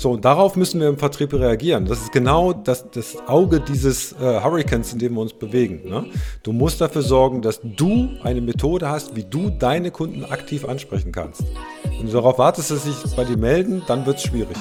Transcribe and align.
So, 0.00 0.12
und 0.12 0.24
darauf 0.24 0.56
müssen 0.56 0.80
wir 0.80 0.88
im 0.88 0.96
Vertrieb 0.96 1.34
reagieren. 1.34 1.84
Das 1.84 2.00
ist 2.00 2.10
genau 2.10 2.54
das, 2.54 2.90
das 2.90 3.18
Auge 3.28 3.60
dieses 3.60 4.12
äh, 4.12 4.40
Hurricanes, 4.42 4.94
in 4.94 4.98
dem 4.98 5.12
wir 5.12 5.20
uns 5.20 5.34
bewegen. 5.34 5.86
Ne? 5.86 6.06
Du 6.42 6.52
musst 6.52 6.80
dafür 6.80 7.02
sorgen, 7.02 7.42
dass 7.42 7.60
du 7.62 8.08
eine 8.22 8.40
Methode 8.40 8.88
hast, 8.88 9.14
wie 9.14 9.24
du 9.24 9.50
deine 9.50 9.90
Kunden 9.90 10.24
aktiv 10.24 10.64
ansprechen 10.64 11.12
kannst. 11.12 11.42
Wenn 11.84 12.06
du 12.06 12.12
darauf 12.12 12.38
wartest, 12.38 12.70
dass 12.70 12.84
sie 12.84 12.92
sich 12.92 13.14
bei 13.14 13.24
dir 13.24 13.36
melden, 13.36 13.82
dann 13.88 14.06
wird 14.06 14.16
es 14.16 14.22
schwierig. 14.22 14.56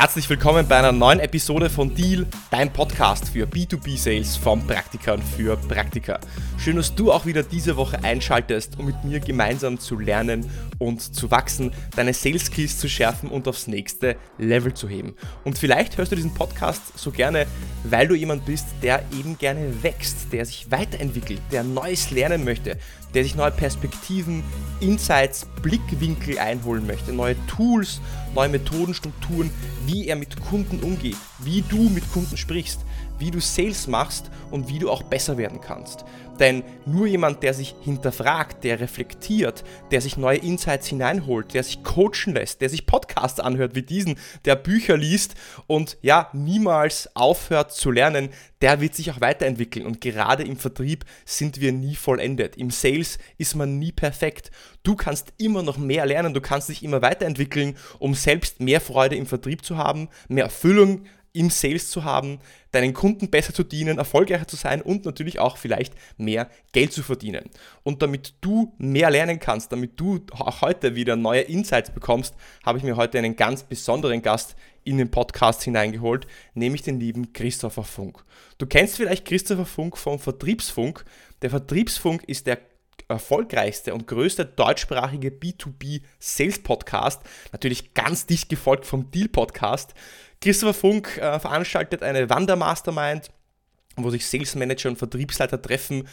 Herzlich 0.00 0.30
willkommen 0.30 0.68
bei 0.68 0.76
einer 0.76 0.92
neuen 0.92 1.18
Episode 1.18 1.68
von 1.68 1.92
Deal, 1.92 2.24
dein 2.52 2.72
Podcast 2.72 3.30
für 3.30 3.46
B2B-Sales 3.46 4.36
von 4.36 4.64
Praktikern 4.64 5.20
für 5.20 5.56
Praktiker. 5.56 6.20
Schön, 6.56 6.76
dass 6.76 6.94
du 6.94 7.10
auch 7.10 7.26
wieder 7.26 7.42
diese 7.42 7.76
Woche 7.76 8.04
einschaltest, 8.04 8.78
um 8.78 8.86
mit 8.86 9.02
mir 9.02 9.18
gemeinsam 9.18 9.80
zu 9.80 9.98
lernen 9.98 10.48
und 10.78 11.02
zu 11.02 11.32
wachsen, 11.32 11.72
deine 11.96 12.14
Sales 12.14 12.44
Skills 12.46 12.78
zu 12.78 12.88
schärfen 12.88 13.28
und 13.28 13.48
aufs 13.48 13.66
nächste 13.66 14.14
Level 14.38 14.72
zu 14.72 14.88
heben. 14.88 15.16
Und 15.42 15.58
vielleicht 15.58 15.98
hörst 15.98 16.12
du 16.12 16.16
diesen 16.16 16.32
Podcast 16.32 16.96
so 16.96 17.10
gerne, 17.10 17.48
weil 17.82 18.06
du 18.06 18.14
jemand 18.14 18.46
bist, 18.46 18.68
der 18.84 19.02
eben 19.18 19.36
gerne 19.36 19.82
wächst, 19.82 20.32
der 20.32 20.46
sich 20.46 20.70
weiterentwickelt, 20.70 21.40
der 21.50 21.64
Neues 21.64 22.12
lernen 22.12 22.44
möchte, 22.44 22.78
der 23.14 23.22
sich 23.22 23.34
neue 23.34 23.50
Perspektiven, 23.50 24.42
Insights, 24.80 25.46
Blickwinkel 25.62 26.38
einholen 26.38 26.86
möchte, 26.86 27.12
neue 27.12 27.36
Tools, 27.46 28.00
neue 28.34 28.48
Methoden, 28.48 28.94
Strukturen, 28.94 29.50
wie 29.86 30.06
er 30.06 30.16
mit 30.16 30.40
Kunden 30.40 30.80
umgeht, 30.80 31.16
wie 31.38 31.62
du 31.62 31.88
mit 31.88 32.10
Kunden 32.12 32.36
sprichst, 32.36 32.80
wie 33.18 33.30
du 33.30 33.40
Sales 33.40 33.86
machst 33.86 34.30
und 34.50 34.68
wie 34.68 34.78
du 34.78 34.90
auch 34.90 35.02
besser 35.02 35.38
werden 35.38 35.60
kannst. 35.60 36.04
Denn 36.38 36.62
nur 36.86 37.06
jemand, 37.06 37.42
der 37.42 37.52
sich 37.52 37.74
hinterfragt, 37.80 38.62
der 38.62 38.78
reflektiert, 38.80 39.64
der 39.90 40.00
sich 40.00 40.16
neue 40.16 40.38
Insights 40.38 40.86
hineinholt, 40.86 41.52
der 41.52 41.64
sich 41.64 41.82
coachen 41.82 42.34
lässt, 42.34 42.60
der 42.60 42.68
sich 42.68 42.86
Podcasts 42.86 43.40
anhört 43.40 43.74
wie 43.74 43.82
diesen, 43.82 44.18
der 44.44 44.54
Bücher 44.54 44.96
liest 44.96 45.34
und 45.66 45.98
ja, 46.00 46.30
niemals 46.32 47.14
aufhört 47.16 47.72
zu 47.72 47.90
lernen, 47.90 48.30
der 48.60 48.80
wird 48.80 48.94
sich 48.94 49.10
auch 49.10 49.20
weiterentwickeln. 49.20 49.86
Und 49.86 50.00
gerade 50.00 50.44
im 50.44 50.56
Vertrieb 50.56 51.04
sind 51.24 51.60
wir 51.60 51.72
nie 51.72 51.96
vollendet. 51.96 52.56
Im 52.56 52.70
Sales 52.70 53.18
ist 53.36 53.56
man 53.56 53.78
nie 53.78 53.92
perfekt. 53.92 54.50
Du 54.84 54.94
kannst 54.94 55.32
immer 55.38 55.62
noch 55.62 55.76
mehr 55.76 56.06
lernen, 56.06 56.34
du 56.34 56.40
kannst 56.40 56.68
dich 56.68 56.84
immer 56.84 57.02
weiterentwickeln, 57.02 57.76
um 57.98 58.14
selbst 58.14 58.60
mehr 58.60 58.80
Freude 58.80 59.16
im 59.16 59.26
Vertrieb 59.26 59.64
zu 59.64 59.76
haben, 59.76 60.08
mehr 60.28 60.44
Erfüllung 60.44 61.04
im 61.32 61.50
Sales 61.50 61.90
zu 61.90 62.04
haben, 62.04 62.40
deinen 62.70 62.94
Kunden 62.94 63.30
besser 63.30 63.54
zu 63.54 63.64
dienen, 63.64 63.98
erfolgreicher 63.98 64.46
zu 64.46 64.56
sein 64.56 64.82
und 64.82 65.04
natürlich 65.04 65.38
auch 65.38 65.56
vielleicht 65.56 65.94
mehr 66.16 66.48
Geld 66.72 66.92
zu 66.92 67.02
verdienen. 67.02 67.50
Und 67.82 68.02
damit 68.02 68.34
du 68.40 68.74
mehr 68.78 69.10
lernen 69.10 69.40
kannst, 69.40 69.72
damit 69.72 69.98
du 69.98 70.20
auch 70.32 70.62
heute 70.62 70.94
wieder 70.94 71.16
neue 71.16 71.42
Insights 71.42 71.90
bekommst, 71.90 72.34
habe 72.64 72.78
ich 72.78 72.84
mir 72.84 72.96
heute 72.96 73.18
einen 73.18 73.36
ganz 73.36 73.62
besonderen 73.62 74.22
Gast 74.22 74.56
in 74.84 74.98
den 74.98 75.10
Podcast 75.10 75.62
hineingeholt, 75.62 76.26
nämlich 76.54 76.82
den 76.82 76.98
lieben 76.98 77.32
Christopher 77.32 77.84
Funk. 77.84 78.24
Du 78.58 78.66
kennst 78.66 78.96
vielleicht 78.96 79.26
Christopher 79.26 79.66
Funk 79.66 79.96
vom 79.96 80.18
Vertriebsfunk. 80.18 81.04
Der 81.42 81.50
Vertriebsfunk 81.50 82.24
ist 82.24 82.46
der 82.46 82.58
erfolgreichste 83.08 83.94
und 83.94 84.06
größte 84.06 84.44
deutschsprachige 84.44 85.30
B2B 85.30 86.02
Sales 86.18 86.62
Podcast, 86.62 87.22
natürlich 87.52 87.94
ganz 87.94 88.26
dicht 88.26 88.48
gefolgt 88.48 88.86
vom 88.86 89.10
Deal 89.10 89.28
Podcast. 89.28 89.94
Christopher 90.40 90.74
Funk 90.74 91.18
äh, 91.18 91.40
veranstaltet 91.40 92.02
eine 92.02 92.30
Wandermastermind, 92.30 93.30
wo 93.96 94.10
sich 94.10 94.26
Sales 94.26 94.54
Manager 94.54 94.90
und 94.90 94.98
Vertriebsleiter 94.98 95.60
treffen 95.60 96.06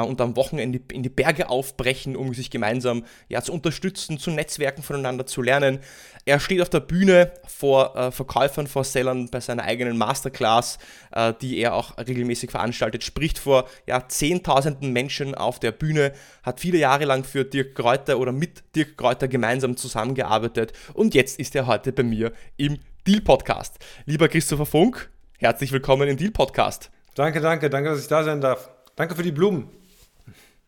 und 0.00 0.20
am 0.20 0.36
Wochenende 0.36 0.80
in 0.92 1.02
die 1.02 1.08
Berge 1.08 1.48
aufbrechen, 1.50 2.16
um 2.16 2.34
sich 2.34 2.50
gemeinsam 2.50 3.04
ja, 3.28 3.42
zu 3.42 3.52
unterstützen, 3.52 4.18
zu 4.18 4.30
Netzwerken 4.30 4.82
voneinander 4.82 5.26
zu 5.26 5.42
lernen. 5.42 5.80
Er 6.24 6.40
steht 6.40 6.60
auf 6.62 6.70
der 6.70 6.80
Bühne 6.80 7.32
vor 7.46 7.96
äh, 7.96 8.10
Verkäufern, 8.10 8.66
vor 8.66 8.84
Sellern 8.84 9.28
bei 9.28 9.40
seiner 9.40 9.64
eigenen 9.64 9.98
Masterclass, 9.98 10.78
äh, 11.12 11.34
die 11.40 11.58
er 11.58 11.74
auch 11.74 11.98
regelmäßig 11.98 12.50
veranstaltet, 12.50 13.04
spricht 13.04 13.38
vor 13.38 13.68
ja, 13.86 14.08
Zehntausenden 14.08 14.92
Menschen 14.92 15.34
auf 15.34 15.58
der 15.58 15.72
Bühne, 15.72 16.12
hat 16.42 16.60
viele 16.60 16.78
Jahre 16.78 17.04
lang 17.04 17.24
für 17.24 17.44
Dirk 17.44 17.74
Kräuter 17.74 18.18
oder 18.18 18.32
mit 18.32 18.62
Dirk 18.76 18.96
Kräuter 18.96 19.28
gemeinsam 19.28 19.76
zusammengearbeitet 19.76 20.72
und 20.94 21.14
jetzt 21.14 21.38
ist 21.38 21.54
er 21.54 21.66
heute 21.66 21.92
bei 21.92 22.02
mir 22.02 22.32
im 22.56 22.78
Deal 23.06 23.20
Podcast. 23.20 23.78
Lieber 24.06 24.28
Christopher 24.28 24.66
Funk, 24.66 25.10
herzlich 25.38 25.72
willkommen 25.72 26.08
im 26.08 26.16
Deal 26.16 26.30
Podcast. 26.30 26.90
Danke, 27.14 27.40
danke, 27.40 27.68
danke, 27.68 27.90
dass 27.90 28.00
ich 28.00 28.08
da 28.08 28.22
sein 28.24 28.40
darf. 28.40 28.70
Danke 28.96 29.14
für 29.14 29.22
die 29.22 29.32
Blumen. 29.32 29.81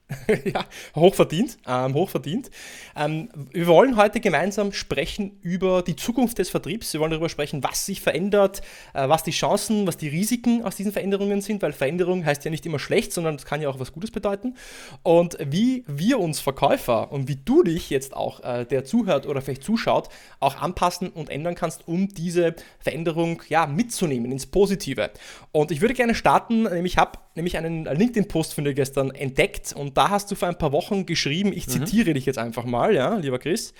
ja, 0.44 0.66
hochverdient, 0.94 1.56
ähm, 1.66 1.94
hochverdient. 1.94 2.50
Ähm, 2.94 3.30
wir 3.52 3.66
wollen 3.66 3.96
heute 3.96 4.20
gemeinsam 4.20 4.72
sprechen 4.72 5.38
über 5.40 5.80
die 5.80 5.96
Zukunft 5.96 6.38
des 6.38 6.50
Vertriebs. 6.50 6.92
Wir 6.92 7.00
wollen 7.00 7.10
darüber 7.10 7.30
sprechen, 7.30 7.64
was 7.64 7.86
sich 7.86 8.02
verändert, 8.02 8.60
äh, 8.92 9.08
was 9.08 9.22
die 9.22 9.30
Chancen, 9.30 9.86
was 9.86 9.96
die 9.96 10.08
Risiken 10.08 10.62
aus 10.62 10.76
diesen 10.76 10.92
Veränderungen 10.92 11.40
sind, 11.40 11.62
weil 11.62 11.72
Veränderung 11.72 12.24
heißt 12.24 12.44
ja 12.44 12.50
nicht 12.50 12.66
immer 12.66 12.78
schlecht, 12.78 13.14
sondern 13.14 13.36
es 13.36 13.46
kann 13.46 13.62
ja 13.62 13.70
auch 13.70 13.80
was 13.80 13.92
Gutes 13.92 14.10
bedeuten. 14.10 14.56
Und 15.02 15.38
wie 15.40 15.84
wir 15.86 16.18
uns 16.18 16.38
Verkäufer 16.38 17.10
und 17.10 17.26
wie 17.26 17.36
du 17.36 17.62
dich 17.62 17.88
jetzt 17.88 18.14
auch, 18.14 18.40
äh, 18.40 18.66
der 18.66 18.84
zuhört 18.84 19.26
oder 19.26 19.40
vielleicht 19.40 19.64
zuschaut, 19.64 20.10
auch 20.38 20.60
anpassen 20.60 21.08
und 21.08 21.30
ändern 21.30 21.54
kannst, 21.54 21.88
um 21.88 22.08
diese 22.08 22.54
Veränderung 22.78 23.42
ja, 23.48 23.66
mitzunehmen 23.66 24.30
ins 24.32 24.44
Positive. 24.44 25.10
Und 25.50 25.70
ich 25.70 25.80
würde 25.80 25.94
gerne 25.94 26.14
starten, 26.14 26.64
nämlich 26.64 26.98
habe 26.98 27.18
nämlich 27.34 27.56
einen 27.56 27.84
LinkedIn-Post 27.84 28.54
von 28.54 28.64
dir 28.64 28.74
gestern 28.74 29.10
entdeckt 29.10 29.72
und 29.72 29.96
da 29.96 30.10
hast 30.10 30.30
du 30.30 30.34
vor 30.34 30.48
ein 30.48 30.58
paar 30.58 30.72
Wochen 30.72 31.06
geschrieben, 31.06 31.52
ich 31.52 31.66
mhm. 31.66 31.72
zitiere 31.72 32.10
mhm. 32.10 32.14
dich 32.14 32.26
jetzt 32.26 32.38
einfach 32.38 32.64
mal, 32.64 32.94
ja, 32.94 33.16
lieber 33.16 33.38
Chris. 33.38 33.74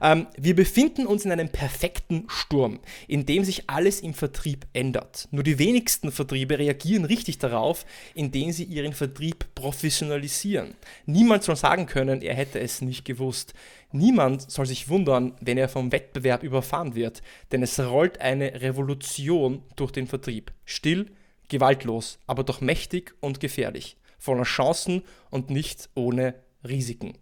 Ähm, 0.00 0.26
wir 0.36 0.56
befinden 0.56 1.06
uns 1.06 1.24
in 1.24 1.32
einem 1.32 1.48
perfekten 1.48 2.26
Sturm, 2.28 2.80
in 3.06 3.24
dem 3.24 3.44
sich 3.44 3.70
alles 3.70 4.00
im 4.00 4.14
Vertrieb 4.14 4.66
ändert. 4.72 5.28
Nur 5.30 5.44
die 5.44 5.58
wenigsten 5.58 6.10
Vertriebe 6.10 6.58
reagieren 6.58 7.04
richtig 7.04 7.38
darauf, 7.38 7.86
indem 8.14 8.50
sie 8.52 8.64
ihren 8.64 8.92
Vertrieb 8.92 9.54
professionalisieren. 9.54 10.74
Niemand 11.06 11.44
soll 11.44 11.56
sagen 11.56 11.86
können, 11.86 12.20
er 12.20 12.34
hätte 12.34 12.58
es 12.58 12.80
nicht 12.80 13.04
gewusst. 13.04 13.54
Niemand 13.92 14.50
soll 14.50 14.66
sich 14.66 14.88
wundern, 14.88 15.34
wenn 15.40 15.58
er 15.58 15.68
vom 15.68 15.92
Wettbewerb 15.92 16.42
überfahren 16.42 16.94
wird, 16.94 17.22
denn 17.52 17.62
es 17.62 17.78
rollt 17.78 18.20
eine 18.20 18.60
Revolution 18.62 19.62
durch 19.76 19.92
den 19.92 20.06
Vertrieb. 20.06 20.50
Still, 20.64 21.12
gewaltlos, 21.52 22.18
aber 22.26 22.42
doch 22.42 22.60
mächtig 22.60 23.14
und 23.20 23.38
gefährlich, 23.38 23.96
voller 24.18 24.42
Chancen 24.42 25.02
und 25.30 25.50
nicht 25.50 25.90
ohne 25.94 26.34
Risiken. 26.66 27.12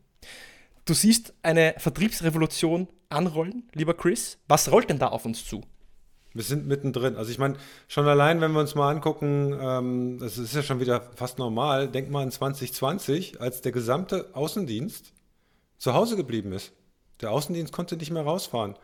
Du 0.86 0.94
siehst 0.94 1.34
eine 1.42 1.74
Vertriebsrevolution 1.76 2.88
anrollen, 3.10 3.68
lieber 3.74 3.94
Chris. 3.94 4.38
Was 4.48 4.72
rollt 4.72 4.88
denn 4.88 4.98
da 4.98 5.08
auf 5.08 5.26
uns 5.26 5.44
zu? 5.44 5.62
Wir 6.32 6.44
sind 6.44 6.66
mittendrin. 6.66 7.16
Also 7.16 7.32
ich 7.32 7.38
meine, 7.38 7.56
schon 7.88 8.06
allein, 8.06 8.40
wenn 8.40 8.52
wir 8.52 8.60
uns 8.60 8.76
mal 8.76 8.90
angucken, 8.90 9.58
ähm, 9.60 10.18
das 10.20 10.38
ist 10.38 10.54
ja 10.54 10.62
schon 10.62 10.78
wieder 10.78 11.10
fast 11.16 11.38
normal, 11.38 11.88
denk 11.88 12.08
mal 12.08 12.22
an 12.22 12.30
2020, 12.30 13.40
als 13.40 13.62
der 13.62 13.72
gesamte 13.72 14.30
Außendienst 14.32 15.12
zu 15.76 15.92
Hause 15.92 16.16
geblieben 16.16 16.52
ist. 16.52 16.72
Der 17.20 17.32
Außendienst 17.32 17.72
konnte 17.72 17.96
nicht 17.96 18.12
mehr 18.12 18.22
rausfahren. 18.22 18.76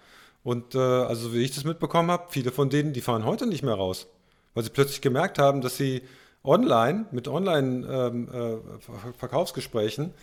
Und 0.43 0.75
äh, 0.75 0.79
also 0.79 1.33
wie 1.33 1.43
ich 1.43 1.55
das 1.55 1.65
mitbekommen 1.65 2.11
habe, 2.11 2.27
viele 2.31 2.51
von 2.51 2.69
denen, 2.69 2.93
die 2.93 3.01
fahren 3.01 3.25
heute 3.25 3.47
nicht 3.47 3.63
mehr 3.63 3.75
raus 3.75 4.09
weil 4.57 4.65
sie 4.65 4.71
plötzlich 4.71 5.01
gemerkt 5.03 5.39
haben, 5.39 5.61
dass 5.61 5.77
sie 5.77 6.03
online, 6.43 7.07
mit 7.11 7.29
Online-Verkaufsgesprächen, 7.29 10.05
ähm, 10.05 10.11
äh, 10.11 10.15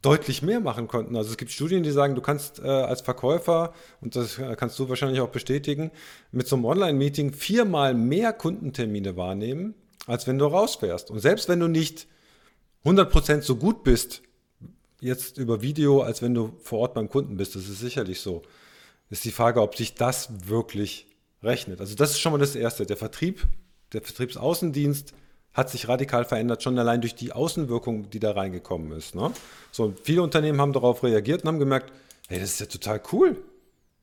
deutlich 0.00 0.40
mehr 0.40 0.60
machen 0.60 0.88
konnten. 0.88 1.14
Also 1.14 1.30
es 1.30 1.36
gibt 1.36 1.50
Studien, 1.50 1.82
die 1.82 1.90
sagen, 1.90 2.14
du 2.14 2.22
kannst 2.22 2.58
äh, 2.60 2.68
als 2.68 3.02
Verkäufer, 3.02 3.74
und 4.00 4.16
das 4.16 4.38
äh, 4.38 4.56
kannst 4.56 4.78
du 4.78 4.88
wahrscheinlich 4.88 5.20
auch 5.20 5.28
bestätigen, 5.28 5.90
mit 6.32 6.48
so 6.48 6.56
einem 6.56 6.64
Online-Meeting 6.64 7.34
viermal 7.34 7.92
mehr 7.92 8.32
Kundentermine 8.32 9.18
wahrnehmen, 9.18 9.74
als 10.06 10.26
wenn 10.26 10.38
du 10.38 10.46
rausfährst. 10.46 11.10
Und 11.10 11.20
selbst 11.20 11.50
wenn 11.50 11.60
du 11.60 11.68
nicht 11.68 12.06
100% 12.86 13.42
so 13.42 13.56
gut 13.56 13.84
bist, 13.84 14.22
jetzt 15.02 15.36
über 15.36 15.60
Video, 15.60 16.00
als 16.00 16.22
wenn 16.22 16.32
du 16.32 16.54
vor 16.62 16.78
Ort 16.78 16.94
beim 16.94 17.10
Kunden 17.10 17.36
bist, 17.36 17.54
das 17.54 17.68
ist 17.68 17.80
sicherlich 17.80 18.22
so, 18.22 18.40
ist 19.10 19.26
die 19.26 19.32
Frage, 19.32 19.60
ob 19.60 19.76
sich 19.76 19.96
das 19.96 20.48
wirklich 20.48 21.09
rechnet. 21.42 21.80
Also 21.80 21.94
das 21.94 22.10
ist 22.10 22.20
schon 22.20 22.32
mal 22.32 22.38
das 22.38 22.54
Erste. 22.54 22.86
Der 22.86 22.96
Vertrieb, 22.96 23.46
der 23.92 24.02
Vertriebsaußendienst 24.02 25.12
hat 25.52 25.70
sich 25.70 25.88
radikal 25.88 26.24
verändert, 26.24 26.62
schon 26.62 26.78
allein 26.78 27.00
durch 27.00 27.14
die 27.14 27.32
Außenwirkung, 27.32 28.10
die 28.10 28.20
da 28.20 28.32
reingekommen 28.32 28.92
ist. 28.92 29.14
Ne? 29.14 29.32
So, 29.72 29.94
viele 30.02 30.22
Unternehmen 30.22 30.60
haben 30.60 30.72
darauf 30.72 31.02
reagiert 31.02 31.42
und 31.42 31.48
haben 31.48 31.58
gemerkt, 31.58 31.92
hey, 32.28 32.38
das 32.38 32.50
ist 32.50 32.60
ja 32.60 32.66
total 32.66 33.00
cool. 33.12 33.36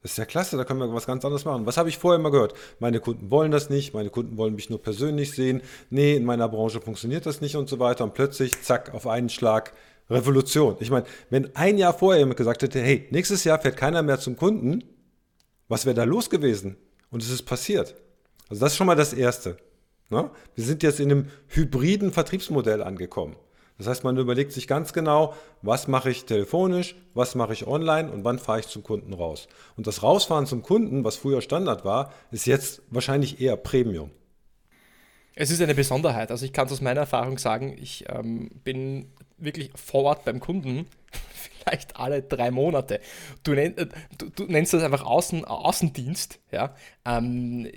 Das 0.01 0.11
ist 0.11 0.17
ja 0.17 0.25
klasse, 0.25 0.57
da 0.57 0.63
können 0.63 0.79
wir 0.79 0.93
was 0.93 1.07
ganz 1.07 1.25
anderes 1.25 1.45
machen. 1.45 1.65
Was 1.65 1.77
habe 1.77 1.89
ich 1.89 1.97
vorher 1.97 2.19
immer 2.19 2.31
gehört? 2.31 2.53
Meine 2.79 2.99
Kunden 2.99 3.31
wollen 3.31 3.51
das 3.51 3.69
nicht, 3.69 3.93
meine 3.93 4.09
Kunden 4.09 4.37
wollen 4.37 4.55
mich 4.55 4.69
nur 4.69 4.81
persönlich 4.81 5.31
sehen. 5.31 5.61
Nee, 5.89 6.15
in 6.15 6.23
meiner 6.23 6.47
Branche 6.47 6.81
funktioniert 6.81 7.25
das 7.25 7.41
nicht 7.41 7.55
und 7.55 7.67
so 7.67 7.79
weiter. 7.79 8.03
Und 8.03 8.13
plötzlich, 8.13 8.61
zack, 8.61 8.93
auf 8.93 9.07
einen 9.07 9.29
Schlag 9.29 9.73
Revolution. 10.09 10.77
Ich 10.79 10.91
meine, 10.91 11.05
wenn 11.29 11.55
ein 11.55 11.77
Jahr 11.77 11.93
vorher 11.93 12.19
jemand 12.19 12.37
gesagt 12.37 12.61
hätte, 12.61 12.79
hey, 12.79 13.07
nächstes 13.11 13.43
Jahr 13.43 13.59
fährt 13.59 13.75
keiner 13.75 14.03
mehr 14.03 14.19
zum 14.19 14.37
Kunden, 14.37 14.83
was 15.67 15.85
wäre 15.85 15.95
da 15.95 16.03
los 16.03 16.29
gewesen? 16.29 16.77
Und 17.09 17.23
es 17.23 17.29
ist 17.29 17.43
passiert. 17.43 17.95
Also 18.49 18.61
das 18.61 18.73
ist 18.73 18.77
schon 18.77 18.87
mal 18.87 18.95
das 18.95 19.13
Erste. 19.13 19.57
Ne? 20.09 20.29
Wir 20.55 20.63
sind 20.63 20.83
jetzt 20.83 20.99
in 20.99 21.11
einem 21.11 21.31
hybriden 21.47 22.11
Vertriebsmodell 22.11 22.81
angekommen. 22.81 23.35
Das 23.77 23.87
heißt, 23.87 24.03
man 24.03 24.17
überlegt 24.17 24.53
sich 24.53 24.67
ganz 24.67 24.91
genau, 24.91 25.35
was 25.61 25.87
mache 25.87 26.09
ich 26.09 26.25
telefonisch, 26.25 26.95
was 27.13 27.35
mache 27.35 27.53
ich 27.53 27.67
online 27.67 28.11
und 28.11 28.23
wann 28.23 28.39
fahre 28.39 28.59
ich 28.59 28.67
zum 28.67 28.81
Kunden 28.81 29.13
raus. 29.13 29.47
Und 29.75 29.85
das 29.85 30.01
Rausfahren 30.01 30.47
zum 30.47 30.63
Kunden, 30.63 31.03
was 31.03 31.15
früher 31.15 31.41
Standard 31.41 31.85
war, 31.85 32.11
ist 32.31 32.47
jetzt 32.47 32.81
wahrscheinlich 32.89 33.39
eher 33.39 33.55
Premium. 33.55 34.09
Es 35.35 35.51
ist 35.51 35.61
eine 35.61 35.75
Besonderheit. 35.75 36.31
Also 36.31 36.45
ich 36.45 36.53
kann 36.53 36.65
es 36.65 36.73
aus 36.73 36.81
meiner 36.81 37.01
Erfahrung 37.01 37.37
sagen, 37.37 37.77
ich 37.79 38.05
ähm, 38.09 38.49
bin 38.63 39.11
wirklich 39.37 39.69
vor 39.75 40.03
Ort 40.05 40.25
beim 40.25 40.39
Kunden, 40.39 40.87
vielleicht 41.63 41.97
alle 41.97 42.23
drei 42.23 42.51
Monate. 42.51 42.99
Du, 43.43 43.53
nenn, 43.53 43.77
äh, 43.77 43.87
du, 44.17 44.29
du 44.29 44.45
nennst 44.45 44.73
das 44.73 44.83
einfach 44.83 45.05
Außen, 45.05 45.45
Außendienst. 45.45 46.39
Ja? 46.51 46.75
Ähm, 47.05 47.69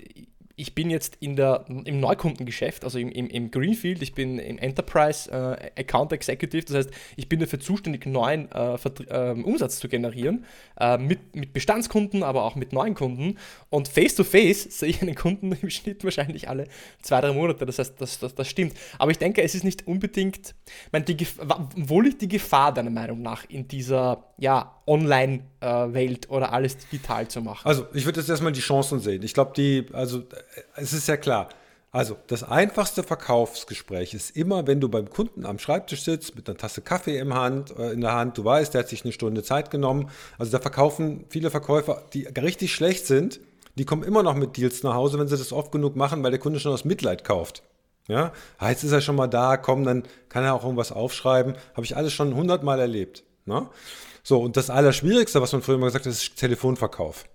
ich 0.55 0.75
bin 0.75 0.89
jetzt 0.89 1.17
in 1.19 1.35
der, 1.35 1.65
im 1.67 1.99
Neukundengeschäft, 1.99 2.83
also 2.83 2.99
im, 2.99 3.09
im, 3.09 3.27
im 3.27 3.51
Greenfield, 3.51 4.01
ich 4.01 4.13
bin 4.13 4.39
im 4.39 4.57
Enterprise 4.57 5.31
äh, 5.31 5.81
Account 5.81 6.11
Executive, 6.11 6.65
das 6.65 6.75
heißt, 6.75 6.91
ich 7.15 7.29
bin 7.29 7.39
dafür 7.39 7.59
zuständig, 7.59 8.05
neuen 8.05 8.51
äh, 8.51 8.75
äh, 8.75 9.31
Umsatz 9.31 9.79
zu 9.79 9.87
generieren, 9.87 10.45
äh, 10.79 10.97
mit, 10.97 11.35
mit 11.35 11.53
Bestandskunden, 11.53 12.23
aber 12.23 12.43
auch 12.43 12.55
mit 12.55 12.73
neuen 12.73 12.95
Kunden. 12.95 13.37
Und 13.69 13.87
face-to-face 13.87 14.67
-face 14.67 14.71
sehe 14.79 14.89
ich 14.89 15.01
einen 15.01 15.15
Kunden 15.15 15.51
im 15.61 15.69
Schnitt 15.69 16.03
wahrscheinlich 16.03 16.49
alle 16.49 16.67
zwei, 17.01 17.21
drei 17.21 17.33
Monate, 17.33 17.65
das 17.65 17.79
heißt, 17.79 17.99
das, 17.99 18.19
das, 18.19 18.35
das 18.35 18.47
stimmt. 18.47 18.73
Aber 18.97 19.11
ich 19.11 19.17
denke, 19.17 19.41
es 19.41 19.55
ist 19.55 19.63
nicht 19.63 19.87
unbedingt, 19.87 20.55
meine, 20.91 21.05
die, 21.05 21.27
wo 21.75 22.01
liegt 22.01 22.21
die 22.21 22.27
Gefahr 22.27 22.73
deiner 22.73 22.89
Meinung 22.89 23.21
nach 23.21 23.45
in 23.49 23.67
dieser 23.67 24.31
ja, 24.37 24.80
Online-Welt 24.91 26.29
oder 26.29 26.51
alles 26.51 26.77
digital 26.77 27.27
zu 27.27 27.41
machen? 27.41 27.65
Also, 27.67 27.85
ich 27.93 28.05
würde 28.05 28.19
jetzt 28.19 28.29
erstmal 28.29 28.51
die 28.51 28.59
Chancen 28.59 28.99
sehen. 28.99 29.23
Ich 29.23 29.33
glaube, 29.33 29.53
die, 29.55 29.85
also, 29.93 30.23
es 30.75 30.91
ist 30.93 31.07
ja 31.07 31.17
klar. 31.17 31.49
Also, 31.93 32.17
das 32.27 32.43
einfachste 32.43 33.03
Verkaufsgespräch 33.03 34.13
ist 34.13 34.35
immer, 34.35 34.67
wenn 34.67 34.79
du 34.79 34.89
beim 34.89 35.09
Kunden 35.09 35.45
am 35.45 35.59
Schreibtisch 35.59 36.03
sitzt, 36.03 36.35
mit 36.35 36.47
einer 36.47 36.57
Tasse 36.57 36.81
Kaffee 36.81 37.17
im 37.17 37.33
Hand, 37.33 37.77
äh, 37.77 37.91
in 37.91 38.01
der 38.01 38.13
Hand, 38.13 38.37
du 38.37 38.45
weißt, 38.45 38.73
der 38.73 38.79
hat 38.81 38.89
sich 38.89 39.03
eine 39.03 39.13
Stunde 39.13 39.43
Zeit 39.43 39.71
genommen. 39.71 40.09
Also, 40.37 40.51
da 40.51 40.59
verkaufen 40.59 41.25
viele 41.29 41.49
Verkäufer, 41.49 42.03
die 42.13 42.23
richtig 42.25 42.73
schlecht 42.73 43.05
sind, 43.05 43.39
die 43.75 43.85
kommen 43.85 44.03
immer 44.03 44.23
noch 44.23 44.35
mit 44.35 44.57
Deals 44.57 44.83
nach 44.83 44.93
Hause, 44.95 45.19
wenn 45.19 45.27
sie 45.27 45.37
das 45.37 45.53
oft 45.53 45.71
genug 45.71 45.95
machen, 45.95 46.21
weil 46.23 46.31
der 46.31 46.39
Kunde 46.39 46.59
schon 46.59 46.73
aus 46.73 46.85
Mitleid 46.85 47.23
kauft. 47.23 47.63
Ja, 48.07 48.33
ah, 48.57 48.69
jetzt 48.69 48.83
ist 48.83 48.91
er 48.91 48.99
schon 48.99 49.15
mal 49.15 49.27
da, 49.27 49.57
komm, 49.57 49.85
dann 49.85 50.03
kann 50.27 50.43
er 50.43 50.53
auch 50.53 50.63
irgendwas 50.63 50.91
aufschreiben. 50.91 51.55
Habe 51.75 51.85
ich 51.85 51.95
alles 51.95 52.11
schon 52.11 52.35
hundertmal 52.35 52.79
erlebt. 52.79 53.23
Ne? 53.45 53.67
So, 54.23 54.39
und 54.41 54.57
das 54.57 54.69
Allerschwierigste, 54.69 55.41
was 55.41 55.51
man 55.53 55.61
früher 55.61 55.75
immer 55.75 55.87
gesagt 55.87 56.05
hat, 56.05 56.11
ist 56.11 56.35
Telefonverkauf. 56.35 57.25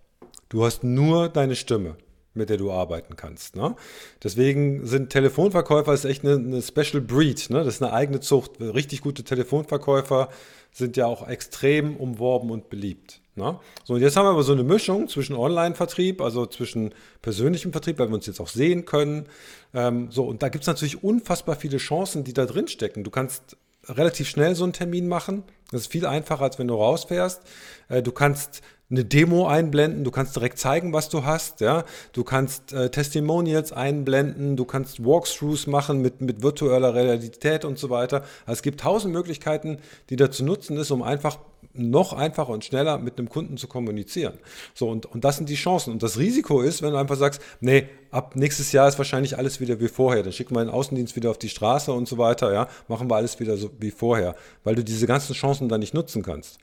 Du 0.49 0.65
hast 0.65 0.85
nur 0.85 1.29
deine 1.29 1.57
Stimme, 1.57 1.97
mit 2.35 2.51
der 2.51 2.57
du 2.57 2.71
arbeiten 2.71 3.17
kannst. 3.17 3.57
Ne? 3.57 3.75
Deswegen 4.23 4.87
sind 4.87 5.11
Telefonverkäufer 5.11 5.93
ist 5.93 6.05
echt 6.05 6.25
eine, 6.25 6.35
eine 6.35 6.63
Special 6.63 7.01
Breed. 7.01 7.51
Ne? 7.51 7.65
Das 7.65 7.75
ist 7.75 7.83
eine 7.83 7.93
eigene 7.93 8.21
Zucht. 8.21 8.61
Richtig 8.61 9.01
gute 9.01 9.25
Telefonverkäufer 9.25 10.29
sind 10.71 10.97
ja 10.97 11.07
auch 11.07 11.27
extrem 11.27 11.97
umworben 11.97 12.51
und 12.51 12.69
beliebt. 12.69 13.21
Ne? 13.35 13.59
So, 13.85 13.95
und 13.95 14.01
jetzt 14.01 14.17
haben 14.17 14.27
wir 14.27 14.31
aber 14.31 14.43
so 14.43 14.53
eine 14.53 14.63
Mischung 14.63 15.09
zwischen 15.09 15.35
Online-Vertrieb, 15.35 16.21
also 16.21 16.47
zwischen 16.47 16.95
persönlichem 17.23 17.73
Vertrieb, 17.73 17.99
weil 17.99 18.09
wir 18.09 18.15
uns 18.15 18.27
jetzt 18.27 18.41
auch 18.41 18.49
sehen 18.49 18.85
können. 18.85 19.27
Ähm, 19.75 20.09
so, 20.11 20.25
und 20.25 20.43
da 20.43 20.49
gibt 20.49 20.63
es 20.63 20.69
natürlich 20.69 21.03
unfassbar 21.03 21.57
viele 21.57 21.79
Chancen, 21.79 22.25
die 22.25 22.33
da 22.33 22.47
drin 22.47 22.69
stecken. 22.69 23.05
Du 23.05 23.11
kannst 23.11 23.57
relativ 23.89 24.29
schnell 24.29 24.55
so 24.55 24.65
einen 24.65 24.73
Termin 24.73 25.09
machen. 25.09 25.45
Das 25.71 25.83
ist 25.83 25.93
viel 25.93 26.07
einfacher, 26.07 26.43
als 26.43 26.59
wenn 26.59 26.69
du 26.69 26.75
rausfährst. 26.75 27.43
Äh, 27.89 28.03
du 28.03 28.13
kannst 28.13 28.63
eine 28.89 29.05
Demo 29.05 29.49
einblenden, 29.49 30.05
du 30.05 30.13
kannst 30.13 30.37
direkt 30.37 30.59
zeigen, 30.59 30.93
was 30.93 31.09
du 31.09 31.25
hast, 31.25 31.61
ja. 31.61 31.85
Du 32.13 32.23
kannst 32.23 32.73
äh, 32.73 32.89
Testimonials 32.89 33.73
einblenden, 33.73 34.57
du 34.57 34.65
kannst 34.65 35.05
Walkthroughs 35.05 35.67
machen 35.67 36.01
mit, 36.03 36.21
mit 36.21 36.43
virtueller 36.43 36.95
Realität 36.95 37.65
und 37.65 37.79
so 37.79 37.91
weiter. 37.91 38.19
Also 38.45 38.59
es 38.59 38.63
gibt 38.63 38.81
tausend 38.81 39.13
Möglichkeiten, 39.13 39.79
die 40.09 40.17
da 40.17 40.31
zu 40.31 40.45
nutzen 40.45 40.77
ist, 40.77 40.93
um 40.93 41.03
einfach 41.03 41.39
noch 41.75 42.13
einfacher 42.13 42.51
und 42.51 42.65
schneller 42.65 42.99
mit 42.99 43.19
einem 43.19 43.29
Kunden 43.29 43.57
zu 43.57 43.67
kommunizieren. 43.67 44.39
So, 44.73 44.89
und, 44.89 45.07
und 45.07 45.25
das 45.25 45.37
sind 45.37 45.49
die 45.49 45.57
Chancen. 45.57 45.93
Und 45.93 46.03
das 46.03 46.19
Risiko 46.19 46.63
ist, 46.63 46.81
wenn 46.81 46.93
du 46.93 46.97
einfach 46.97 47.17
sagst, 47.17 47.43
nee, 47.61 47.89
ab 48.11 48.37
nächstes 48.37 48.73
Jahr 48.73 48.89
ist 48.89 48.99
wahrscheinlich 48.99 49.37
alles 49.37 49.61
wieder 49.61 49.81
wie 49.81 49.89
vorher. 49.89 50.23
Dann 50.23 50.33
schicken 50.33 50.55
wir 50.55 50.65
den 50.65 50.71
Außendienst 50.73 51.17
wieder 51.17 51.31
auf 51.31 51.39
die 51.39 51.49
Straße 51.49 51.93
und 51.93 52.09
so 52.09 52.19
weiter, 52.19 52.53
ja, 52.53 52.69
machen 52.89 53.11
wir 53.11 53.17
alles 53.17 53.39
wieder 53.41 53.57
so 53.57 53.71
wie 53.79 53.91
vorher, 53.91 54.37
weil 54.65 54.75
du 54.75 54.85
diese 54.85 55.07
ganzen 55.07 55.35
Chancen 55.35 55.69
dann 55.69 55.81
nicht 55.81 55.93
nutzen 55.93 56.23
kannst. 56.23 56.59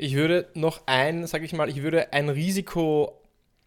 Ich 0.00 0.14
würde 0.14 0.48
noch 0.54 0.82
ein, 0.86 1.26
sage 1.26 1.44
ich 1.44 1.52
mal, 1.52 1.68
ich 1.68 1.82
würde 1.82 2.12
ein 2.12 2.28
Risiko 2.28 3.20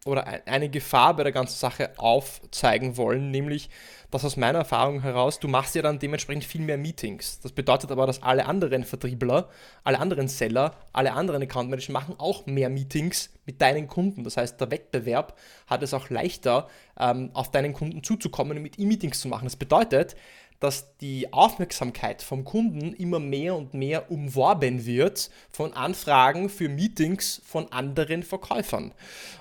oder 0.06 0.26
eine 0.48 0.70
Gefahr 0.70 1.14
bei 1.16 1.24
der 1.24 1.34
ganzen 1.34 1.60
Sache 1.60 1.92
aufzeigen 1.98 2.96
wollen, 2.96 3.32
nämlich, 3.32 3.70
dass 4.12 4.26
aus 4.26 4.36
meiner 4.38 4.60
Erfahrung 4.60 5.02
heraus, 5.02 5.40
du 5.40 5.48
machst 5.48 5.74
ja 5.74 5.82
dann 5.82 5.98
dementsprechend 5.98 6.44
viel 6.44 6.62
mehr 6.62 6.78
Meetings. 6.78 7.40
Das 7.40 7.54
bedeutet 7.54 7.92
aber, 7.92 8.06
dass 8.06 8.22
alle 8.22 8.46
anderen 8.46 8.84
Vertriebler, 8.84 9.50
alle 9.84 10.00
anderen 10.00 10.28
Seller, 10.28 10.76
alle 10.92 11.14
anderen 11.14 11.42
Account 11.42 11.70
Manager 11.70 11.94
machen 11.94 12.16
auch 12.18 12.46
mehr 12.46 12.70
Meetings 12.70 13.32
mit 13.46 13.62
deinen 13.62 13.88
Kunden. 13.88 14.24
Das 14.24 14.38
heißt, 14.38 14.60
der 14.60 14.70
Wettbewerb 14.70 15.38
hat 15.66 15.82
es 15.82 15.94
auch 15.94 16.10
leichter, 16.10 16.68
ähm, 17.00 17.32
auf 17.34 17.50
deinen 17.52 17.74
Kunden 17.74 18.04
zuzukommen 18.04 18.58
und 18.58 18.64
mit 18.64 18.78
ihm 18.78 18.90
Meetings 18.90 19.22
zu 19.22 19.30
machen. 19.30 19.46
Das 19.46 19.56
bedeutet, 19.56 20.16
dass 20.62 20.96
die 20.98 21.34
Aufmerksamkeit 21.34 22.22
vom 22.22 22.46
Kunden 22.46 22.94
immer 22.94 23.20
mehr 23.20 23.56
und 23.56 23.74
mehr 23.74 24.12
umworben 24.12 24.86
wird 24.86 25.32
von 25.50 25.74
Anfragen 25.74 26.50
für 26.50 26.70
Meetings 26.70 27.42
von 27.44 27.72
anderen 27.72 28.22
Verkäufern. 28.22 28.94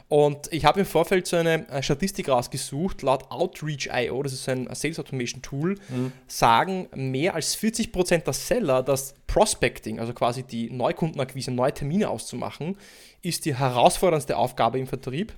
Und 0.09 0.51
ich 0.51 0.65
habe 0.65 0.81
im 0.81 0.87
Vorfeld 0.87 1.27
so 1.27 1.37
eine 1.37 1.67
Statistik 1.83 2.31
rausgesucht, 2.31 3.03
laut 3.03 3.31
Outreach.io, 3.31 4.23
das 4.23 4.33
ist 4.33 4.49
ein 4.49 4.60
Sales 4.75 4.99
Automation 4.99 5.43
Tool, 5.43 5.77
mhm. 5.89 6.13
sagen 6.27 6.89
mehr 6.95 7.35
als 7.35 7.57
40% 7.57 8.19
der 8.25 8.33
Seller, 8.33 8.83
dass 8.83 9.15
Prospecting, 9.27 10.01
also 10.01 10.13
quasi 10.13 10.43
die 10.43 10.71
Neukundenakquise, 10.71 11.51
neue 11.51 11.73
Termine 11.73 12.11
auszumachen, 12.11 12.77
ist 13.23 13.45
die 13.45 13.55
herausforderndste 13.55 14.37
Aufgabe 14.37 14.79
im 14.79 14.87
Vertrieb. 14.87 15.33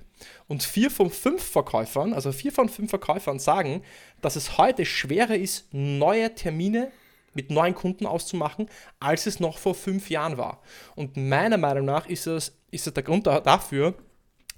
Und 0.47 0.63
vier 0.63 0.89
von 0.89 1.09
fünf 1.09 1.43
Verkäufern, 1.43 2.13
also 2.13 2.31
vier 2.31 2.51
von 2.51 2.69
fünf 2.69 2.89
Verkäufern 2.89 3.39
sagen, 3.39 3.83
dass 4.21 4.35
es 4.35 4.57
heute 4.57 4.85
schwerer 4.85 5.35
ist, 5.35 5.67
neue 5.73 6.33
Termine 6.33 6.91
mit 7.33 7.49
neuen 7.49 7.75
Kunden 7.75 8.05
auszumachen, 8.05 8.69
als 8.99 9.25
es 9.25 9.39
noch 9.39 9.57
vor 9.57 9.75
fünf 9.75 10.09
Jahren 10.09 10.37
war. 10.37 10.61
Und 10.95 11.17
meiner 11.17 11.57
Meinung 11.57 11.85
nach 11.85 12.07
ist 12.07 12.27
das, 12.27 12.55
ist 12.71 12.87
das 12.87 12.93
der 12.93 13.03
Grund 13.03 13.27
dafür, 13.27 13.95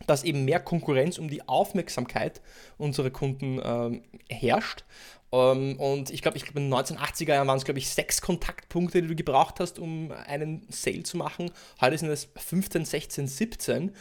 dass 0.08 0.24
eben 0.24 0.46
mehr 0.46 0.60
Konkurrenz 0.60 1.18
um 1.18 1.30
die 1.30 1.48
Aufmerksamkeit 1.48 2.42
unserer 2.78 3.10
Kunden 3.10 3.60
ähm, 3.64 4.02
herrscht. 4.30 4.84
Ähm, 5.32 5.80
und 5.80 6.10
ich 6.12 6.22
glaube, 6.22 6.38
ich 6.38 6.44
glaub, 6.44 6.56
in 6.58 6.70
den 6.70 6.74
1980er 6.74 7.34
Jahren 7.34 7.48
waren 7.48 7.58
es, 7.58 7.66
glaube 7.66 7.80
ich, 7.80 7.90
sechs 7.90 8.22
Kontaktpunkte, 8.22 9.02
die 9.02 9.08
du 9.08 9.16
gebraucht 9.16 9.60
hast, 9.60 9.80
um 9.80 10.12
einen 10.28 10.66
Sale 10.70 11.04
zu 11.04 11.18
machen. 11.18 11.52
Heute 11.82 11.98
sind 11.98 12.10
es 12.10 12.28
15, 12.36 12.86
16, 12.86 13.28
17 13.28 13.92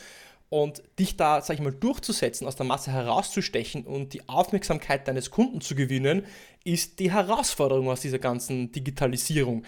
und 0.50 0.82
dich 0.98 1.16
da, 1.16 1.40
sag 1.40 1.54
ich 1.54 1.62
mal, 1.62 1.72
durchzusetzen, 1.72 2.46
aus 2.46 2.54
der 2.54 2.66
Masse 2.66 2.92
herauszustechen 2.92 3.84
und 3.84 4.12
die 4.12 4.28
Aufmerksamkeit 4.28 5.08
deines 5.08 5.30
Kunden 5.30 5.60
zu 5.60 5.74
gewinnen, 5.74 6.24
ist 6.62 7.00
die 7.00 7.12
Herausforderung 7.12 7.88
aus 7.88 8.02
dieser 8.02 8.20
ganzen 8.20 8.70
Digitalisierung. 8.70 9.64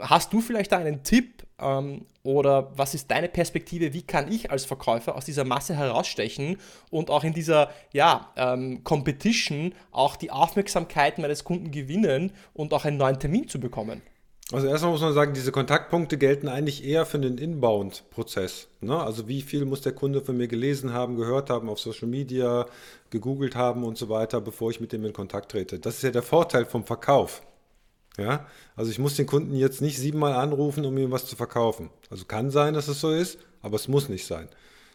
Hast 0.00 0.32
du 0.32 0.40
vielleicht 0.40 0.72
da 0.72 0.78
einen 0.78 1.02
Tipp 1.02 1.46
ähm, 1.62 2.06
oder 2.22 2.70
was 2.76 2.94
ist 2.94 3.10
deine 3.10 3.28
Perspektive? 3.28 3.92
Wie 3.92 4.02
kann 4.02 4.30
ich 4.30 4.50
als 4.50 4.64
Verkäufer 4.64 5.16
aus 5.16 5.24
dieser 5.24 5.44
Masse 5.44 5.74
herausstechen 5.74 6.58
und 6.90 7.10
auch 7.10 7.24
in 7.24 7.32
dieser 7.32 7.70
ja, 7.92 8.32
ähm, 8.36 8.84
Competition 8.84 9.74
auch 9.90 10.16
die 10.16 10.30
Aufmerksamkeit 10.30 11.18
meines 11.18 11.44
Kunden 11.44 11.70
gewinnen 11.70 12.32
und 12.54 12.72
auch 12.74 12.84
einen 12.84 12.96
neuen 12.96 13.18
Termin 13.18 13.48
zu 13.48 13.58
bekommen? 13.58 14.02
Also 14.52 14.66
erstmal 14.66 14.92
muss 14.92 15.00
man 15.00 15.14
sagen, 15.14 15.32
diese 15.32 15.50
Kontaktpunkte 15.50 16.18
gelten 16.18 16.46
eigentlich 16.46 16.84
eher 16.84 17.06
für 17.06 17.18
den 17.18 17.38
Inbound-Prozess. 17.38 18.68
Ne? 18.80 19.00
Also 19.00 19.26
wie 19.26 19.40
viel 19.40 19.64
muss 19.64 19.80
der 19.80 19.92
Kunde 19.92 20.20
von 20.20 20.36
mir 20.36 20.46
gelesen 20.46 20.92
haben, 20.92 21.16
gehört 21.16 21.48
haben, 21.48 21.70
auf 21.70 21.80
Social 21.80 22.08
Media, 22.08 22.66
gegoogelt 23.08 23.56
haben 23.56 23.82
und 23.82 23.96
so 23.96 24.10
weiter, 24.10 24.42
bevor 24.42 24.70
ich 24.70 24.80
mit 24.80 24.92
dem 24.92 25.06
in 25.06 25.14
Kontakt 25.14 25.52
trete. 25.52 25.78
Das 25.78 25.96
ist 25.96 26.02
ja 26.02 26.10
der 26.10 26.22
Vorteil 26.22 26.66
vom 26.66 26.84
Verkauf. 26.84 27.40
Ja? 28.18 28.46
Also 28.76 28.90
ich 28.90 28.98
muss 28.98 29.16
den 29.16 29.26
Kunden 29.26 29.54
jetzt 29.54 29.80
nicht 29.80 29.98
siebenmal 29.98 30.34
anrufen, 30.34 30.84
um 30.84 30.96
ihm 30.98 31.10
was 31.10 31.26
zu 31.26 31.36
verkaufen. 31.36 31.90
Also 32.10 32.24
kann 32.24 32.50
sein, 32.50 32.74
dass 32.74 32.88
es 32.88 33.00
so 33.00 33.10
ist, 33.10 33.38
aber 33.60 33.76
es 33.76 33.88
muss 33.88 34.08
nicht 34.08 34.26
sein. 34.26 34.48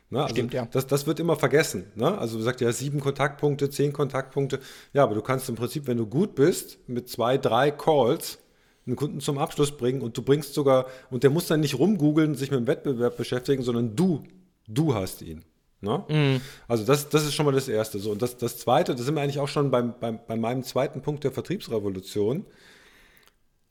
Ne? 0.09 0.21
Also 0.21 0.35
Stimmt, 0.35 0.53
ja. 0.53 0.67
Das, 0.71 0.87
das 0.87 1.07
wird 1.07 1.19
immer 1.19 1.35
vergessen. 1.35 1.91
Ne? 1.95 2.17
Also 2.17 2.37
du 2.37 2.43
sagst 2.43 2.61
ja 2.61 2.71
sieben 2.71 2.99
Kontaktpunkte, 2.99 3.69
zehn 3.69 3.91
Kontaktpunkte. 3.91 4.59
Ja, 4.93 5.03
aber 5.03 5.15
du 5.15 5.21
kannst 5.21 5.49
im 5.49 5.55
Prinzip, 5.55 5.87
wenn 5.87 5.97
du 5.97 6.05
gut 6.05 6.35
bist, 6.35 6.77
mit 6.87 7.09
zwei, 7.09 7.37
drei 7.37 7.71
Calls 7.71 8.39
einen 8.85 8.95
Kunden 8.95 9.19
zum 9.19 9.37
Abschluss 9.37 9.75
bringen 9.75 10.01
und 10.01 10.17
du 10.17 10.21
bringst 10.21 10.53
sogar, 10.53 10.85
und 11.09 11.23
der 11.23 11.29
muss 11.29 11.47
dann 11.47 11.59
nicht 11.59 11.77
rumgoogeln, 11.77 12.35
sich 12.35 12.51
mit 12.51 12.59
dem 12.59 12.67
Wettbewerb 12.67 13.17
beschäftigen, 13.17 13.61
sondern 13.63 13.97
du, 13.97 14.23
du 14.67 14.93
hast 14.93 15.21
ihn. 15.21 15.43
Ne? 15.81 16.03
Mm. 16.07 16.41
Also 16.69 16.85
das, 16.85 17.09
das 17.09 17.25
ist 17.25 17.35
schon 17.35 17.45
mal 17.45 17.51
das 17.51 17.67
Erste. 17.67 17.99
So, 17.99 18.11
und 18.11 18.21
das, 18.21 18.37
das 18.37 18.57
Zweite, 18.57 18.95
da 18.95 19.03
sind 19.03 19.15
wir 19.15 19.21
eigentlich 19.21 19.39
auch 19.39 19.49
schon 19.49 19.69
beim, 19.71 19.93
beim, 19.99 20.19
bei 20.25 20.37
meinem 20.37 20.63
zweiten 20.63 21.01
Punkt 21.01 21.25
der 21.25 21.31
Vertriebsrevolution. 21.31 22.45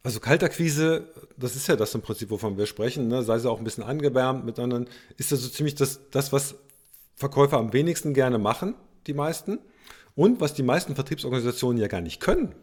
Also 0.07 0.21
Kaltakquise, 0.21 1.09
das 1.37 1.57
ist 1.57 1.67
ja 1.67 1.75
das 1.75 1.93
im 1.97 2.01
Prinzip, 2.01 2.31
wovon 2.31 2.57
wir 2.57 2.67
sprechen, 2.67 3.09
ne? 3.09 3.25
sei 3.25 3.41
sie 3.41 3.51
auch 3.51 3.59
ein 3.59 3.65
bisschen 3.65 3.83
angewärmt 3.83 4.45
mit 4.45 4.57
anderen, 4.61 4.87
ist 5.17 5.33
das 5.33 5.41
so 5.41 5.49
ziemlich 5.49 5.75
das, 5.75 5.99
das, 6.13 6.33
was 6.33 6.55
Verkäufer 7.17 7.59
am 7.59 7.73
wenigsten 7.73 8.15
gerne 8.15 8.39
machen, 8.39 8.77
die 9.09 9.15
meisten. 9.15 9.59
Und 10.15 10.41
was 10.41 10.55
die 10.55 10.63
meisten 10.63 10.95
Vertriebsorganisationen 10.95 11.83
ja 11.83 11.89
gar 11.89 12.03
nicht 12.03 12.21
können. 12.21 12.55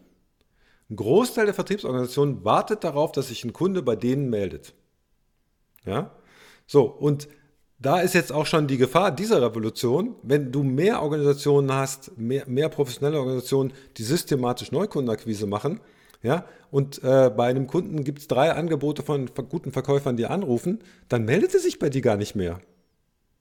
Ein 0.88 0.96
Großteil 0.96 1.44
der 1.44 1.52
Vertriebsorganisationen 1.52 2.46
wartet 2.46 2.82
darauf, 2.82 3.12
dass 3.12 3.28
sich 3.28 3.44
ein 3.44 3.52
Kunde 3.52 3.82
bei 3.82 3.94
denen 3.94 4.30
meldet. 4.30 4.72
Ja? 5.84 6.12
So, 6.66 6.84
und 6.84 7.28
da 7.78 8.00
ist 8.00 8.14
jetzt 8.14 8.32
auch 8.32 8.46
schon 8.46 8.68
die 8.68 8.78
Gefahr 8.78 9.12
dieser 9.12 9.42
Revolution, 9.42 10.16
wenn 10.22 10.50
du 10.50 10.62
mehr 10.62 11.02
Organisationen 11.02 11.70
hast, 11.74 12.16
mehr, 12.16 12.48
mehr 12.48 12.70
professionelle 12.70 13.18
Organisationen, 13.18 13.74
die 13.98 14.02
systematisch 14.02 14.72
Neukundenakquise 14.72 15.46
machen, 15.46 15.82
ja, 16.24 16.44
und 16.72 17.04
äh, 17.04 17.30
bei 17.30 17.46
einem 17.46 17.68
Kunden 17.68 18.02
gibt 18.02 18.18
es 18.18 18.26
drei 18.26 18.52
Angebote 18.52 19.04
von 19.04 19.30
guten 19.48 19.70
Verkäufern, 19.70 20.16
die 20.16 20.26
anrufen, 20.26 20.80
dann 21.08 21.24
meldet 21.24 21.54
er 21.54 21.60
sich 21.60 21.78
bei 21.78 21.88
dir 21.88 22.02
gar 22.02 22.16
nicht 22.16 22.34
mehr 22.34 22.58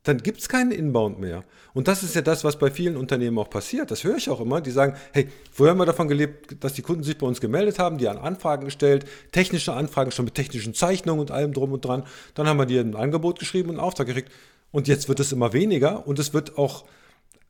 dann 0.03 0.17
gibt 0.17 0.41
es 0.41 0.49
keinen 0.49 0.71
Inbound 0.71 1.19
mehr. 1.19 1.45
Und 1.73 1.87
das 1.87 2.03
ist 2.03 2.13
ja 2.13 2.21
das, 2.21 2.43
was 2.43 2.59
bei 2.59 2.69
vielen 2.69 2.97
Unternehmen 2.97 3.37
auch 3.39 3.49
passiert. 3.49 3.89
Das 3.89 4.03
höre 4.03 4.17
ich 4.17 4.29
auch 4.29 4.41
immer. 4.41 4.59
Die 4.59 4.71
sagen, 4.71 4.95
hey, 5.13 5.29
vorher 5.51 5.71
haben 5.71 5.79
wir 5.79 5.85
davon 5.85 6.09
gelebt, 6.09 6.61
dass 6.61 6.73
die 6.73 6.81
Kunden 6.81 7.03
sich 7.03 7.17
bei 7.17 7.25
uns 7.25 7.39
gemeldet 7.39 7.79
haben, 7.79 7.97
die 7.97 8.07
haben 8.07 8.19
Anfragen 8.19 8.65
gestellt, 8.65 9.05
technische 9.31 9.73
Anfragen 9.73 10.11
schon 10.11 10.25
mit 10.25 10.35
technischen 10.35 10.73
Zeichnungen 10.73 11.21
und 11.21 11.31
allem 11.31 11.53
drum 11.53 11.71
und 11.71 11.85
dran. 11.85 12.03
Dann 12.35 12.47
haben 12.47 12.57
wir 12.57 12.65
dir 12.65 12.81
ein 12.81 12.95
Angebot 12.95 13.39
geschrieben 13.39 13.69
und 13.69 13.77
einen 13.77 13.85
Auftrag 13.85 14.07
gekriegt. 14.07 14.31
Und 14.71 14.87
jetzt 14.89 15.07
wird 15.07 15.21
es 15.21 15.31
immer 15.31 15.53
weniger 15.53 16.05
und 16.05 16.19
es 16.19 16.33
wird 16.33 16.57
auch 16.57 16.83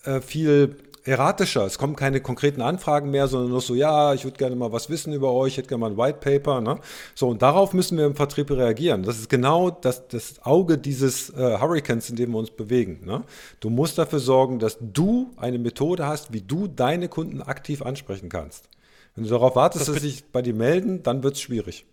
äh, 0.04 0.22
viel 0.22 0.76
erratischer. 1.06 1.66
Es 1.66 1.78
kommen 1.78 1.96
keine 1.96 2.22
konkreten 2.22 2.62
Anfragen 2.62 3.12
mehr, 3.12 3.28
sondern 3.28 3.50
nur 3.50 3.62
so, 3.62 3.76
ja, 3.76 4.14
ich 4.14 4.24
würde 4.24 4.38
gerne 4.38 4.56
mal 4.56 4.72
was 4.72 4.90
wissen 4.90 5.14
über 5.14 5.32
euch, 5.32 5.54
ich 5.54 5.58
hätte 5.58 5.70
gerne 5.70 5.82
mal 5.82 5.92
ein 5.92 5.98
White 5.98 6.20
Paper. 6.20 6.62
Ne? 6.62 6.80
So, 7.16 7.28
und 7.30 7.42
darauf 7.42 7.74
müssen 7.74 7.98
wir 7.98 8.06
im 8.06 8.16
Vertrieb 8.16 8.50
reagieren. 8.52 9.04
Das 9.04 9.18
ist 9.18 9.30
genau 9.30 9.70
das, 9.70 10.08
das 10.08 10.44
Auge 10.46 10.78
dieses 10.78 11.30
äh, 11.32 11.58
Hurricanes, 11.60 12.10
in 12.10 12.16
dem 12.16 12.32
wir 12.32 12.40
uns 12.40 12.52
bewegen. 12.52 13.02
Ne? 13.06 13.24
Du 13.60 13.70
musst 13.70 13.98
dafür 13.98 14.20
sorgen, 14.20 14.60
dass 14.60 14.78
du 14.80 15.32
eine 15.38 15.60
Methode 15.60 16.08
hast, 16.08 16.32
wie 16.34 16.42
du 16.42 16.68
deine 16.68 17.10
Kunden 17.10 17.42
aktiv 17.42 17.82
ansprechen 17.82 18.30
kannst. 18.30 18.70
Wenn 19.16 19.26
du 19.26 19.30
darauf 19.30 19.56
wartest, 19.56 19.88
das 19.88 19.94
dass 19.94 20.02
sie 20.02 20.10
sich 20.10 20.32
bei 20.32 20.42
dir 20.42 20.56
melden, 20.56 21.04
dann 21.04 21.22
wird 21.24 21.36
es 21.36 21.42
schwierig. 21.42 21.86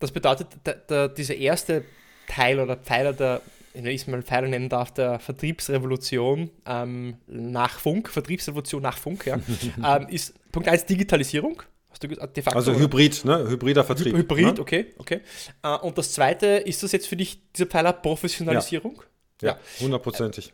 Das 0.00 0.10
bedeutet, 0.10 0.48
dieser 1.16 1.36
erste 1.36 1.84
Teil 2.28 2.60
oder 2.60 2.76
Pfeiler 2.76 3.12
der 3.12 3.40
wenn 3.84 3.92
ich 3.92 4.02
es 4.02 4.06
mal 4.06 4.22
Pfeiler 4.22 4.48
nennen 4.48 4.68
darf, 4.68 4.92
der 4.92 5.18
Vertriebsrevolution 5.18 6.50
ähm, 6.66 7.16
nach 7.26 7.78
Funk, 7.78 8.08
Vertriebsrevolution 8.08 8.82
nach 8.82 8.96
Funk, 8.96 9.26
ja, 9.26 9.38
ähm, 9.84 10.08
ist 10.08 10.34
Punkt 10.52 10.68
1 10.68 10.86
Digitalisierung. 10.86 11.62
De 12.02 12.42
facto, 12.42 12.58
also 12.58 12.74
Hybrid, 12.74 13.24
ne? 13.24 13.48
Hybrider 13.48 13.82
Vertrieb. 13.82 14.14
Hybrid, 14.14 14.44
ne? 14.44 14.60
okay, 14.60 14.86
okay. 14.98 15.20
Äh, 15.62 15.76
und 15.76 15.96
das 15.96 16.12
zweite, 16.12 16.46
ist 16.46 16.82
das 16.82 16.92
jetzt 16.92 17.06
für 17.06 17.16
dich 17.16 17.40
dieser 17.52 17.66
Pfeiler 17.66 17.94
Professionalisierung? 17.94 19.02
Ja, 19.40 19.58
hundertprozentig. 19.80 20.52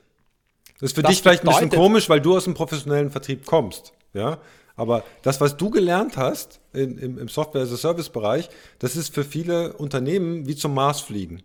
Das 0.75 0.91
ist 0.91 0.95
für 0.95 1.03
das 1.03 1.11
dich 1.11 1.23
vielleicht 1.23 1.43
ein 1.43 1.49
bisschen 1.49 1.71
komisch, 1.71 2.09
weil 2.09 2.21
du 2.21 2.37
aus 2.37 2.45
dem 2.45 2.55
professionellen 2.55 3.11
Vertrieb 3.11 3.45
kommst. 3.45 3.93
Ja, 4.15 4.39
aber 4.77 5.03
das, 5.23 5.41
was 5.41 5.57
du 5.57 5.71
gelernt 5.71 6.17
hast 6.17 6.61
in, 6.73 6.97
im, 6.99 7.19
im 7.19 7.29
Software-as-a-Service-Bereich, 7.29 8.49
das 8.79 8.95
ist 8.95 9.13
für 9.13 9.25
viele 9.25 9.73
Unternehmen 9.73 10.47
wie 10.47 10.55
zum 10.55 10.75
Mars 10.75 11.01
fliegen. 11.01 11.43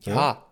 Ja, 0.00 0.14
ja 0.14 0.46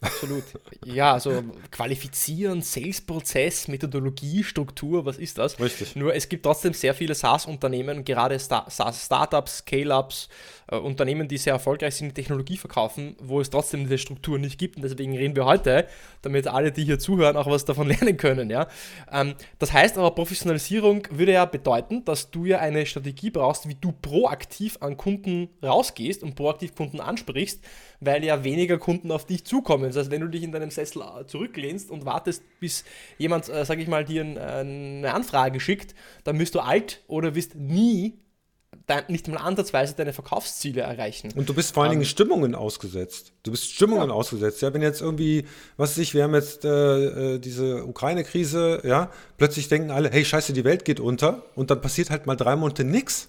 Absolut. 0.00 0.44
ja, 0.84 1.14
also 1.14 1.42
qualifizieren, 1.72 2.62
Sales-Prozess, 2.62 3.66
Methodologie, 3.66 4.44
Struktur, 4.44 5.04
was 5.06 5.18
ist 5.18 5.38
das? 5.38 5.58
Richtig. 5.58 5.96
Nur 5.96 6.14
es 6.14 6.28
gibt 6.28 6.44
trotzdem 6.44 6.72
sehr 6.72 6.94
viele 6.94 7.16
SaaS-Unternehmen, 7.16 8.04
gerade 8.04 8.38
SaaS-Startups, 8.38 9.58
Scale-Ups, 9.58 10.28
äh, 10.68 10.76
Unternehmen, 10.76 11.28
die 11.28 11.38
sehr 11.38 11.52
erfolgreich 11.52 11.94
sind, 11.94 12.14
Technologie 12.14 12.56
verkaufen, 12.56 13.16
wo 13.20 13.40
es 13.40 13.50
trotzdem 13.50 13.84
diese 13.84 13.98
Struktur 13.98 14.38
nicht 14.38 14.58
gibt. 14.58 14.76
Und 14.76 14.82
deswegen 14.82 15.16
reden 15.16 15.36
wir 15.36 15.44
heute, 15.44 15.86
damit 16.22 16.48
alle, 16.48 16.72
die 16.72 16.84
hier 16.84 16.98
zuhören, 16.98 17.36
auch 17.36 17.46
was 17.46 17.64
davon 17.64 17.88
lernen 17.88 18.16
können. 18.16 18.50
Ja? 18.50 18.68
Ähm, 19.12 19.34
das 19.58 19.72
heißt 19.72 19.98
aber, 19.98 20.10
Professionalisierung 20.12 21.06
würde 21.10 21.32
ja 21.32 21.44
bedeuten, 21.44 22.04
dass 22.04 22.30
du 22.30 22.44
ja 22.44 22.58
eine 22.58 22.86
Strategie 22.86 23.30
brauchst, 23.30 23.68
wie 23.68 23.74
du 23.74 23.92
proaktiv 23.92 24.78
an 24.80 24.96
Kunden 24.96 25.48
rausgehst 25.62 26.22
und 26.22 26.34
proaktiv 26.34 26.74
Kunden 26.74 27.00
ansprichst, 27.00 27.62
weil 28.00 28.24
ja 28.24 28.44
weniger 28.44 28.78
Kunden 28.78 29.10
auf 29.10 29.26
dich 29.26 29.44
zukommen. 29.44 29.84
Das 29.84 29.96
heißt, 29.96 30.10
wenn 30.10 30.20
du 30.20 30.28
dich 30.28 30.42
in 30.42 30.52
deinem 30.52 30.70
Sessel 30.70 31.02
äh, 31.02 31.26
zurücklehnst 31.26 31.90
und 31.90 32.04
wartest, 32.04 32.42
bis 32.60 32.84
jemand, 33.18 33.48
äh, 33.48 33.64
sag 33.64 33.78
ich 33.78 33.88
mal, 33.88 34.04
dir 34.04 34.22
äh, 34.24 34.40
eine 34.40 35.14
Anfrage 35.14 35.60
schickt, 35.60 35.94
dann 36.24 36.38
bist 36.38 36.54
du 36.54 36.60
alt 36.60 37.02
oder 37.06 37.34
wirst 37.34 37.54
nie 37.54 38.14
nicht 39.08 39.28
mal 39.28 39.38
ansatzweise 39.38 39.94
deine 39.94 40.12
Verkaufsziele 40.12 40.82
erreichen. 40.82 41.32
Und 41.34 41.48
du 41.48 41.54
bist 41.54 41.74
vor 41.74 41.82
allen 41.82 41.90
Dingen 41.90 42.02
ähm, 42.02 42.08
Stimmungen 42.08 42.54
ausgesetzt. 42.54 43.32
Du 43.42 43.50
bist 43.50 43.72
Stimmungen 43.72 44.08
ja. 44.08 44.14
ausgesetzt. 44.14 44.62
Ja, 44.62 44.72
wenn 44.74 44.82
jetzt 44.82 45.00
irgendwie, 45.00 45.46
was 45.76 45.90
weiß 45.90 45.98
ich, 45.98 46.14
wir 46.14 46.24
haben 46.24 46.34
jetzt 46.34 46.64
äh, 46.64 47.34
äh, 47.34 47.38
diese 47.38 47.84
Ukraine-Krise, 47.84 48.82
ja, 48.84 49.10
plötzlich 49.36 49.68
denken 49.68 49.90
alle, 49.90 50.10
hey, 50.10 50.24
scheiße, 50.24 50.52
die 50.52 50.64
Welt 50.64 50.84
geht 50.84 51.00
unter 51.00 51.42
und 51.54 51.70
dann 51.70 51.80
passiert 51.80 52.10
halt 52.10 52.26
mal 52.26 52.36
drei 52.36 52.56
Monate 52.56 52.84
nichts. 52.84 53.28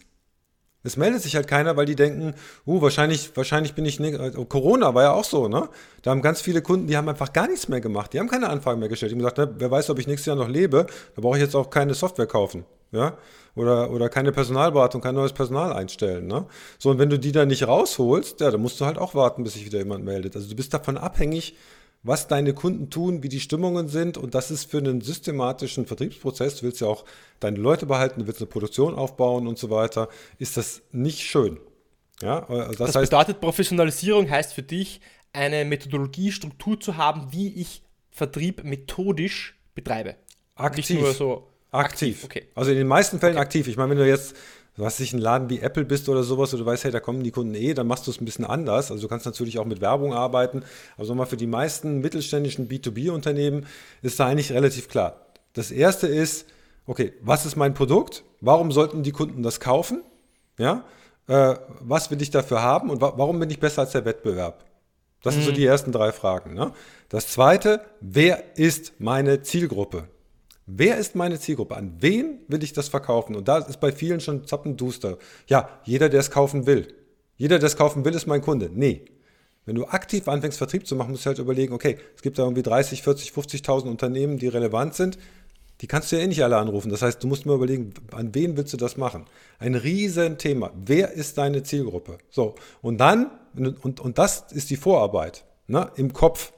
Es 0.84 0.96
meldet 0.96 1.22
sich 1.22 1.36
halt 1.36 1.48
keiner, 1.48 1.76
weil 1.76 1.86
die 1.86 1.96
denken, 1.96 2.34
uh, 2.66 2.82
wahrscheinlich, 2.82 3.36
wahrscheinlich 3.36 3.74
bin 3.74 3.86
ich 3.86 4.00
nicht. 4.00 4.18
Also 4.20 4.46
Corona 4.46 4.96
war 4.96 5.04
ja 5.04 5.12
auch 5.12 5.26
so, 5.26 5.50
ne? 5.50 5.68
Da 6.02 6.12
haben 6.12 6.22
ganz 6.22 6.40
viele 6.40 6.62
Kunden, 6.62 6.88
die 6.88 6.96
haben 6.96 7.10
einfach 7.10 7.34
gar 7.34 7.48
nichts 7.48 7.68
mehr 7.68 7.82
gemacht. 7.82 8.14
Die 8.14 8.20
haben 8.20 8.30
keine 8.30 8.48
Anfragen 8.48 8.80
mehr 8.80 8.88
gestellt. 8.88 9.12
Die 9.12 9.16
haben 9.16 9.20
gesagt, 9.20 9.38
ne, 9.38 9.54
wer 9.58 9.70
weiß, 9.70 9.90
ob 9.90 10.00
ich 10.00 10.08
nächstes 10.08 10.28
Jahr 10.28 10.38
noch 10.38 10.48
lebe, 10.48 10.88
da 11.16 11.22
brauche 11.22 11.36
ich 11.36 11.44
jetzt 11.44 11.56
auch 11.56 11.70
keine 11.70 11.94
Software 11.94 12.28
kaufen. 12.28 12.64
Ja? 12.92 13.18
Oder, 13.56 13.92
oder 13.92 14.10
keine 14.10 14.32
Personalberatung, 14.32 15.02
kein 15.02 15.16
neues 15.16 15.34
Personal 15.34 15.74
einstellen. 15.74 16.28
Ne? 16.28 16.46
So, 16.78 16.92
und 16.92 17.00
wenn 17.00 17.10
du 17.10 17.18
die 17.18 17.32
dann 17.32 17.48
nicht 17.48 17.68
rausholst, 17.68 18.40
ja, 18.42 18.52
dann 18.52 18.62
musst 18.62 18.80
du 18.80 18.86
halt 18.86 18.98
auch 18.98 19.16
warten, 19.16 19.44
bis 19.44 19.54
sich 19.54 19.66
wieder 19.66 19.80
jemand 19.80 20.06
meldet. 20.06 20.36
Also 20.36 20.48
du 20.48 20.56
bist 20.56 20.74
davon 20.74 20.98
abhängig, 20.98 21.56
was 22.04 22.28
deine 22.28 22.54
Kunden 22.54 22.90
tun, 22.90 23.24
wie 23.24 23.30
die 23.30 23.40
Stimmungen 23.40 23.88
sind. 23.88 24.18
Und 24.18 24.36
das 24.36 24.52
ist 24.52 24.70
für 24.70 24.78
einen 24.78 25.02
systematischen 25.02 25.86
Vertriebsprozess, 25.86 26.58
du 26.58 26.64
willst 26.64 26.82
ja 26.82 26.88
auch 26.88 27.04
deine 27.40 27.58
Leute 27.58 27.86
behalten, 27.86 28.22
du 28.22 28.28
willst 28.28 28.42
eine 28.42 28.48
Produktion 28.48 28.96
aufbauen 28.96 29.48
und 29.48 29.58
so 29.58 29.70
weiter, 29.70 30.08
ist 30.38 30.58
das 30.58 30.82
nicht 30.92 31.24
schön. 31.24 31.60
Ja, 32.22 32.48
also 32.48 32.70
das, 32.70 32.78
das 32.78 32.96
heißt, 32.96 33.12
bedeutet, 33.12 33.42
Professionalisierung 33.42 34.30
heißt 34.30 34.54
für 34.54 34.64
dich, 34.64 35.02
eine 35.34 35.66
Methodologie, 35.66 36.32
Struktur 36.32 36.80
zu 36.80 36.98
haben, 36.98 37.28
wie 37.32 37.54
ich 37.54 37.84
Vertrieb 38.10 38.64
methodisch 38.64 39.60
betreibe. 39.76 40.16
Aktiv. 40.56 40.90
Nicht 40.90 41.02
nur 41.02 41.14
so 41.14 41.48
aktiv. 41.72 42.24
aktiv. 42.24 42.24
Okay. 42.26 42.48
Also 42.56 42.72
in 42.72 42.78
den 42.78 42.88
meisten 42.88 43.20
Fällen 43.20 43.36
okay. 43.36 43.42
aktiv. 43.42 43.68
Ich 43.68 43.78
meine, 43.78 43.92
wenn 43.92 43.98
du 43.98 44.08
jetzt 44.08 44.36
was 44.78 45.00
ich 45.00 45.12
ein 45.12 45.20
Laden 45.20 45.50
wie 45.50 45.60
Apple 45.60 45.86
bist 45.86 46.08
oder 46.08 46.24
sowas 46.24 46.54
und 46.54 46.60
du 46.60 46.66
weißt, 46.66 46.84
hey, 46.84 46.92
da 46.92 47.00
kommen 47.00 47.24
die 47.24 47.32
Kunden 47.32 47.56
eh, 47.56 47.74
dann 47.74 47.88
machst 47.88 48.06
du 48.06 48.12
es 48.12 48.22
ein 48.22 48.26
bisschen 48.26 48.46
anders. 48.46 48.92
Also 48.92 49.02
du 49.02 49.08
kannst 49.08 49.26
natürlich 49.26 49.58
auch 49.58 49.66
mit 49.66 49.82
Werbung 49.82 50.14
arbeiten. 50.14 50.64
Aber 50.98 51.16
mal 51.16 51.26
für 51.26 51.38
die 51.38 51.48
meisten 51.48 52.00
mittelständischen 52.00 52.70
B2B-Unternehmen 52.70 53.66
ist 54.04 54.20
da 54.20 54.28
eigentlich 54.28 54.52
relativ 54.52 54.88
klar. 54.88 55.26
Das 55.54 55.72
erste 55.72 56.08
ist, 56.08 56.46
okay, 56.86 57.14
was 57.22 57.46
ist 57.48 57.56
mein 57.56 57.74
Produkt? 57.74 58.24
Warum 58.40 58.72
sollten 58.72 59.02
die 59.02 59.12
Kunden 59.12 59.42
das 59.42 59.60
kaufen? 59.60 60.04
Ja, 60.60 60.86
äh, 61.28 61.56
was 61.82 62.12
will 62.12 62.22
ich 62.22 62.30
dafür 62.30 62.62
haben 62.62 62.92
und 62.92 63.02
wa 63.02 63.14
warum 63.18 63.40
bin 63.40 63.50
ich 63.50 63.60
besser 63.60 63.82
als 63.82 63.92
der 63.92 64.06
Wettbewerb? 64.06 64.64
Das 65.24 65.34
mhm. 65.34 65.40
sind 65.40 65.46
so 65.46 65.52
mhm. 65.52 65.56
die 65.56 65.66
ersten 65.66 65.92
drei 65.92 66.12
Fragen. 66.12 66.54
Ne? 66.54 66.72
Das 67.10 67.28
zweite, 67.28 67.82
wer 68.00 68.58
ist 68.58 68.94
meine 69.00 69.42
Zielgruppe? 69.42 70.08
Wer 70.70 70.98
ist 70.98 71.16
meine 71.16 71.40
Zielgruppe? 71.40 71.78
An 71.78 71.96
wen 72.02 72.40
will 72.50 72.62
ich 72.62 72.74
das 72.74 72.90
verkaufen? 72.90 73.38
Und 73.38 73.48
da 73.48 73.60
ist 73.60 73.80
bei 73.80 73.94
vielen 73.94 74.20
schon 74.20 74.46
zappenduster. 74.46 75.18
Ja, 75.48 75.70
jeder, 75.86 76.10
der 76.10 76.20
es 76.20 76.30
kaufen 76.30 76.68
will. 76.68 76.94
Jeder, 77.38 77.58
der 77.58 77.68
es 77.68 77.78
kaufen 77.78 78.04
will, 78.04 78.14
ist 78.14 78.28
mein 78.28 78.42
Kunde. 78.42 78.70
Nee. 78.74 79.06
Wenn 79.66 79.76
du 79.76 79.86
aktiv 79.86 80.28
anfängst, 80.28 80.58
Vertrieb 80.58 80.86
zu 80.86 80.98
machen, 80.98 81.12
musst 81.12 81.26
du 81.26 81.28
halt 81.28 81.40
überlegen, 81.40 81.74
okay, 81.74 81.98
es 82.16 82.22
gibt 82.22 82.38
da 82.38 82.44
irgendwie 82.44 82.64
30, 82.64 83.02
40, 83.02 83.32
50.000 83.32 83.88
Unternehmen, 83.88 84.38
die 84.38 84.50
relevant 84.50 84.94
sind. 84.94 85.18
Die 85.80 85.88
kannst 85.88 86.12
du 86.12 86.18
ja 86.18 86.24
eh 86.24 86.28
nicht 86.28 86.44
alle 86.44 86.58
anrufen. 86.58 86.90
Das 86.90 87.02
heißt, 87.02 87.24
du 87.24 87.28
musst 87.28 87.46
mir 87.46 87.54
überlegen, 87.54 87.94
an 88.12 88.36
wen 88.36 88.58
willst 88.58 88.74
du 88.74 88.78
das 88.78 88.98
machen? 88.98 89.26
Ein 89.60 89.76
riesen 89.76 90.38
Thema. 90.38 90.72
Wer 90.76 91.14
ist 91.14 91.38
deine 91.38 91.64
Zielgruppe? 91.64 92.18
So. 92.30 92.56
Und 92.82 92.98
dann, 92.98 93.32
und, 93.56 94.02
und 94.02 94.18
das 94.18 94.52
ist 94.52 94.70
die 94.70 94.76
Vorarbeit, 94.76 95.46
ne, 95.68 95.92
im 95.96 96.12
Kopf, 96.12 96.52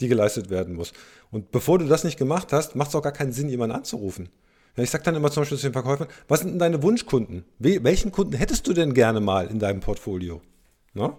die 0.00 0.08
geleistet 0.08 0.50
werden 0.50 0.74
muss. 0.74 0.92
Und 1.30 1.52
bevor 1.52 1.78
du 1.78 1.86
das 1.86 2.04
nicht 2.04 2.18
gemacht 2.18 2.52
hast, 2.52 2.76
macht 2.76 2.88
es 2.88 2.94
auch 2.94 3.02
gar 3.02 3.12
keinen 3.12 3.32
Sinn, 3.32 3.48
jemanden 3.48 3.76
anzurufen. 3.76 4.28
Ich 4.76 4.90
sage 4.90 5.04
dann 5.04 5.16
immer 5.16 5.30
zum 5.30 5.42
Beispiel 5.42 5.58
zu 5.58 5.66
den 5.66 5.72
Verkäufern, 5.72 6.08
was 6.28 6.40
sind 6.40 6.50
denn 6.50 6.58
deine 6.58 6.82
Wunschkunden? 6.82 7.44
welchen 7.58 8.12
Kunden 8.12 8.34
hättest 8.34 8.66
du 8.66 8.72
denn 8.72 8.94
gerne 8.94 9.20
mal 9.20 9.48
in 9.48 9.58
deinem 9.58 9.80
Portfolio? 9.80 10.40
No? 10.94 11.18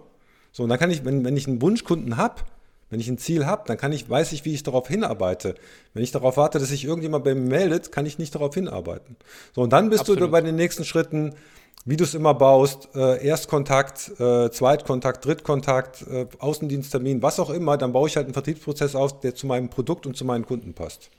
So, 0.52 0.62
und 0.62 0.70
dann 0.70 0.78
kann 0.78 0.90
ich, 0.90 1.04
wenn, 1.04 1.24
wenn 1.24 1.36
ich 1.36 1.46
einen 1.46 1.60
Wunschkunden 1.60 2.16
habe, 2.16 2.42
wenn 2.88 2.98
ich 2.98 3.08
ein 3.08 3.18
Ziel 3.18 3.46
habe, 3.46 3.62
dann 3.66 3.76
kann 3.76 3.92
ich, 3.92 4.08
weiß 4.10 4.32
ich, 4.32 4.44
wie 4.44 4.52
ich 4.52 4.64
darauf 4.64 4.88
hinarbeite. 4.88 5.54
Wenn 5.94 6.02
ich 6.02 6.10
darauf 6.10 6.36
warte, 6.36 6.58
dass 6.58 6.70
sich 6.70 6.84
irgendjemand 6.84 7.24
bei 7.24 7.34
mir 7.34 7.48
meldet, 7.48 7.92
kann 7.92 8.04
ich 8.04 8.18
nicht 8.18 8.34
darauf 8.34 8.54
hinarbeiten. 8.54 9.16
So, 9.54 9.62
und 9.62 9.72
dann 9.72 9.90
bist 9.90 10.00
Absolut. 10.00 10.22
du 10.22 10.28
bei 10.28 10.40
den 10.40 10.56
nächsten 10.56 10.84
Schritten, 10.84 11.34
wie 11.84 11.96
du 11.96 12.04
es 12.04 12.14
immer 12.14 12.34
baust, 12.34 12.88
äh, 12.94 13.24
Erstkontakt, 13.26 14.10
äh, 14.20 14.50
Zweitkontakt, 14.50 15.24
Drittkontakt, 15.24 16.06
äh, 16.08 16.26
Außendiensttermin, 16.38 17.22
was 17.22 17.40
auch 17.40 17.50
immer, 17.50 17.78
dann 17.78 17.92
baue 17.92 18.08
ich 18.08 18.16
halt 18.16 18.26
einen 18.26 18.34
Vertriebsprozess 18.34 18.94
aus, 18.94 19.20
der 19.20 19.34
zu 19.34 19.46
meinem 19.46 19.70
Produkt 19.70 20.06
und 20.06 20.16
zu 20.16 20.24
meinen 20.24 20.44
Kunden 20.44 20.74
passt. 20.74 21.10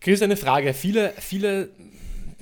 Chris, 0.00 0.22
eine 0.22 0.36
Frage. 0.36 0.74
Viele, 0.74 1.12
viele 1.18 1.70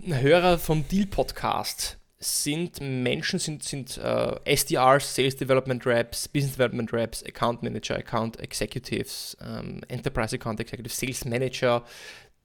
Hörer 0.07 0.59
vom 0.59 0.87
Deal 0.89 1.07
Podcast 1.07 1.99
sind 2.19 2.81
Menschen, 2.81 3.39
sind, 3.39 3.63
sind 3.63 3.99
uh, 3.99 4.37
äh, 4.45 4.55
SDRs, 4.55 5.15
Sales 5.15 5.37
Development 5.37 5.85
Reps, 5.85 6.29
Business 6.29 6.55
Development 6.55 6.93
Reps, 6.93 7.23
Account 7.25 7.63
Manager, 7.63 7.97
Account 7.97 8.41
Executives, 8.41 9.37
um, 9.41 9.47
ähm, 9.47 9.81
Enterprise 9.89 10.35
Account 10.35 10.61
Executives, 10.61 10.99
Sales 10.99 11.25
Manager, 11.25 11.85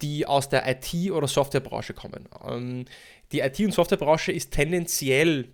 die 0.01 0.25
aus 0.25 0.49
der 0.49 0.67
IT- 0.67 1.11
oder 1.11 1.27
Softwarebranche 1.27 1.93
kommen. 1.93 2.27
Ähm, 2.47 2.85
die 3.31 3.39
IT- 3.39 3.59
und 3.59 3.73
Softwarebranche 3.73 4.31
ist 4.31 4.51
tendenziell 4.51 5.49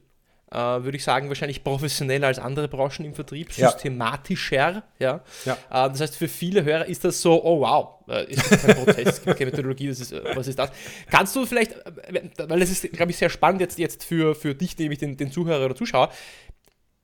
äh, 0.51 0.55
würde 0.57 0.95
ich 0.95 1.03
sagen, 1.03 1.27
wahrscheinlich 1.27 1.63
professioneller 1.63 2.27
als 2.27 2.39
andere 2.39 2.67
Branchen 2.67 3.05
im 3.05 3.13
Vertrieb, 3.13 3.51
systematischer. 3.51 4.83
Ja? 4.97 5.21
Ja. 5.45 5.53
Äh, 5.53 5.89
das 5.89 6.01
heißt, 6.01 6.15
für 6.15 6.27
viele 6.27 6.63
Hörer 6.63 6.85
ist 6.85 7.03
das 7.03 7.21
so, 7.21 7.43
oh 7.43 7.59
wow, 7.59 8.07
äh, 8.07 8.25
gibt 8.27 8.61
kein 8.61 8.75
Prozess, 8.75 9.07
es 9.07 9.23
gibt 9.23 9.37
keine 9.37 9.51
Methodologie, 9.51 9.89
das 9.89 9.99
ist, 9.99 10.13
äh, 10.13 10.21
was 10.35 10.47
ist 10.47 10.57
das? 10.57 10.71
Kannst 11.11 11.35
du 11.35 11.45
vielleicht, 11.45 11.73
äh, 11.73 12.21
weil 12.47 12.61
es 12.61 12.71
ist, 12.71 12.93
glaube 12.93 13.11
ich, 13.11 13.17
sehr 13.17 13.29
spannend 13.29 13.59
jetzt, 13.59 13.77
jetzt 13.77 14.05
für, 14.05 14.35
für 14.35 14.55
dich, 14.55 14.77
nämlich 14.77 14.99
den, 14.99 15.17
den 15.17 15.31
Zuhörer 15.31 15.65
oder 15.65 15.75
Zuschauer, 15.75 16.11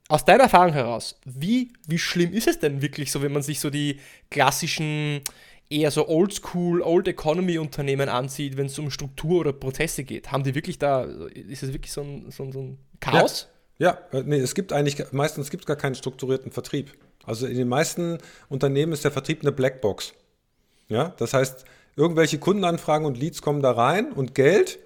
aus 0.08 0.26
deiner 0.26 0.44
Erfahrung 0.44 0.74
heraus, 0.74 1.20
wie, 1.26 1.74
wie 1.88 1.98
schlimm 1.98 2.34
ist 2.34 2.48
es 2.48 2.60
denn 2.60 2.82
wirklich 2.82 3.12
so, 3.12 3.22
wenn 3.22 3.32
man 3.32 3.42
sich 3.42 3.60
so 3.60 3.70
die 3.70 4.00
klassischen, 4.30 5.22
eher 5.70 5.92
so 5.92 6.08
Oldschool, 6.08 6.82
Old 6.82 7.08
Economy 7.08 7.58
Unternehmen 7.58 8.10
ansieht, 8.10 8.58
wenn 8.58 8.68
es 8.68 8.78
um 8.80 8.92
Struktur 8.92 9.42
oder 9.42 9.54
Prozesse 9.54 10.04
geht? 10.04 10.32
Haben 10.32 10.44
die 10.44 10.56
wirklich 10.56 10.78
da, 10.78 11.04
ist 11.04 11.64
es 11.64 11.74
wirklich 11.74 11.92
so 11.92 12.02
ein, 12.02 12.32
so 12.32 12.44
ein, 12.44 12.52
so 12.52 12.60
ein 12.60 12.78
Chaos? 13.00 13.48
Ja, 13.80 13.98
äh, 14.12 14.24
nee, 14.24 14.38
es 14.38 14.56
gibt 14.56 14.72
eigentlich, 14.72 15.12
meistens 15.12 15.50
gibt 15.50 15.64
es 15.64 15.68
gar 15.68 15.76
keinen 15.76 15.96
strukturierten 15.96 16.52
Vertrieb. 16.52 16.94
Also 17.26 17.48
in 17.48 17.58
den 17.58 17.68
meisten 17.68 18.18
Unternehmen 18.50 18.94
ist 18.94 19.04
der 19.04 19.12
Vertrieb 19.12 19.42
eine 19.42 19.52
Blackbox. 19.52 20.14
Ja, 20.90 21.14
das 21.18 21.34
heißt, 21.34 21.66
irgendwelche 21.96 22.38
Kundenanfragen 22.38 23.08
und 23.08 23.18
Leads 23.18 23.42
kommen 23.42 23.62
da 23.62 23.72
rein 23.72 24.12
und 24.12 24.36
Geld 24.36 24.80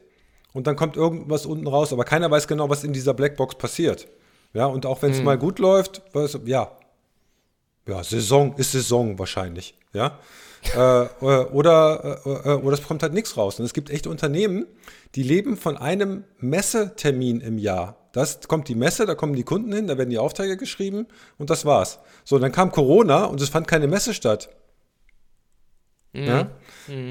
und 0.54 0.68
dann 0.68 0.76
kommt 0.76 0.96
irgendwas 0.96 1.46
unten 1.46 1.68
raus, 1.68 1.92
aber 1.92 2.04
keiner 2.04 2.32
weiß 2.32 2.48
genau, 2.48 2.70
was 2.70 2.84
in 2.84 2.94
dieser 2.94 3.14
Blackbox 3.14 3.56
passiert. 3.56 4.08
Ja, 4.54 4.66
und 4.66 4.86
auch 4.86 5.02
wenn 5.02 5.12
es 5.12 5.22
mal 5.22 5.38
gut 5.38 5.60
läuft, 5.60 6.02
weiß, 6.14 6.40
ja, 6.46 6.72
ja, 7.88 8.04
Saison 8.04 8.56
ist 8.58 8.72
Saison 8.72 9.20
wahrscheinlich. 9.20 9.76
Ja, 9.94 10.20
äh, 10.76 11.04
äh, 11.04 11.08
oder, 11.22 12.22
äh, 12.26 12.30
äh, 12.30 12.54
oder 12.56 12.74
es 12.74 12.84
kommt 12.84 13.04
halt 13.04 13.14
nichts 13.14 13.38
raus. 13.38 13.60
Und 13.60 13.66
es 13.66 13.74
gibt 13.74 13.90
echt 13.90 14.08
Unternehmen, 14.08 14.66
die 15.16 15.24
leben 15.24 15.58
von 15.58 15.78
einem 15.78 16.24
Messetermin 16.40 17.42
im 17.42 17.58
Jahr. 17.58 17.96
Das 18.12 18.48
kommt 18.48 18.68
die 18.68 18.76
Messe, 18.76 19.06
da 19.06 19.16
kommen 19.16 19.36
die 19.36 19.44
Kunden 19.44 19.72
hin, 19.72 19.88
da 19.88 19.98
werden 19.98 20.10
die 20.10 20.18
Aufträge 20.18 20.58
geschrieben 20.58 21.08
und 21.38 21.50
das 21.50 21.66
war's. 21.66 22.00
So, 22.24 22.40
dann 22.40 22.52
kam 22.52 22.72
Corona 22.72 23.26
und 23.26 23.40
es 23.42 23.50
fand 23.50 23.68
keine 23.68 23.88
Messe 23.88 24.14
statt. 24.14 24.50
Ja? 26.26 26.50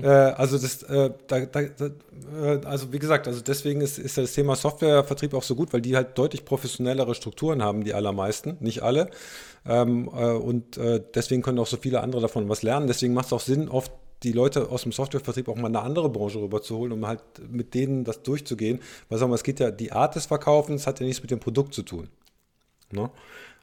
Äh, 0.03 0.07
also 0.07 0.59
das, 0.59 0.83
äh, 0.85 1.11
da, 1.27 1.41
da, 1.41 1.63
da, 1.63 1.87
äh, 1.87 2.61
also 2.65 2.93
wie 2.93 2.99
gesagt, 2.99 3.29
also 3.29 3.41
deswegen 3.41 3.81
ist, 3.81 3.99
ist 3.99 4.19
das 4.19 4.33
Thema 4.33 4.57
Softwarevertrieb 4.57 5.35
auch 5.35 5.43
so 5.43 5.55
gut, 5.55 5.73
weil 5.73 5.81
die 5.81 5.97
halt 5.97 6.17
deutlich 6.19 6.45
professionellere 6.45 7.15
Strukturen 7.15 7.63
haben, 7.63 7.85
die 7.85 7.95
allermeisten, 7.95 8.57
nicht 8.61 8.83
alle. 8.83 9.11
Ähm, 9.67 10.11
äh, 10.15 10.33
und 10.33 10.77
äh, 10.79 11.03
deswegen 11.15 11.43
können 11.43 11.59
auch 11.59 11.67
so 11.67 11.77
viele 11.77 12.01
andere 12.01 12.23
davon 12.23 12.49
was 12.49 12.63
lernen. 12.63 12.87
Deswegen 12.87 13.15
macht 13.15 13.27
es 13.27 13.33
auch 13.33 13.41
Sinn, 13.41 13.69
oft 13.69 13.93
die 14.23 14.33
Leute 14.33 14.71
aus 14.71 14.83
dem 14.83 14.93
Softwarevertrieb 14.93 15.49
auch 15.49 15.57
mal 15.57 15.67
eine 15.67 15.83
andere 15.83 16.09
Branche 16.09 16.41
rüberzuholen, 16.41 16.93
um 16.93 17.07
halt 17.07 17.21
mit 17.51 17.75
denen 17.75 18.05
das 18.05 18.23
durchzugehen. 18.23 18.81
Weil 19.09 19.19
sagen 19.19 19.31
wir, 19.31 19.37
es 19.37 19.43
geht 19.43 19.61
ja, 19.61 19.71
die 19.71 19.93
Art 19.93 20.15
des 20.15 20.27
Verkaufens 20.27 20.87
hat 20.87 21.01
ja 21.01 21.07
nichts 21.07 21.23
mit 21.23 21.31
dem 21.31 21.41
Produkt 21.41 21.75
zu 21.75 21.83
tun. 21.83 22.09
Ne? 22.91 23.11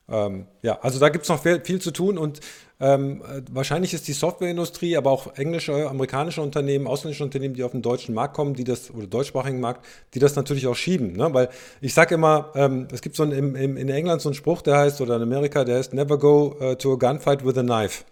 Ähm, 0.09 0.47
ja, 0.61 0.79
also 0.81 0.99
da 0.99 1.09
gibt 1.09 1.23
es 1.23 1.29
noch 1.29 1.41
viel, 1.41 1.61
viel, 1.63 1.79
zu 1.79 1.91
tun 1.91 2.17
und 2.17 2.41
ähm, 2.81 3.21
äh, 3.21 3.41
wahrscheinlich 3.51 3.93
ist 3.93 4.07
die 4.09 4.13
Softwareindustrie, 4.13 4.97
aber 4.97 5.11
auch 5.11 5.37
englische, 5.37 5.89
amerikanische 5.89 6.41
Unternehmen, 6.41 6.87
ausländische 6.87 7.23
Unternehmen, 7.23 7.53
die 7.53 7.63
auf 7.63 7.71
den 7.71 7.81
deutschen 7.81 8.13
Markt 8.13 8.35
kommen, 8.35 8.53
die 8.53 8.65
das, 8.65 8.91
oder 8.91 9.07
deutschsprachigen 9.07 9.61
Markt, 9.61 9.85
die 10.13 10.19
das 10.19 10.35
natürlich 10.35 10.67
auch 10.67 10.75
schieben. 10.75 11.13
Ne? 11.13 11.33
Weil 11.33 11.49
ich 11.79 11.93
sage 11.93 12.15
immer, 12.15 12.51
ähm, 12.55 12.87
es 12.91 13.01
gibt 13.01 13.15
so 13.15 13.23
einen, 13.23 13.55
im, 13.55 13.77
in 13.77 13.89
England 13.89 14.21
so 14.21 14.27
einen 14.29 14.35
Spruch, 14.35 14.61
der 14.61 14.77
heißt, 14.77 14.99
oder 14.99 15.15
in 15.15 15.21
Amerika, 15.21 15.63
der 15.63 15.77
heißt, 15.77 15.93
never 15.93 16.17
go 16.17 16.57
uh, 16.59 16.75
to 16.75 16.93
a 16.93 16.95
gunfight 16.97 17.45
with 17.45 17.57
a 17.57 17.63
knife. 17.63 18.03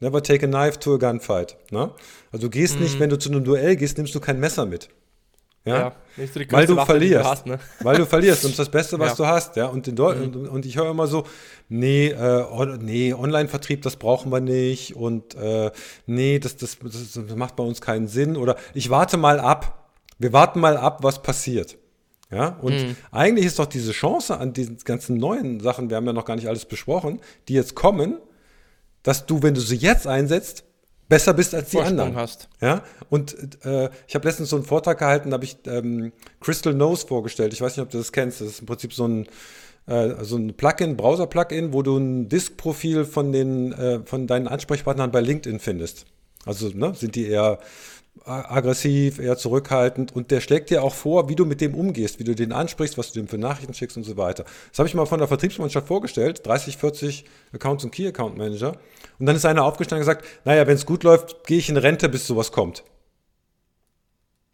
Never 0.00 0.20
take 0.22 0.44
a 0.44 0.48
knife 0.48 0.80
to 0.80 0.94
a 0.94 0.98
gunfight. 0.98 1.56
Ne? 1.70 1.92
Also 2.32 2.46
du 2.46 2.50
gehst 2.50 2.76
mhm. 2.76 2.82
nicht, 2.82 2.98
wenn 2.98 3.10
du 3.10 3.18
zu 3.18 3.30
einem 3.30 3.44
Duell 3.44 3.76
gehst, 3.76 3.96
nimmst 3.96 4.14
du 4.14 4.20
kein 4.20 4.40
Messer 4.40 4.66
mit. 4.66 4.88
Ja, 5.66 5.78
ja 5.78 5.92
du 6.16 6.52
weil 6.52 6.66
du 6.66 6.76
Waffe, 6.76 6.92
verlierst. 6.92 7.24
Du 7.24 7.28
hast, 7.28 7.46
ne? 7.46 7.58
Weil 7.80 7.96
du 7.96 8.06
verlierst 8.06 8.44
und 8.44 8.58
das 8.58 8.70
Beste, 8.70 8.98
was 8.98 9.10
ja. 9.10 9.14
du 9.16 9.26
hast. 9.26 9.56
Ja, 9.56 9.66
und, 9.66 9.86
mhm. 9.86 9.98
und, 9.98 10.48
und 10.48 10.64
ich 10.64 10.76
höre 10.76 10.90
immer 10.90 11.08
so, 11.08 11.24
nee, 11.68 12.06
äh, 12.06 12.78
nee, 12.80 13.12
Online-Vertrieb, 13.12 13.82
das 13.82 13.96
brauchen 13.96 14.30
wir 14.30 14.40
nicht 14.40 14.94
und 14.94 15.34
äh, 15.34 15.70
nee, 16.06 16.38
das, 16.38 16.56
das, 16.56 16.78
das, 16.80 17.36
macht 17.36 17.56
bei 17.56 17.64
uns 17.64 17.80
keinen 17.80 18.06
Sinn 18.06 18.36
oder 18.36 18.56
ich 18.72 18.90
warte 18.90 19.16
mal 19.16 19.40
ab. 19.40 19.90
Wir 20.18 20.32
warten 20.32 20.60
mal 20.60 20.78
ab, 20.78 21.00
was 21.02 21.20
passiert. 21.20 21.76
Ja, 22.30 22.58
und 22.62 22.72
mhm. 22.72 22.96
eigentlich 23.12 23.46
ist 23.46 23.58
doch 23.58 23.66
diese 23.66 23.92
Chance 23.92 24.38
an 24.38 24.52
diesen 24.52 24.78
ganzen 24.78 25.16
neuen 25.16 25.60
Sachen, 25.60 25.90
wir 25.90 25.96
haben 25.96 26.06
ja 26.06 26.12
noch 26.12 26.24
gar 26.24 26.36
nicht 26.36 26.48
alles 26.48 26.64
besprochen, 26.64 27.20
die 27.48 27.54
jetzt 27.54 27.74
kommen, 27.74 28.18
dass 29.02 29.26
du, 29.26 29.42
wenn 29.42 29.54
du 29.54 29.60
sie 29.60 29.76
jetzt 29.76 30.06
einsetzt, 30.06 30.64
besser 31.08 31.34
bist 31.34 31.54
als 31.54 31.70
die 31.70 31.76
Vorsprung 31.76 32.00
anderen. 32.00 32.16
hast. 32.16 32.48
Ja, 32.60 32.82
und 33.10 33.64
äh, 33.64 33.90
ich 34.06 34.14
habe 34.14 34.26
letztens 34.26 34.50
so 34.50 34.56
einen 34.56 34.64
Vortrag 34.64 34.98
gehalten, 34.98 35.30
da 35.30 35.34
habe 35.34 35.44
ich 35.44 35.58
ähm, 35.66 36.12
Crystal 36.40 36.74
Nose 36.74 37.06
vorgestellt. 37.06 37.52
Ich 37.52 37.60
weiß 37.60 37.76
nicht, 37.76 37.84
ob 37.84 37.90
du 37.90 37.98
das 37.98 38.12
kennst. 38.12 38.40
Das 38.40 38.48
ist 38.48 38.60
im 38.60 38.66
Prinzip 38.66 38.92
so 38.92 39.06
ein 39.06 39.26
äh, 39.86 40.24
so 40.24 40.36
ein 40.36 40.54
Plugin, 40.54 40.96
Browser-Plugin, 40.96 41.72
wo 41.72 41.82
du 41.82 41.96
ein 41.96 42.28
Disk-Profil 42.28 43.04
von 43.04 43.32
den 43.32 43.72
äh, 43.72 44.00
von 44.04 44.26
deinen 44.26 44.48
Ansprechpartnern 44.48 45.10
bei 45.10 45.20
LinkedIn 45.20 45.60
findest. 45.60 46.06
Also 46.44 46.68
ne, 46.68 46.94
sind 46.94 47.14
die 47.14 47.26
eher 47.28 47.58
aggressiv, 48.24 49.18
eher 49.18 49.36
zurückhaltend 49.36 50.14
und 50.14 50.30
der 50.30 50.40
schlägt 50.40 50.70
dir 50.70 50.82
auch 50.82 50.94
vor, 50.94 51.28
wie 51.28 51.36
du 51.36 51.44
mit 51.44 51.60
dem 51.60 51.74
umgehst, 51.74 52.18
wie 52.18 52.24
du 52.24 52.34
den 52.34 52.52
ansprichst, 52.52 52.98
was 52.98 53.12
du 53.12 53.20
dem 53.20 53.28
für 53.28 53.38
Nachrichten 53.38 53.74
schickst 53.74 53.96
und 53.96 54.04
so 54.04 54.16
weiter. 54.16 54.44
Das 54.70 54.78
habe 54.78 54.88
ich 54.88 54.94
mal 54.94 55.06
von 55.06 55.18
der 55.18 55.28
Vertriebsmannschaft 55.28 55.86
vorgestellt, 55.86 56.44
30, 56.44 56.76
40 56.76 57.24
Accounts 57.52 57.84
und 57.84 57.92
Key 57.92 58.06
Account 58.06 58.36
Manager. 58.36 58.72
Und 59.18 59.26
dann 59.26 59.36
ist 59.36 59.44
einer 59.44 59.64
aufgestanden 59.64 60.06
und 60.06 60.12
gesagt, 60.12 60.26
naja, 60.44 60.66
wenn 60.66 60.74
es 60.74 60.86
gut 60.86 61.04
läuft, 61.04 61.46
gehe 61.46 61.58
ich 61.58 61.68
in 61.68 61.76
Rente, 61.76 62.08
bis 62.08 62.26
sowas 62.26 62.52
kommt. 62.52 62.82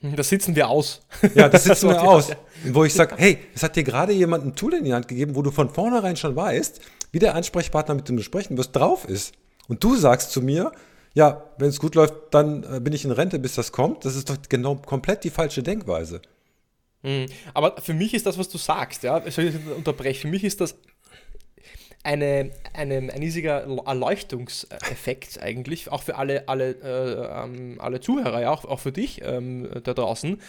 Das 0.02 0.28
sitzen 0.28 0.56
wir 0.56 0.68
aus. 0.68 1.00
Ja, 1.34 1.48
das 1.48 1.64
sitzen 1.64 1.88
wir 1.90 2.02
aus. 2.02 2.30
Wo 2.64 2.84
ich 2.84 2.92
sage, 2.92 3.14
hey, 3.16 3.38
es 3.54 3.62
hat 3.62 3.76
dir 3.76 3.84
gerade 3.84 4.12
jemand 4.12 4.44
ein 4.44 4.56
Tool 4.56 4.74
in 4.74 4.84
die 4.84 4.92
Hand 4.92 5.06
gegeben, 5.06 5.36
wo 5.36 5.42
du 5.42 5.52
von 5.52 5.70
vornherein 5.70 6.16
schon 6.16 6.34
weißt, 6.34 6.80
wie 7.12 7.20
der 7.20 7.36
Ansprechpartner 7.36 7.94
mit 7.94 8.08
dem 8.08 8.16
du 8.16 8.22
sprechen 8.22 8.58
wirst, 8.58 8.74
drauf 8.74 9.04
ist. 9.08 9.32
Und 9.68 9.84
du 9.84 9.96
sagst 9.96 10.32
zu 10.32 10.42
mir, 10.42 10.72
ja, 11.14 11.44
wenn 11.58 11.68
es 11.68 11.78
gut 11.78 11.94
läuft, 11.94 12.14
dann 12.30 12.64
äh, 12.64 12.80
bin 12.80 12.92
ich 12.92 13.04
in 13.04 13.10
Rente, 13.10 13.38
bis 13.38 13.54
das 13.54 13.72
kommt. 13.72 14.04
Das 14.04 14.16
ist 14.16 14.30
doch 14.30 14.36
genau 14.48 14.76
komplett 14.76 15.24
die 15.24 15.30
falsche 15.30 15.62
Denkweise. 15.62 16.22
Mhm. 17.02 17.26
Aber 17.54 17.80
für 17.80 17.94
mich 17.94 18.14
ist 18.14 18.26
das, 18.26 18.38
was 18.38 18.48
du 18.48 18.58
sagst, 18.58 19.02
ja, 19.02 19.20
soll 19.30 19.44
ich 19.46 19.54
unterbrechen, 19.76 20.22
für 20.22 20.28
mich 20.28 20.44
ist 20.44 20.60
das 20.60 20.76
eine, 22.04 22.50
eine, 22.72 22.96
ein 22.96 23.10
riesiger 23.10 23.64
Erleuchtungseffekt 23.86 25.40
eigentlich, 25.40 25.90
auch 25.90 26.02
für 26.02 26.16
alle, 26.16 26.48
alle, 26.48 26.70
äh, 26.82 27.44
ähm, 27.44 27.76
alle 27.80 28.00
Zuhörer, 28.00 28.40
ja, 28.40 28.50
auch, 28.50 28.64
auch 28.64 28.80
für 28.80 28.92
dich 28.92 29.20
ähm, 29.22 29.68
da 29.84 29.94
draußen. 29.94 30.40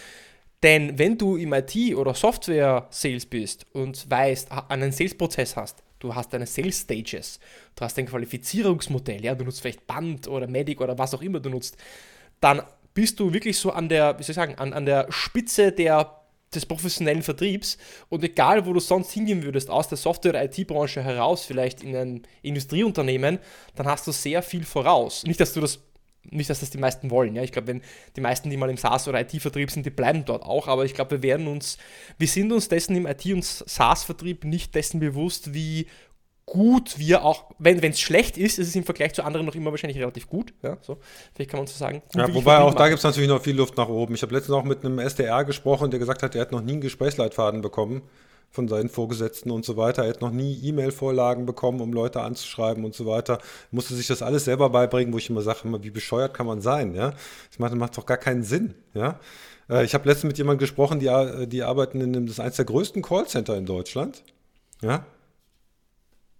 Denn 0.63 0.97
wenn 0.97 1.17
du 1.17 1.36
im 1.36 1.54
IT- 1.54 1.95
oder 1.95 2.13
Software-Sales 2.13 3.26
bist 3.26 3.65
und 3.73 4.10
weißt, 4.10 4.49
einen 4.69 4.91
Sales-Prozess 4.93 5.58
hast, 5.58 5.84
du 6.03 6.13
hast 6.13 6.33
deine 6.33 6.45
Sales 6.45 6.81
Stages, 6.81 7.39
du 7.75 7.83
hast 7.83 7.97
ein 7.97 8.05
Qualifizierungsmodell, 8.05 9.23
ja, 9.23 9.33
du 9.33 9.45
nutzt 9.45 9.61
vielleicht 9.61 9.87
Band 9.87 10.27
oder 10.27 10.47
Medic 10.47 10.81
oder 10.81 10.97
was 10.97 11.13
auch 11.13 11.21
immer 11.21 11.39
du 11.39 11.49
nutzt, 11.49 11.77
dann 12.41 12.61
bist 12.93 13.19
du 13.19 13.33
wirklich 13.33 13.57
so 13.57 13.71
an 13.71 13.89
der, 13.89 14.19
wie 14.19 14.23
soll 14.23 14.31
ich 14.31 14.35
sagen, 14.35 14.55
an, 14.55 14.73
an 14.73 14.85
der 14.85 15.07
Spitze 15.09 15.71
der, 15.71 16.19
des 16.53 16.65
professionellen 16.65 17.23
Vertriebs 17.23 17.77
und 18.09 18.23
egal, 18.23 18.65
wo 18.65 18.73
du 18.73 18.79
sonst 18.79 19.11
hingehen 19.11 19.43
würdest, 19.43 19.69
aus 19.69 19.87
der 19.87 19.97
Software- 19.97 20.31
oder 20.31 20.43
IT-Branche 20.43 21.01
heraus, 21.01 21.45
vielleicht 21.45 21.81
in 21.81 21.95
ein 21.95 22.23
Industrieunternehmen, 22.41 23.39
dann 23.75 23.87
hast 23.87 24.05
du 24.05 24.11
sehr 24.11 24.43
viel 24.43 24.63
voraus. 24.63 25.23
Nicht, 25.23 25.39
dass 25.39 25.53
du 25.53 25.61
das 25.61 25.79
nicht, 26.29 26.49
dass 26.49 26.62
das 26.62 26.69
die 26.69 26.77
meisten 26.77 27.12
wollen. 27.12 27.36
Ja? 27.36 27.43
Ich 27.43 27.51
glaube, 27.51 27.67
wenn 27.67 27.81
die 28.15 28.21
meisten, 28.21 28.49
die 28.49 28.57
mal 28.57 28.69
im 28.69 28.77
SaaS- 28.77 29.07
oder 29.07 29.21
IT-Vertrieb 29.21 29.71
sind, 29.71 29.86
die 29.86 29.89
bleiben 29.89 30.25
dort 30.25 30.43
auch. 30.43 30.67
Aber 30.67 30.86
ich 30.86 30.93
glaube, 30.93 31.12
wir 31.12 31.23
werden 31.23 31.47
uns, 31.47 31.77
wir 32.17 32.27
sind 32.27 32.51
uns 32.51 32.69
dessen 32.69 32.95
im 32.95 33.05
IT- 33.05 33.33
und 33.33 33.43
SaaS-Vertrieb 33.43 34.45
nicht 34.45 34.75
dessen 34.75 34.99
bewusst, 34.99 35.53
wie 35.53 35.88
gut 36.45 36.99
wir 36.99 37.23
auch, 37.23 37.45
wenn 37.57 37.79
es 37.79 37.99
schlecht 37.99 38.38
ist, 38.38 38.59
ist 38.59 38.67
es 38.67 38.75
im 38.75 38.83
Vergleich 38.83 39.13
zu 39.13 39.23
anderen 39.23 39.45
noch 39.45 39.55
immer 39.55 39.71
wahrscheinlich 39.71 39.97
relativ 39.97 40.27
gut. 40.27 40.53
Ja, 40.62 40.77
so, 40.81 40.97
vielleicht 41.33 41.51
kann 41.51 41.59
man 41.62 41.67
so 41.67 41.77
sagen. 41.77 42.01
Ja, 42.15 42.33
wobei 42.33 42.57
auch 42.57 42.73
da 42.73 42.89
gibt 42.89 42.97
es 42.97 43.03
natürlich 43.03 43.29
noch 43.29 43.41
viel 43.41 43.55
Luft 43.55 43.77
nach 43.77 43.88
oben. 43.88 44.13
Ich 44.15 44.21
habe 44.21 44.33
letztens 44.33 44.55
auch 44.55 44.63
mit 44.63 44.83
einem 44.83 44.99
SDR 44.99 45.45
gesprochen, 45.45 45.89
der 45.89 45.99
gesagt 45.99 46.21
hat, 46.21 46.36
er 46.36 46.41
hat 46.41 46.51
noch 46.51 46.62
nie 46.62 46.73
einen 46.73 46.81
Gesprächsleitfaden 46.81 47.62
bekommen 47.62 48.01
von 48.53 48.67
seinen 48.67 48.87
Vorgesetzten 48.87 49.49
und 49.49 49.65
so 49.65 49.77
weiter. 49.77 50.03
Er 50.03 50.09
hat 50.11 50.21
noch 50.21 50.29
nie 50.29 50.53
E-Mail-Vorlagen 50.63 51.47
bekommen, 51.47 51.81
um 51.81 51.91
Leute 51.91 52.21
anzuschreiben 52.21 52.85
und 52.85 52.93
so 52.93 53.07
weiter. 53.07 53.39
Musste 53.71 53.95
sich 53.95 54.05
das 54.05 54.21
alles 54.21 54.45
selber 54.45 54.69
beibringen, 54.69 55.11
wo 55.11 55.17
ich 55.17 55.27
immer 55.27 55.41
sage, 55.41 55.61
wie 55.81 55.89
bescheuert 55.89 56.35
kann 56.35 56.45
man 56.45 56.61
sein, 56.61 56.93
ja? 56.93 57.13
Ich 57.51 57.57
meine, 57.57 57.71
das 57.71 57.79
macht 57.79 57.97
doch 57.97 58.05
gar 58.05 58.17
keinen 58.17 58.43
Sinn, 58.43 58.75
ja? 58.93 59.19
Äh, 59.67 59.83
ich 59.85 59.95
habe 59.95 60.07
letztens 60.07 60.29
mit 60.29 60.37
jemandem 60.37 60.59
gesprochen, 60.59 60.99
die, 60.99 61.47
die 61.47 61.63
arbeiten 61.63 61.99
in 61.99 62.15
einem, 62.15 62.27
das 62.27 62.35
ist 62.35 62.39
eines 62.41 62.55
der 62.57 62.65
größten 62.65 63.01
Callcenter 63.01 63.57
in 63.57 63.65
Deutschland, 63.65 64.23
ja? 64.81 65.03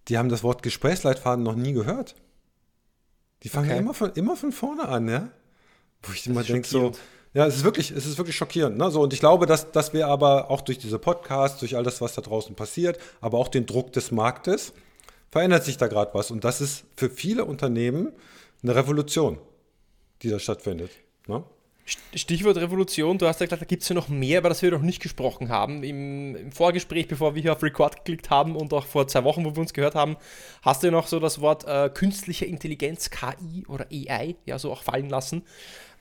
Die 0.08 0.20
haben 0.20 0.30
das 0.30 0.44
Wort 0.44 0.62
Gesprächsleitfaden 0.62 1.44
noch 1.44 1.56
nie 1.56 1.74
gehört. 1.74 2.14
Die 3.42 3.50
fangen 3.50 3.72
okay. 3.72 3.80
immer, 3.80 3.96
von, 3.96 4.12
immer 4.14 4.36
von 4.36 4.52
vorne 4.52 4.88
an, 4.88 5.10
ja? 5.10 5.30
Wo 6.04 6.14
ich 6.14 6.28
immer 6.28 6.44
denke, 6.44 6.68
so, 6.68 6.92
ja, 7.34 7.48
es 7.48 7.56
ist 7.56 7.64
wirklich, 7.64 7.92
es 7.92 8.06
ist 8.06 8.18
wirklich 8.18 8.36
schockierend. 8.36 8.78
Ne? 8.78 8.92
So, 8.92 9.02
und 9.02 9.14
ich 9.14 9.20
glaube, 9.20 9.46
dass, 9.46 9.72
dass 9.72 9.94
wir 9.94 10.08
aber 10.08 10.52
auch 10.52 10.62
durch 10.62 10.78
diese 10.78 11.00
Podcasts, 11.00 11.60
durch 11.60 11.76
all 11.76 11.84
das, 11.84 12.00
was 12.00 12.14
da 12.14 12.22
draußen 12.22 12.56
passiert, 12.56 13.00
aber 13.22 13.40
auch 13.40 13.48
den 13.48 13.66
Druck 13.66 13.92
des 13.94 14.12
Marktes, 14.12 14.74
verändert 15.32 15.64
sich 15.64 15.78
da 15.78 15.88
gerade 15.88 16.14
was. 16.14 16.30
Und 16.30 16.44
das 16.44 16.62
ist 16.62 16.86
für 16.96 17.10
viele 17.10 17.46
Unternehmen 17.46 18.12
eine 18.62 18.76
Revolution, 18.76 19.40
die 20.22 20.30
da 20.30 20.38
stattfindet. 20.38 20.92
Ne? 21.28 21.44
Stichwort 21.86 22.56
Revolution, 22.56 23.18
du 23.18 23.28
hast 23.28 23.42
ja 23.42 23.46
gesagt, 23.46 23.62
da 23.62 23.66
gibt 23.66 23.84
es 23.84 23.90
ja 23.90 23.96
noch 23.96 24.08
mehr, 24.08 24.40
über 24.40 24.48
das 24.48 24.62
wir 24.62 24.72
noch 24.72 24.82
nicht 24.82 25.02
gesprochen 25.02 25.50
haben. 25.50 25.84
Im, 25.84 26.34
Im, 26.36 26.52
Vorgespräch, 26.54 27.10
bevor 27.10 27.36
wir 27.36 27.42
hier 27.42 27.52
auf 27.52 27.62
Record 27.62 27.98
geklickt 27.98 28.30
haben 28.30 28.56
und 28.56 28.72
auch 28.74 28.86
vor 28.86 29.08
zwei 29.10 29.26
Wochen, 29.26 29.44
wo 29.44 29.54
wir 29.54 29.60
uns 29.60 29.74
gehört 29.74 29.94
haben, 29.94 30.16
hast 30.62 30.82
du 30.82 30.88
ja 30.88 30.92
noch 30.92 31.08
so 31.08 31.20
das 31.20 31.42
Wort 31.42 31.66
äh, 31.68 31.90
künstliche 31.94 32.46
Intelligenz, 32.46 33.10
KI 33.10 33.66
oder 33.68 33.88
AI, 33.92 34.36
ja, 34.46 34.58
so 34.60 34.72
auch 34.72 34.84
fallen 34.84 35.10
lassen. 35.10 35.44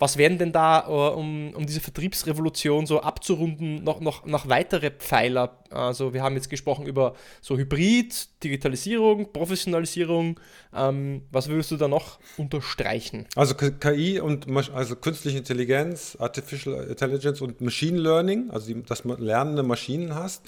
Was 0.02 0.16
wären 0.16 0.36
denn 0.36 0.50
da, 0.50 0.80
äh, 0.88 1.14
um, 1.14 1.54
um 1.54 1.64
diese 1.64 1.78
Vertriebsrevolution 1.78 2.86
so 2.86 3.02
abzurunden, 3.02 3.84
noch, 3.84 4.00
noch, 4.00 4.26
noch 4.26 4.48
weitere 4.48 4.90
Pfeiler? 4.90 5.62
Also 5.70 6.12
wir 6.12 6.24
haben 6.24 6.34
jetzt 6.34 6.50
gesprochen 6.50 6.86
über 6.86 7.14
so 7.40 7.56
Hybrid, 7.56 8.42
Digitalisierung, 8.42 9.32
Professionalisierung. 9.32 10.40
Ähm, 10.74 11.22
was 11.30 11.48
würdest 11.48 11.70
du 11.70 11.76
da 11.76 11.86
noch 11.86 12.18
unterstreichen? 12.36 13.28
Also 13.36 13.54
KI 13.54 14.18
und 14.18 14.48
also 14.74 14.96
künstliche 14.96 15.38
Intelligenz, 15.38 16.16
Artificial 16.18 16.82
Intelligence 16.82 17.40
und 17.40 17.60
Machine 17.60 17.96
Learning, 17.96 18.50
also 18.50 18.74
die, 18.74 18.82
dass 18.82 19.04
man 19.04 19.20
lernende 19.20 19.62
Maschinen 19.62 20.16
hast 20.16 20.42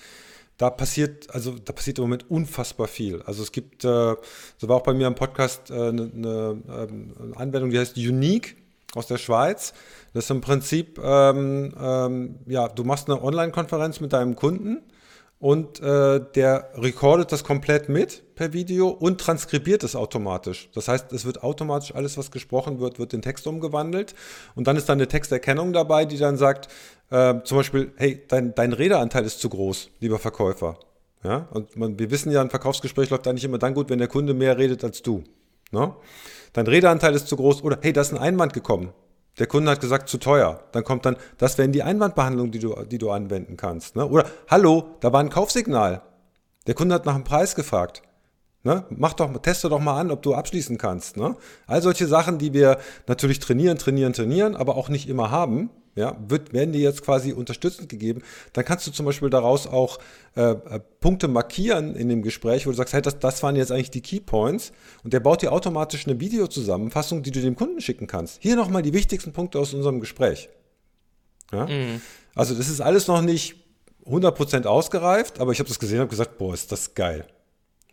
da 0.57 0.71
passiert, 0.71 1.31
also 1.35 1.57
da 1.65 1.73
passiert 1.73 1.99
im 1.99 2.05
Moment 2.05 2.31
unfassbar 2.31 2.87
viel. 2.87 3.23
Also 3.23 3.43
es 3.43 3.51
gibt, 3.51 3.85
äh, 3.85 3.89
so 4.57 4.69
war 4.69 4.77
auch 4.77 4.85
bei 4.85 4.95
mir 4.95 5.09
im 5.09 5.17
Podcast 5.17 5.71
äh, 5.71 5.75
eine, 5.75 6.11
eine, 6.15 6.63
ähm, 6.69 7.13
eine, 7.21 7.37
Anwendung, 7.37 7.71
die 7.71 7.79
heißt 7.79 7.97
Unique 7.97 8.57
aus 8.97 9.07
der 9.07 9.19
Schweiz. 9.19 9.73
Das 10.13 10.25
ist 10.25 10.31
im 10.31 10.41
Prinzip, 10.41 10.99
ähm, 11.03 11.75
ähm, 11.81 12.39
ja, 12.47 12.69
du 12.69 12.85
machst 12.85 13.09
eine 13.09 13.23
Online-Konferenz 13.23 14.01
mit 14.01 14.13
deinem 14.13 14.37
Kunden 14.37 14.83
und 15.39 15.81
äh, 15.81 16.21
der 16.35 16.71
recordet 16.75 17.31
das 17.31 17.45
komplett 17.45 17.89
mit 17.89 18.35
per 18.35 18.53
Video 18.53 18.89
und 18.89 19.21
transkribiert 19.21 19.83
es 19.85 19.95
automatisch. 19.95 20.71
Das 20.75 20.89
heißt, 20.89 21.13
es 21.13 21.25
wird 21.25 21.43
automatisch 21.43 21.95
alles, 21.95 22.17
was 22.17 22.31
gesprochen 22.31 22.81
wird, 22.81 22.99
wird 22.99 23.13
in 23.13 23.23
Text 23.23 23.47
umgewandelt 23.47 24.15
und 24.55 24.67
dann 24.67 24.77
ist 24.77 24.89
dann 24.89 24.99
eine 24.99 25.09
Texterkennung 25.09 25.73
dabei, 25.73 26.05
die 26.05 26.17
dann 26.17 26.37
sagt, 26.37 26.69
äh, 27.11 27.35
zum 27.45 27.59
Beispiel, 27.59 27.93
hey, 27.97 28.23
dein, 28.29 28.55
dein 28.55 28.73
Redeanteil 28.73 29.25
ist 29.25 29.41
zu 29.41 29.49
groß, 29.49 29.91
lieber 30.01 30.19
Verkäufer. 30.19 30.79
Ja, 31.23 31.49
und 31.53 31.77
man, 31.77 31.99
wir 31.99 32.11
wissen 32.11 32.31
ja, 32.31 32.43
ein 32.43 32.51
Verkaufsgespräch 32.51 33.11
läuft 33.11 33.27
eigentlich 33.27 33.45
immer 33.45 33.59
dann 33.59 33.75
gut, 33.75 33.89
wenn 33.89 33.99
der 33.99 34.09
Kunde 34.09 34.35
mehr 34.35 34.59
redet 34.59 34.85
als 34.85 35.03
du. 35.03 35.25
Ne? 35.75 35.95
Dein 36.55 36.67
Redeanteil 36.67 37.15
ist 37.15 37.29
zu 37.29 37.37
groß 37.37 37.63
oder 37.63 37.79
hey, 37.83 37.93
da 37.93 38.01
ist 38.01 38.13
ein 38.13 38.19
Einwand 38.19 38.55
gekommen. 38.55 38.95
Der 39.39 39.49
Kunde 39.49 39.73
hat 39.73 39.81
gesagt, 39.81 40.09
zu 40.09 40.19
teuer. 40.19 40.63
Dann 40.73 40.85
kommt 40.85 41.05
dann, 41.05 41.17
das 41.39 41.59
wäre 41.59 41.69
die 41.69 41.83
Einwandbehandlung, 41.83 42.53
die 42.53 42.61
du, 42.61 42.85
die 42.85 42.99
du 42.99 43.11
anwenden 43.11 43.57
kannst. 43.57 43.97
Ne? 43.97 44.07
Oder, 44.07 44.25
hallo, 44.49 44.97
da 45.01 45.13
war 45.13 45.21
ein 45.21 45.31
Kaufsignal. 45.31 46.03
Der 46.67 46.75
Kunde 46.75 46.95
hat 46.95 47.05
nach 47.05 47.15
dem 47.15 47.25
Preis 47.25 47.55
gefragt. 47.57 48.03
Ne? 48.65 48.85
Mach 48.91 49.13
doch, 49.13 49.37
teste 49.39 49.69
doch 49.69 49.79
mal 49.79 50.01
an, 50.01 50.11
ob 50.11 50.23
du 50.23 50.35
abschließen 50.35 50.79
kannst. 50.79 51.17
Ne? 51.17 51.37
All 51.67 51.83
solche 51.83 52.07
Sachen, 52.07 52.39
die 52.39 52.53
wir 52.53 52.79
natürlich 53.07 53.39
trainieren, 53.39 53.79
trainieren, 53.79 54.13
trainieren, 54.13 54.57
aber 54.57 54.77
auch 54.77 54.89
nicht 54.89 55.09
immer 55.09 55.31
haben 55.31 55.71
ja, 55.97 56.17
wird, 56.27 56.53
werden 56.53 56.73
dir 56.73 56.81
jetzt 56.81 57.03
quasi 57.03 57.33
unterstützend 57.33 57.89
gegeben, 57.89 58.23
dann 58.53 58.65
kannst 58.65 58.87
du 58.87 58.91
zum 58.91 59.07
Beispiel 59.07 59.31
daraus 59.31 59.67
auch 59.67 59.99
äh, 60.37 60.51
äh, 60.51 60.81
Punkte 61.01 61.29
markieren 61.29 61.95
in 61.95 62.09
dem 62.09 62.23
Gespräch, 62.23 62.67
wo 62.67 62.71
du 62.71 62.77
sagst, 62.77 62.95
hey, 62.95 63.03
das, 63.03 63.19
das 63.19 63.43
waren 63.43 63.57
jetzt 63.57 63.71
eigentlich 63.71 63.91
die 63.91 64.01
Key 64.01 64.21
Points 64.21 64.73
und 65.05 65.13
der 65.13 65.21
baut 65.21 65.43
dir 65.43 65.53
automatisch 65.53 66.07
eine 66.07 66.19
Videozusammenfassung, 66.19 67.23
die 67.23 67.31
du 67.31 67.41
dem 67.41 67.55
Kunden 67.55 67.81
schicken 67.81 68.07
kannst. 68.07 68.43
Hier 68.43 68.57
nochmal 68.57 68.83
die 68.83 68.93
wichtigsten 68.93 69.33
Punkte 69.33 69.59
aus 69.59 69.73
unserem 69.73 70.01
Gespräch. 70.01 70.49
Ja? 71.53 71.67
Mhm. 71.67 72.01
Also 72.35 72.55
das 72.55 72.69
ist 72.69 72.81
alles 72.81 73.07
noch 73.07 73.23
nicht 73.23 73.55
100% 74.07 74.67
ausgereift, 74.67 75.41
aber 75.41 75.53
ich 75.53 75.61
habe 75.61 75.69
das 75.69 75.79
gesehen 75.79 75.99
und 75.99 76.03
habe 76.03 76.11
gesagt, 76.11 76.39
boah, 76.39 76.53
ist 76.53 76.73
das 76.73 76.95
geil. 76.95 77.27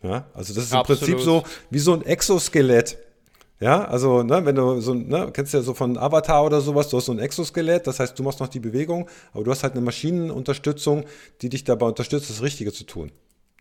Ja? 0.02 0.26
Also 0.34 0.54
das 0.54 0.64
ist 0.64 0.72
Absolut. 0.72 1.02
im 1.02 1.06
Prinzip 1.06 1.24
so 1.24 1.42
wie 1.70 1.78
so 1.78 1.92
ein 1.94 2.04
Exoskelett. 2.04 2.98
Ja, 3.60 3.84
also, 3.84 4.24
ne, 4.24 4.44
wenn 4.44 4.56
du 4.56 4.80
so, 4.80 4.92
ne, 4.92 5.30
kennst 5.32 5.54
du 5.54 5.58
ja 5.58 5.62
so 5.62 5.72
von 5.72 5.96
Avatar 5.96 6.44
oder 6.44 6.60
sowas, 6.60 6.88
du 6.88 6.96
hast 6.96 7.04
so 7.04 7.12
ein 7.12 7.20
Exoskelett, 7.20 7.86
das 7.86 8.00
heißt, 8.00 8.18
du 8.18 8.24
machst 8.24 8.40
noch 8.40 8.48
die 8.48 8.58
Bewegung, 8.58 9.08
aber 9.32 9.44
du 9.44 9.52
hast 9.52 9.62
halt 9.62 9.74
eine 9.74 9.82
Maschinenunterstützung, 9.82 11.04
die 11.42 11.48
dich 11.48 11.62
dabei 11.62 11.86
unterstützt, 11.86 12.28
das 12.28 12.42
Richtige 12.42 12.72
zu 12.72 12.82
tun. 12.82 13.12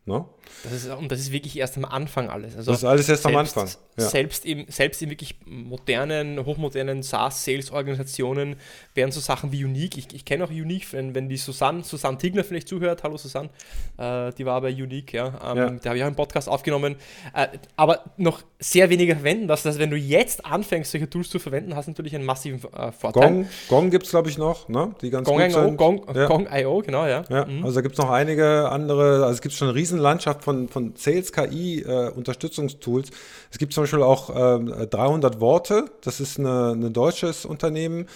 Ne? 0.06 0.26
Das 0.64 0.74
ist, 0.74 0.90
und 0.90 1.12
das 1.12 1.20
ist 1.20 1.32
wirklich 1.32 1.58
erst 1.58 1.78
am 1.78 1.86
Anfang 1.86 2.30
alles. 2.30 2.56
Also 2.56 2.72
das 2.72 2.80
ist 2.80 2.86
alles 2.86 3.08
erst 3.08 3.24
selbst, 3.24 3.36
am 3.36 3.40
Anfang. 3.40 3.70
Ja. 3.98 4.10
Selbst, 4.10 4.46
in, 4.46 4.66
selbst 4.68 5.02
in 5.02 5.10
wirklich 5.10 5.36
modernen, 5.46 6.44
hochmodernen 6.44 7.04
SaaS-Sales-Organisationen 7.04 8.56
werden 8.96 9.12
so 9.12 9.20
Sachen 9.20 9.52
wie 9.52 9.64
Unique, 9.64 9.98
ich, 9.98 10.14
ich 10.14 10.26
kenne 10.26 10.44
auch 10.44 10.50
Unique, 10.50 10.92
wenn, 10.94 11.14
wenn 11.14 11.30
die 11.30 11.38
Susanne, 11.38 11.84
Susanne 11.84 12.18
Tigner 12.18 12.44
vielleicht 12.44 12.68
zuhört, 12.68 13.04
hallo 13.04 13.18
Susanne, 13.18 13.50
äh, 13.98 14.32
die 14.34 14.46
war 14.46 14.62
bei 14.62 14.72
Unique, 14.72 15.14
ja, 15.14 15.28
ähm, 15.28 15.58
ja. 15.58 15.70
da 15.70 15.90
habe 15.90 15.98
ich 15.98 16.04
auch 16.04 16.08
einen 16.08 16.16
Podcast 16.16 16.50
aufgenommen, 16.50 16.96
äh, 17.36 17.48
aber 17.76 18.04
noch 18.18 18.42
sehr 18.60 18.90
wenige 18.90 19.16
verwenden 19.16 19.48
das. 19.48 19.64
Das 19.64 19.74
heißt, 19.74 19.80
wenn 19.80 19.92
du 19.92 19.98
jetzt 19.98 20.46
anfängst, 20.46 20.92
solche 20.92 21.10
Tools 21.10 21.30
zu 21.30 21.40
verwenden, 21.40 21.76
hast 21.76 21.88
du 21.88 21.92
natürlich 21.92 22.16
einen 22.16 22.26
massiven 22.26 22.60
äh, 22.74 22.92
Vorteil. 22.92 23.22
Gong, 23.22 23.48
Gong 23.70 23.90
gibt 23.92 24.06
es, 24.06 24.12
glaube 24.12 24.30
ich, 24.30 24.38
noch, 24.38 24.68
ne? 24.68 24.96
die 25.02 25.10
ganz 25.10 25.28
Gong.io, 25.28 25.72
Gong, 25.74 26.06
ja. 26.14 26.26
Gong 26.26 26.48
genau, 26.84 27.06
ja. 27.06 27.24
ja. 27.30 27.46
Mhm. 27.46 27.64
Also 27.64 27.76
da 27.76 27.82
gibt 27.82 27.94
es 27.94 28.00
noch 28.00 28.10
einige 28.10 28.70
andere, 28.70 29.24
also 29.24 29.34
es 29.34 29.42
gibt 29.42 29.54
schon 29.54 29.70
eine 29.70 29.76
Riesenlandschaft 29.92 30.44
von, 30.44 30.68
von 30.70 30.94
Sales-KI-Unterstützungstools. 30.96 33.10
Äh, 33.10 33.14
es 33.52 33.58
gibt 33.58 33.74
zum 33.74 33.84
Beispiel 33.84 34.04
auch 34.04 34.30
äh, 34.30 34.88
300 34.88 35.42
Worte, 35.42 35.86
das 36.02 36.20
ist 36.20 36.40
ein 36.40 36.94
deutsches 36.94 37.46
Unternehmen, 37.46 38.08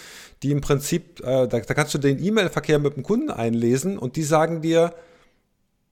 die 0.42 0.50
im 0.50 0.60
Prinzip, 0.60 1.20
äh, 1.20 1.46
da, 1.46 1.60
da 1.60 1.74
kannst 1.74 1.94
du 1.94 1.98
den 1.98 2.22
E-Mail-Verkehr 2.22 2.78
mit 2.78 2.96
dem 2.96 3.02
Kunden 3.02 3.30
einlesen 3.30 3.98
und 3.98 4.16
die 4.16 4.22
sagen 4.22 4.62
dir, 4.62 4.94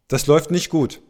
das 0.09 0.27
läuft 0.27 0.51
nicht 0.51 0.71
gut. 0.71 1.01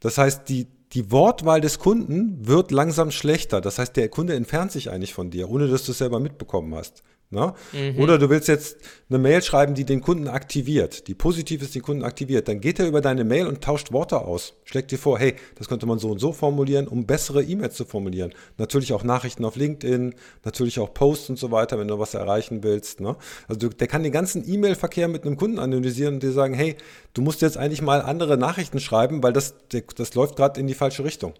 Das 0.00 0.18
heißt, 0.18 0.48
die, 0.48 0.66
die 0.92 1.10
Wortwahl 1.10 1.60
des 1.60 1.78
Kunden 1.78 2.46
wird 2.46 2.70
langsam 2.70 3.10
schlechter. 3.10 3.60
Das 3.60 3.78
heißt, 3.78 3.96
der 3.96 4.08
Kunde 4.08 4.34
entfernt 4.34 4.72
sich 4.72 4.90
eigentlich 4.90 5.14
von 5.14 5.30
dir, 5.30 5.48
ohne 5.48 5.68
dass 5.68 5.84
du 5.84 5.92
es 5.92 5.98
selber 5.98 6.20
mitbekommen 6.20 6.74
hast. 6.74 7.02
Ne? 7.32 7.54
Mhm. 7.72 7.98
Oder 7.98 8.18
du 8.18 8.28
willst 8.28 8.46
jetzt 8.46 8.76
eine 9.08 9.18
Mail 9.18 9.42
schreiben, 9.42 9.74
die 9.74 9.84
den 9.84 10.02
Kunden 10.02 10.28
aktiviert, 10.28 11.08
die 11.08 11.14
positiv 11.14 11.62
ist, 11.62 11.74
den 11.74 11.80
Kunden 11.80 12.04
aktiviert. 12.04 12.46
Dann 12.46 12.60
geht 12.60 12.78
er 12.78 12.86
über 12.86 13.00
deine 13.00 13.24
Mail 13.24 13.46
und 13.46 13.64
tauscht 13.64 13.90
Worte 13.90 14.20
aus. 14.20 14.52
Schlägt 14.64 14.90
dir 14.90 14.98
vor, 14.98 15.18
hey, 15.18 15.36
das 15.54 15.66
könnte 15.66 15.86
man 15.86 15.98
so 15.98 16.10
und 16.10 16.18
so 16.18 16.32
formulieren, 16.32 16.86
um 16.86 17.06
bessere 17.06 17.42
E-Mails 17.42 17.74
zu 17.74 17.86
formulieren. 17.86 18.34
Natürlich 18.58 18.92
auch 18.92 19.02
Nachrichten 19.02 19.46
auf 19.46 19.56
LinkedIn, 19.56 20.14
natürlich 20.44 20.78
auch 20.78 20.92
Posts 20.92 21.30
und 21.30 21.38
so 21.38 21.50
weiter, 21.50 21.78
wenn 21.78 21.88
du 21.88 21.98
was 21.98 22.12
erreichen 22.12 22.62
willst. 22.62 23.00
Ne? 23.00 23.16
Also 23.48 23.60
du, 23.60 23.74
der 23.74 23.88
kann 23.88 24.02
den 24.02 24.12
ganzen 24.12 24.46
E-Mail-Verkehr 24.46 25.08
mit 25.08 25.24
einem 25.24 25.38
Kunden 25.38 25.58
analysieren 25.58 26.14
und 26.14 26.22
dir 26.22 26.32
sagen, 26.32 26.52
hey, 26.52 26.76
du 27.14 27.22
musst 27.22 27.40
jetzt 27.40 27.56
eigentlich 27.56 27.80
mal 27.80 28.02
andere 28.02 28.36
Nachrichten 28.36 28.78
schreiben, 28.78 29.22
weil 29.22 29.32
das, 29.32 29.54
das 29.96 30.14
läuft 30.14 30.36
gerade 30.36 30.60
in 30.60 30.66
die 30.66 30.74
falsche 30.74 31.02
Richtung. 31.02 31.32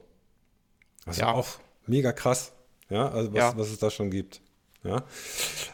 Also 1.05 1.21
ja. 1.21 1.33
auch 1.33 1.49
mega 1.87 2.13
krass, 2.13 2.53
ja, 2.89 3.11
also 3.11 3.31
was, 3.33 3.39
ja. 3.39 3.53
was 3.57 3.69
es 3.69 3.79
da 3.79 3.91
schon 3.91 4.11
gibt. 4.11 4.41
Ja. 4.85 5.05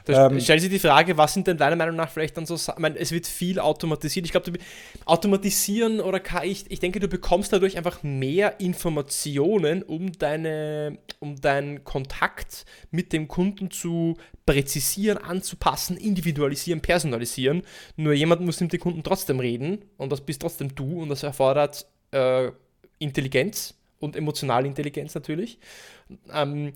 Da 0.04 0.26
ähm, 0.26 0.38
stellt 0.38 0.60
sich 0.60 0.68
die 0.68 0.78
Frage, 0.78 1.16
was 1.16 1.32
sind 1.32 1.46
denn 1.46 1.56
deiner 1.56 1.76
Meinung 1.76 1.96
nach 1.96 2.10
vielleicht 2.10 2.36
dann 2.36 2.44
so, 2.44 2.56
ich 2.56 2.78
meine, 2.78 2.98
es 2.98 3.10
wird 3.10 3.26
viel 3.26 3.58
automatisiert. 3.58 4.26
Ich 4.26 4.32
glaube, 4.32 4.52
automatisieren 5.06 6.00
oder 6.00 6.20
KI, 6.20 6.48
ich, 6.48 6.70
ich 6.70 6.78
denke, 6.78 7.00
du 7.00 7.08
bekommst 7.08 7.50
dadurch 7.52 7.78
einfach 7.78 8.02
mehr 8.02 8.60
Informationen, 8.60 9.82
um, 9.82 10.12
deine, 10.12 10.98
um 11.20 11.40
deinen 11.40 11.84
Kontakt 11.84 12.66
mit 12.90 13.14
dem 13.14 13.28
Kunden 13.28 13.70
zu 13.70 14.18
präzisieren, 14.44 15.16
anzupassen, 15.16 15.96
individualisieren, 15.96 16.82
personalisieren. 16.82 17.62
Nur 17.96 18.12
jemand 18.12 18.42
muss 18.42 18.60
mit 18.60 18.74
dem 18.74 18.80
Kunden 18.80 19.02
trotzdem 19.02 19.40
reden 19.40 19.86
und 19.96 20.12
das 20.12 20.20
bist 20.20 20.42
trotzdem 20.42 20.74
du 20.74 21.00
und 21.00 21.08
das 21.08 21.22
erfordert 21.22 21.86
äh, 22.10 22.50
Intelligenz 22.98 23.74
und 24.00 24.16
emotionale 24.16 24.66
Intelligenz 24.66 25.14
natürlich. 25.14 25.58
Ähm, 26.32 26.72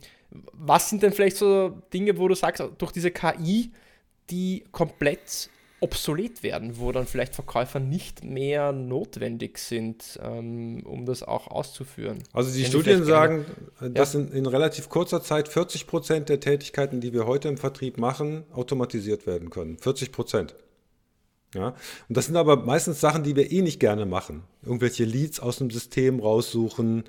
was 0.52 0.90
sind 0.90 1.02
denn 1.02 1.12
vielleicht 1.12 1.36
so 1.36 1.82
Dinge, 1.92 2.18
wo 2.18 2.28
du 2.28 2.34
sagst, 2.34 2.62
durch 2.78 2.92
diese 2.92 3.10
KI, 3.10 3.70
die 4.30 4.64
komplett 4.72 5.50
obsolet 5.82 6.44
werden, 6.44 6.78
wo 6.78 6.92
dann 6.92 7.06
vielleicht 7.06 7.34
Verkäufer 7.34 7.80
nicht 7.80 8.22
mehr 8.22 8.72
notwendig 8.72 9.58
sind, 9.58 10.18
ähm, 10.22 10.82
um 10.86 11.06
das 11.06 11.24
auch 11.24 11.48
auszuführen. 11.48 12.22
Also 12.32 12.52
die 12.52 12.64
Studien 12.64 13.04
sagen, 13.04 13.44
dass 13.80 14.14
ja. 14.14 14.20
in, 14.20 14.28
in, 14.32 14.46
relativ 14.46 14.88
kurzer 14.88 15.22
Zeit 15.22 15.48
40 15.48 15.88
Prozent 15.88 16.28
der 16.28 16.38
Tätigkeiten, 16.38 17.00
die 17.00 17.12
wir 17.12 17.26
heute 17.26 17.48
im 17.48 17.58
Vertrieb 17.58 17.98
machen, 17.98 18.44
automatisiert 18.52 19.26
werden 19.26 19.50
können. 19.50 19.76
40 19.76 20.12
Prozent. 20.12 20.54
Ja, 21.54 21.74
und 22.08 22.16
das 22.16 22.26
sind 22.26 22.36
aber 22.36 22.56
meistens 22.56 23.00
Sachen, 23.00 23.24
die 23.24 23.36
wir 23.36 23.52
eh 23.52 23.60
nicht 23.60 23.78
gerne 23.78 24.06
machen. 24.06 24.42
Irgendwelche 24.64 25.04
Leads 25.04 25.38
aus 25.38 25.58
dem 25.58 25.70
System 25.70 26.18
raussuchen, 26.18 27.04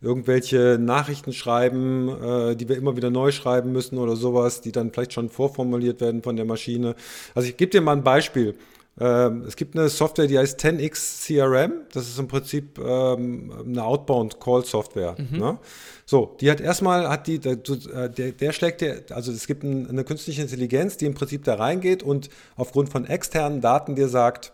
irgendwelche 0.00 0.78
Nachrichten 0.80 1.32
schreiben, 1.32 2.08
äh, 2.08 2.54
die 2.54 2.68
wir 2.68 2.76
immer 2.76 2.96
wieder 2.96 3.10
neu 3.10 3.32
schreiben 3.32 3.72
müssen 3.72 3.98
oder 3.98 4.14
sowas, 4.14 4.60
die 4.60 4.70
dann 4.70 4.92
vielleicht 4.92 5.14
schon 5.14 5.28
vorformuliert 5.30 6.00
werden 6.00 6.22
von 6.22 6.36
der 6.36 6.44
Maschine. 6.44 6.94
Also 7.34 7.48
ich 7.48 7.56
gebe 7.56 7.70
dir 7.70 7.80
mal 7.80 7.96
ein 7.96 8.04
Beispiel. 8.04 8.54
Ähm, 9.00 9.44
es 9.46 9.54
gibt 9.56 9.76
eine 9.76 9.88
Software, 9.88 10.26
die 10.26 10.38
heißt 10.38 10.60
10x 10.60 11.26
CRM. 11.26 11.72
Das 11.92 12.08
ist 12.08 12.18
im 12.18 12.26
Prinzip 12.26 12.78
ähm, 12.78 13.52
eine 13.64 13.84
Outbound 13.84 14.40
Call 14.40 14.64
Software. 14.64 15.14
Mhm. 15.18 15.38
Ne? 15.38 15.58
So, 16.04 16.36
die 16.40 16.50
hat 16.50 16.60
erstmal, 16.60 17.08
hat 17.08 17.26
die, 17.26 17.38
der, 17.38 17.56
der, 17.56 18.08
der 18.08 18.52
schlägt 18.52 18.80
dir, 18.80 19.04
also 19.10 19.30
es 19.30 19.46
gibt 19.46 19.64
eine 19.64 20.04
künstliche 20.04 20.42
Intelligenz, 20.42 20.96
die 20.96 21.06
im 21.06 21.14
Prinzip 21.14 21.44
da 21.44 21.54
reingeht 21.54 22.02
und 22.02 22.28
aufgrund 22.56 22.88
von 22.88 23.04
externen 23.04 23.60
Daten 23.60 23.94
dir 23.94 24.08
sagt, 24.08 24.52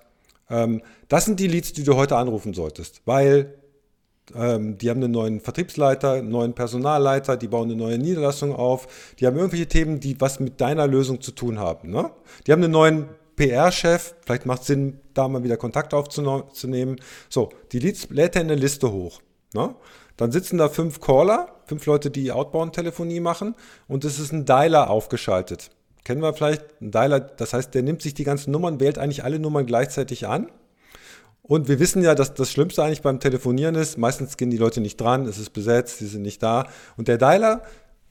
ähm, 0.51 0.83
das 1.09 1.25
sind 1.25 1.41
die 1.41 1.47
Leads, 1.47 1.73
die 1.73 1.85
du 1.85 1.97
heute 1.97 2.17
anrufen 2.17 2.53
solltest, 2.53 3.01
weil 3.07 3.55
ähm, 4.35 4.79
die 4.79 4.91
haben 4.91 5.03
einen 5.03 5.13
neuen 5.13 5.41
Vertriebsleiter, 5.41 6.13
einen 6.13 6.31
neuen 6.31 6.55
Personalleiter, 6.55 7.37
die 7.37 7.49
bauen 7.49 7.71
eine 7.71 7.77
neue 7.77 7.99
Niederlassung 7.99 8.55
auf, 8.55 9.15
die 9.19 9.27
haben 9.27 9.37
irgendwelche 9.37 9.67
Themen, 9.67 10.01
die 10.01 10.21
was 10.21 10.41
mit 10.41 10.61
deiner 10.61 10.87
Lösung 10.87 11.21
zu 11.21 11.33
tun 11.33 11.59
haben. 11.59 11.91
Ne? 11.91 12.11
Die 12.47 12.53
haben 12.53 12.63
einen 12.63 12.73
neuen 12.73 13.09
PR-Chef, 13.37 14.15
vielleicht 14.25 14.47
macht 14.47 14.63
es 14.63 14.69
Sinn, 14.69 15.01
da 15.15 15.29
mal 15.29 15.43
wieder 15.43 15.57
Kontakt 15.57 15.95
aufzunehmen. 15.95 17.01
So, 17.29 17.51
die 17.73 17.79
Leads 17.79 18.09
lädt 18.11 18.37
er 18.37 18.43
in 18.43 18.51
eine 18.51 18.61
Liste 18.61 18.93
hoch. 18.93 19.21
Ne? 19.55 19.75
Dann 20.17 20.33
sitzen 20.33 20.59
da 20.59 20.69
fünf 20.69 21.01
Caller, 21.01 21.49
fünf 21.67 21.87
Leute, 21.87 22.11
die 22.11 22.31
Outbound-Telefonie 22.33 23.21
machen 23.21 23.55
und 23.89 24.05
es 24.05 24.19
ist 24.19 24.33
ein 24.33 24.45
Dialer 24.45 24.91
aufgeschaltet. 24.91 25.71
Kennen 26.05 26.23
wir 26.23 26.35
vielleicht 26.35 26.63
einen 26.81 26.91
Dialer, 26.91 27.21
das 27.21 27.55
heißt, 27.55 27.75
der 27.75 27.83
nimmt 27.83 28.03
sich 28.03 28.15
die 28.15 28.25
ganzen 28.25 28.51
Nummern, 28.51 28.79
wählt 28.79 28.99
eigentlich 28.99 29.25
alle 29.25 29.39
Nummern 29.39 29.67
gleichzeitig 29.67 30.27
an. 30.27 30.51
Und 31.43 31.69
wir 31.69 31.79
wissen 31.79 32.03
ja, 32.03 32.15
dass 32.15 32.35
das 32.35 32.51
Schlimmste 32.51 32.83
eigentlich 32.83 33.03
beim 33.03 33.21
Telefonieren 33.21 33.75
ist, 33.75 33.99
meistens 33.99 34.37
gehen 34.37 34.51
die 34.51 34.57
Leute 34.57 34.81
nicht 34.81 35.01
dran, 35.01 35.27
es 35.27 35.39
ist 35.39 35.51
besetzt, 35.51 35.99
sie 35.99 36.07
sind 36.07 36.23
nicht 36.23 36.43
da. 36.43 36.67
Und 36.97 37.09
der 37.09 37.19
Dialer 37.19 37.63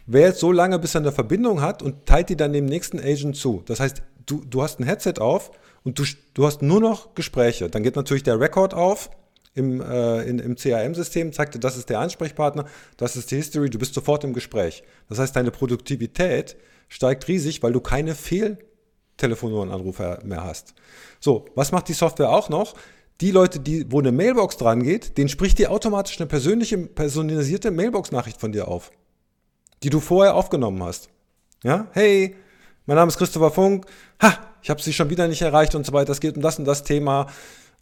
wählt 0.05 0.35
so 0.35 0.51
lange, 0.51 0.79
bis 0.79 0.95
er 0.95 1.01
eine 1.01 1.11
Verbindung 1.11 1.61
hat 1.61 1.81
und 1.81 2.05
teilt 2.05 2.29
die 2.29 2.35
dann 2.35 2.53
dem 2.53 2.65
nächsten 2.65 2.99
Agent 2.99 3.35
zu. 3.35 3.63
Das 3.65 3.79
heißt, 3.79 4.03
du, 4.25 4.43
du 4.45 4.61
hast 4.61 4.79
ein 4.79 4.85
Headset 4.85 5.15
auf 5.19 5.51
und 5.83 5.99
du, 5.99 6.05
du 6.33 6.45
hast 6.45 6.61
nur 6.61 6.79
noch 6.79 7.15
Gespräche. 7.15 7.69
Dann 7.69 7.83
geht 7.83 7.95
natürlich 7.95 8.23
der 8.23 8.39
Rekord 8.39 8.73
auf 8.73 9.09
im, 9.53 9.81
äh, 9.81 10.23
in, 10.23 10.39
im 10.39 10.55
CRM-System, 10.55 11.33
zeigt 11.33 11.55
dir, 11.55 11.59
das 11.59 11.77
ist 11.77 11.89
der 11.89 11.99
Ansprechpartner, 11.99 12.65
das 12.97 13.15
ist 13.15 13.31
die 13.31 13.35
History, 13.35 13.69
du 13.69 13.77
bist 13.77 13.93
sofort 13.93 14.23
im 14.23 14.33
Gespräch. 14.33 14.83
Das 15.09 15.19
heißt, 15.19 15.35
deine 15.35 15.51
Produktivität 15.51 16.55
steigt 16.89 17.27
riesig, 17.27 17.61
weil 17.61 17.73
du 17.73 17.81
keine 17.81 18.15
Fehltelefonanrufe 18.15 20.19
mehr 20.23 20.43
hast. 20.43 20.73
So, 21.19 21.45
was 21.55 21.71
macht 21.71 21.87
die 21.87 21.93
Software 21.93 22.29
auch 22.29 22.49
noch? 22.49 22.75
Die 23.21 23.31
Leute, 23.31 23.59
die, 23.59 23.91
wo 23.91 23.99
eine 23.99 24.11
Mailbox 24.11 24.57
dran 24.57 24.81
geht, 24.81 25.17
denen 25.17 25.29
spricht 25.29 25.59
dir 25.59 25.71
automatisch 25.71 26.19
eine 26.19 26.27
persönliche, 26.27 26.77
personalisierte 26.77 27.71
Mailbox-Nachricht 27.71 28.39
von 28.39 28.51
dir 28.51 28.67
auf, 28.67 28.91
die 29.83 29.91
du 29.91 29.99
vorher 29.99 30.35
aufgenommen 30.35 30.81
hast. 30.81 31.09
Ja, 31.63 31.87
hey, 31.91 32.35
mein 32.85 32.97
Name 32.97 33.09
ist 33.09 33.17
Christopher 33.17 33.51
Funk. 33.51 33.85
Ha, 34.21 34.37
ich 34.61 34.69
habe 34.69 34.81
Sie 34.81 34.93
schon 34.93 35.09
wieder 35.09 35.27
nicht 35.27 35.41
erreicht 35.41 35.75
und 35.75 35.85
so 35.85 35.93
weiter. 35.93 36.11
Es 36.11 36.19
geht 36.19 36.35
um 36.35 36.41
das 36.41 36.59
und 36.59 36.65
das 36.65 36.83
Thema. 36.83 37.27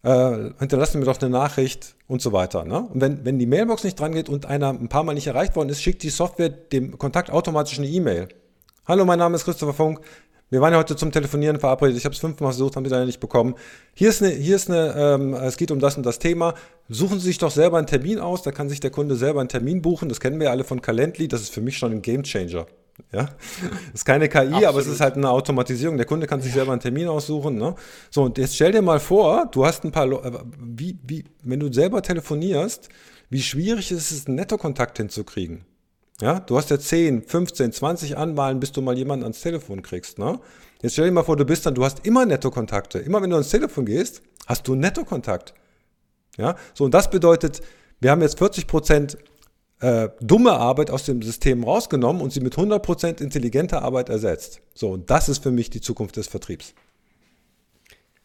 Äh, 0.04 0.52
hinterlassen 0.60 1.00
mir 1.00 1.06
doch 1.06 1.22
eine 1.22 1.30
Nachricht 1.30 1.96
und 2.08 2.22
so 2.22 2.32
weiter. 2.32 2.66
Ne? 2.66 2.88
Und 2.92 3.02
wenn, 3.02 3.24
wenn 3.24 3.38
die 3.38 3.46
Mailbox 3.46 3.84
nicht 3.84 4.00
dran 4.00 4.14
geht 4.14 4.30
und 4.30 4.48
einer 4.48 4.70
ein 4.70 4.90
paar 4.90 5.04
Mal 5.04 5.14
nicht 5.14 5.28
erreicht 5.28 5.56
worden 5.56 5.70
ist, 5.70 5.82
schickt 5.82 6.02
die 6.02 6.10
Software 6.10 6.50
dem 6.50 6.98
Kontakt 6.98 7.30
automatisch 7.30 7.78
eine 7.78 7.88
E-Mail. 7.88 8.28
Hallo, 8.88 9.06
mein 9.06 9.20
Name 9.20 9.36
ist 9.36 9.46
Christopher 9.46 9.74
Funk. 9.74 10.02
Wir 10.50 10.60
waren 10.60 10.74
ja 10.74 10.80
heute 10.80 10.96
zum 10.96 11.12
Telefonieren 11.12 11.60
verabredet. 11.60 11.98
Ich 11.98 12.04
habe 12.04 12.14
es 12.14 12.20
fünfmal 12.20 12.52
versucht, 12.52 12.76
haben 12.76 12.84
Sie 12.84 12.92
leider 12.92 13.06
nicht 13.06 13.20
bekommen. 13.20 13.56
Hier 13.94 14.10
ist 14.10 14.22
eine, 14.22 14.32
hier 14.34 14.56
ist 14.56 14.70
eine 14.70 14.96
ähm, 14.98 15.34
es 15.36 15.56
geht 15.56 15.72
um 15.72 15.80
das 15.80 15.96
und 15.98 16.06
das 16.06 16.20
Thema. 16.20 16.56
Suchen 16.90 17.20
Sie 17.20 17.28
sich 17.28 17.38
doch 17.38 17.52
selber 17.52 17.78
einen 17.78 17.88
Termin 17.88 18.20
aus. 18.20 18.42
Da 18.42 18.52
kann 18.52 18.70
sich 18.70 18.80
der 18.80 18.92
Kunde 18.92 19.16
selber 19.16 19.40
einen 19.40 19.50
Termin 19.50 19.82
buchen. 19.82 20.10
Das 20.10 20.20
kennen 20.20 20.40
wir 20.40 20.46
ja 20.46 20.52
alle 20.52 20.64
von 20.64 20.82
Calendly. 20.82 21.28
Das 21.28 21.42
ist 21.42 21.54
für 21.54 21.62
mich 21.62 21.78
schon 21.78 21.92
ein 21.92 22.02
Gamechanger. 22.02 22.66
Ja, 23.14 23.30
ist 23.94 24.06
keine 24.06 24.30
KI, 24.30 24.38
Absolut. 24.38 24.66
aber 24.66 24.80
es 24.80 24.88
ist 24.88 25.02
halt 25.02 25.16
eine 25.16 25.30
Automatisierung. 25.30 25.98
Der 25.98 26.06
Kunde 26.06 26.28
kann 26.28 26.42
sich 26.42 26.54
selber 26.54 26.72
einen 26.72 26.82
Termin 26.82 27.08
aussuchen. 27.08 27.58
Ne? 27.58 27.76
So, 28.10 28.24
und 28.24 28.38
jetzt 28.38 28.56
stell 28.56 28.72
dir 28.72 28.82
mal 28.82 29.00
vor, 29.00 29.48
du 29.52 29.66
hast 29.66 29.84
ein 29.84 29.92
paar, 29.92 30.08
Le 30.08 30.46
wie, 30.60 30.98
wie, 31.06 31.26
wenn 31.44 31.60
du 31.60 31.72
selber 31.72 32.02
telefonierst, 32.02 32.90
wie 33.30 33.42
schwierig 33.42 33.92
ist 33.92 34.12
es, 34.12 34.28
einen 34.28 34.36
Nettokontakt 34.36 34.98
hinzukriegen. 34.98 35.66
Ja, 36.22 36.40
du 36.40 36.56
hast 36.58 36.70
ja 36.70 36.80
10, 36.80 37.24
15, 37.24 37.72
20 37.74 38.18
Anwahlen, 38.18 38.60
bis 38.60 38.72
du 38.72 38.82
mal 38.82 38.98
jemanden 38.98 39.24
ans 39.24 39.42
Telefon 39.42 39.82
kriegst. 39.82 40.20
Ne? 40.20 40.40
Jetzt 40.82 40.94
stell 40.94 41.06
dir 41.06 41.12
mal 41.12 41.24
vor, 41.24 41.36
du 41.36 41.46
bist 41.46 41.66
dann, 41.66 41.76
du 41.76 41.84
hast 41.84 42.06
immer 42.06 42.26
Nettokontakte. 42.26 43.00
Immer 43.00 43.22
wenn 43.22 43.30
du 43.30 43.36
ans 43.36 43.50
Telefon 43.50 43.86
gehst, 43.86 44.22
hast 44.48 44.68
du 44.68 44.74
einen 44.74 44.82
Nettokontakt. 44.82 45.54
Ja, 46.38 46.56
so 46.74 46.86
und 46.86 46.94
das 46.94 47.10
bedeutet, 47.10 47.62
wir 48.00 48.12
haben 48.12 48.22
jetzt 48.22 48.38
40 48.38 48.68
Prozent 48.68 49.18
äh, 49.82 50.10
dumme 50.22 50.54
Arbeit 50.54 50.92
aus 50.92 51.06
dem 51.06 51.22
System 51.22 51.64
rausgenommen 51.64 52.22
und 52.22 52.32
sie 52.32 52.40
mit 52.40 52.56
100% 52.56 53.22
intelligenter 53.22 53.82
Arbeit 53.82 54.10
ersetzt. 54.10 54.62
So, 54.74 54.92
und 54.92 55.10
das 55.10 55.28
ist 55.28 55.44
für 55.44 55.52
mich 55.52 55.70
die 55.70 55.82
Zukunft 55.82 56.18
des 56.18 56.28
Vertriebs. 56.28 56.74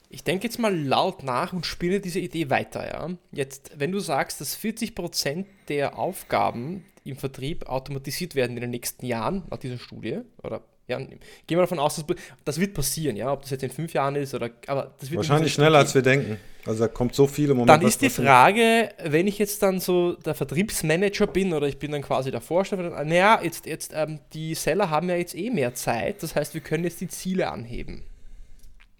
Ich 0.08 0.22
denke 0.22 0.44
jetzt 0.46 0.58
mal 0.58 0.74
laut 0.74 1.24
nach 1.24 1.52
und 1.52 1.66
spinne 1.66 2.00
diese 2.00 2.20
Idee 2.20 2.50
weiter. 2.50 2.86
Ja? 2.86 3.10
Jetzt, 3.32 3.72
wenn 3.76 3.90
du 3.90 3.98
sagst, 3.98 4.40
dass 4.40 4.56
40% 4.56 5.46
der 5.68 5.98
Aufgaben 5.98 6.84
im 7.04 7.16
Vertrieb 7.16 7.66
automatisiert 7.66 8.34
werden 8.34 8.56
in 8.56 8.60
den 8.60 8.70
nächsten 8.70 9.06
Jahren, 9.06 9.44
nach 9.50 9.58
dieser 9.58 9.78
Studie, 9.78 10.20
oder 10.42 10.62
ja, 10.88 10.98
gehen 10.98 11.18
wir 11.48 11.62
davon 11.62 11.80
aus, 11.80 11.96
dass 11.96 12.04
das 12.44 12.60
wird 12.60 12.72
passieren, 12.72 13.16
ja, 13.16 13.32
ob 13.32 13.42
das 13.42 13.50
jetzt 13.50 13.64
in 13.64 13.70
fünf 13.70 13.92
Jahren 13.92 14.14
ist 14.14 14.34
oder 14.34 14.50
aber 14.68 14.94
das 15.00 15.10
wird 15.10 15.18
wahrscheinlich 15.18 15.52
schneller 15.52 15.78
als 15.78 15.94
wir 15.94 16.02
denken. 16.02 16.38
Also 16.64 16.84
da 16.84 16.88
kommt 16.88 17.14
so 17.14 17.26
viel 17.26 17.50
im 17.50 17.58
Moment. 17.58 17.70
Dann 17.70 17.88
ist 17.88 18.02
die 18.02 18.10
Frage, 18.10 18.90
wenn 19.02 19.26
ich 19.26 19.38
jetzt 19.38 19.62
dann 19.62 19.80
so 19.80 20.14
der 20.14 20.34
Vertriebsmanager 20.34 21.26
bin 21.26 21.52
oder 21.52 21.66
ich 21.66 21.78
bin 21.78 21.92
dann 21.92 22.02
quasi 22.02 22.30
der 22.30 22.40
Vorstand, 22.40 22.92
naja, 23.06 23.40
jetzt, 23.42 23.66
jetzt 23.66 23.92
ähm, 23.94 24.20
die 24.32 24.54
Seller 24.54 24.90
haben 24.90 25.08
ja 25.08 25.16
jetzt 25.16 25.34
eh 25.34 25.50
mehr 25.50 25.74
Zeit, 25.74 26.22
das 26.22 26.36
heißt, 26.36 26.54
wir 26.54 26.60
können 26.60 26.84
jetzt 26.84 27.00
die 27.00 27.08
Ziele 27.08 27.50
anheben. 27.50 28.02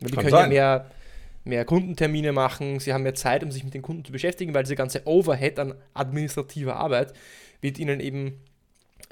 Weil 0.01 0.11
die 0.11 0.17
Kann 0.17 0.25
können 0.25 0.31
sein. 0.31 0.53
ja 0.53 0.79
mehr, 0.79 0.91
mehr 1.45 1.65
Kundentermine 1.65 2.33
machen, 2.33 2.81
sie 2.81 2.93
haben 2.93 3.03
mehr 3.03 3.15
Zeit, 3.15 3.45
um 3.45 3.53
sich 3.53 3.65
mit 3.65 3.75
den 3.75 3.83
Kunden 3.83 4.05
zu 4.05 4.13
beschäftigen, 4.13 4.55
weil 4.55 4.65
diese 4.65 4.77
ganze 4.77 5.03
Overhead 5.07 5.59
an 5.59 5.75
administrativer 5.95 6.77
Arbeit 6.77 7.13
wird 7.61 7.79
ihnen 7.79 8.01
eben 8.01 8.41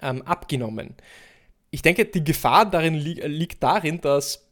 ähm, 0.02 0.22
abgenommen 0.22 0.94
ich 1.74 1.82
denke, 1.82 2.04
die 2.04 2.22
Gefahr 2.22 2.70
darin 2.70 2.94
li 2.94 3.14
liegt 3.26 3.60
darin, 3.60 4.00
dass, 4.00 4.46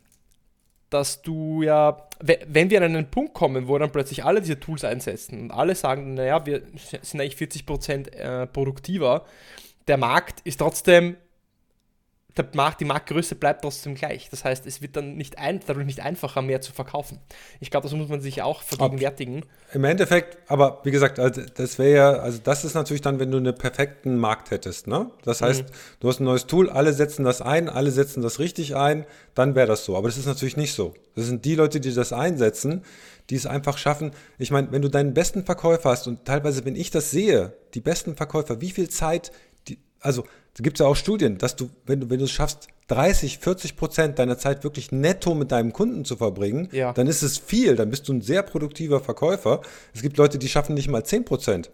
dass 0.91 1.23
du 1.23 1.63
ja, 1.63 2.09
wenn 2.21 2.69
wir 2.69 2.79
an 2.79 2.97
einen 2.97 3.11
Punkt 3.13 3.33
kommen, 3.33 3.69
wo 3.69 3.79
dann 3.79 3.93
plötzlich 3.93 4.25
alle 4.25 4.41
diese 4.41 4.59
Tools 4.59 4.83
einsetzen 4.83 5.41
und 5.41 5.51
alle 5.53 5.77
sagen, 5.77 6.15
naja, 6.15 6.45
wir 6.47 6.63
sind 7.03 7.21
eigentlich 7.21 7.37
40% 7.37 8.09
äh, 8.11 8.47
produktiver, 8.49 9.25
der 9.87 9.99
Markt 9.99 10.41
ist 10.41 10.59
trotzdem 10.59 11.17
der 12.37 12.49
Markt, 12.55 12.81
die 12.81 12.85
Marktgröße 12.87 13.35
bleibt 13.35 13.63
trotzdem 13.63 13.95
gleich. 13.95 14.31
Das 14.31 14.45
heißt, 14.45 14.67
es 14.67 14.81
wird 14.81 14.97
dann 14.97 15.17
nicht 15.17 15.39
ein, 15.39 15.61
dadurch 15.67 15.85
nicht 15.85 16.01
einfacher, 16.01 16.41
mehr 16.41 16.61
zu 16.61 16.73
verkaufen. 16.73 17.19
Ich 17.61 17.71
glaube, 17.71 17.85
das 17.85 17.97
muss 17.97 18.09
man 18.09 18.21
sich 18.21 18.41
auch 18.41 18.63
vergegenwärtigen. 18.63 19.45
Im 19.73 19.85
Endeffekt, 19.85 20.39
aber 20.51 20.81
wie 20.85 20.91
gesagt, 20.91 21.19
also 21.19 21.43
das 21.55 21.79
wäre 21.79 21.95
ja, 21.95 22.13
also 22.13 22.39
das 22.43 22.65
ist 22.65 22.75
natürlich 22.75 23.03
dann, 23.03 23.19
wenn 23.19 23.31
du 23.31 23.37
einen 23.37 23.55
perfekten 23.55 24.17
Markt 24.17 24.51
hättest. 24.51 24.87
Ne? 24.87 25.11
Das 25.25 25.41
mhm. 25.41 25.45
heißt, 25.47 25.63
mhm. 25.63 25.75
du 26.01 26.09
hast 26.09 26.21
ein 26.21 26.25
neues 26.25 26.47
Tool, 26.47 26.71
alle 26.71 26.93
setzen 26.93 27.25
das 27.25 27.43
ein, 27.43 27.69
alle 27.69 27.91
setzen 27.91 28.23
das 28.23 28.39
richtig 28.39 28.77
ein, 28.77 29.05
dann 29.35 29.55
wäre 29.55 29.67
das 29.67 29.85
so. 29.85 29.97
Aber 29.97 30.09
das 30.09 30.17
ist 30.17 30.27
natürlich 30.27 30.57
nicht 30.57 30.75
so. 30.75 30.95
Das 31.15 31.27
sind 31.27 31.45
die 31.45 31.55
Leute, 31.55 31.81
die 31.81 31.93
das 31.93 32.15
einsetzen, 32.15 32.83
die 33.29 33.37
es 33.37 33.47
einfach 33.47 33.77
schaffen. 33.77 34.13
Ich 34.39 34.51
meine, 34.51 34.73
wenn 34.73 34.83
du 34.83 34.89
deinen 34.89 35.13
besten 35.13 35.45
Verkäufer 35.45 35.91
hast 35.91 36.07
und 36.07 36.25
teilweise, 36.25 36.65
wenn 36.65 36.77
ich 36.77 36.91
das 36.91 37.11
sehe, 37.11 37.53
die 37.75 37.81
besten 37.81 38.17
Verkäufer, 38.17 38.61
wie 38.63 38.71
viel 38.71 38.89
Zeit, 38.89 39.33
die, 39.69 39.79
also 40.01 40.25
da 40.57 40.63
gibt 40.63 40.79
es 40.79 40.85
ja 40.85 40.87
auch 40.87 40.97
Studien, 40.97 41.39
dass 41.39 41.57
du, 41.57 41.71
wenn 41.87 42.01
du, 42.01 42.11
wenn 42.11 42.19
du 42.19 42.25
es 42.25 42.31
schaffst, 42.31 42.69
30, 42.89 43.39
40 43.39 43.77
Prozent 43.77 44.19
deiner 44.19 44.37
Zeit 44.37 44.65
wirklich 44.65 44.93
netto 44.93 45.35
mit 45.35 45.51
deinem 45.51 45.73
Kunden 45.73 46.05
zu 46.05 46.17
verbringen, 46.17 46.69
ja. 46.73 46.93
dann 46.93 47.07
ist 47.07 47.23
es 47.23 47.39
viel, 47.39 47.75
dann 47.77 47.91
bist 47.91 48.09
du 48.09 48.13
ein 48.13 48.21
sehr 48.21 48.43
produktiver 48.43 49.01
Verkäufer. 49.01 49.63
Es 49.95 50.03
gibt 50.03 50.19
Leute, 50.19 50.39
die 50.39 50.49
schaffen 50.49 50.75
nicht 50.75 50.89
mal 50.89 51.05
10 51.05 51.25
Prozent. 51.25 51.71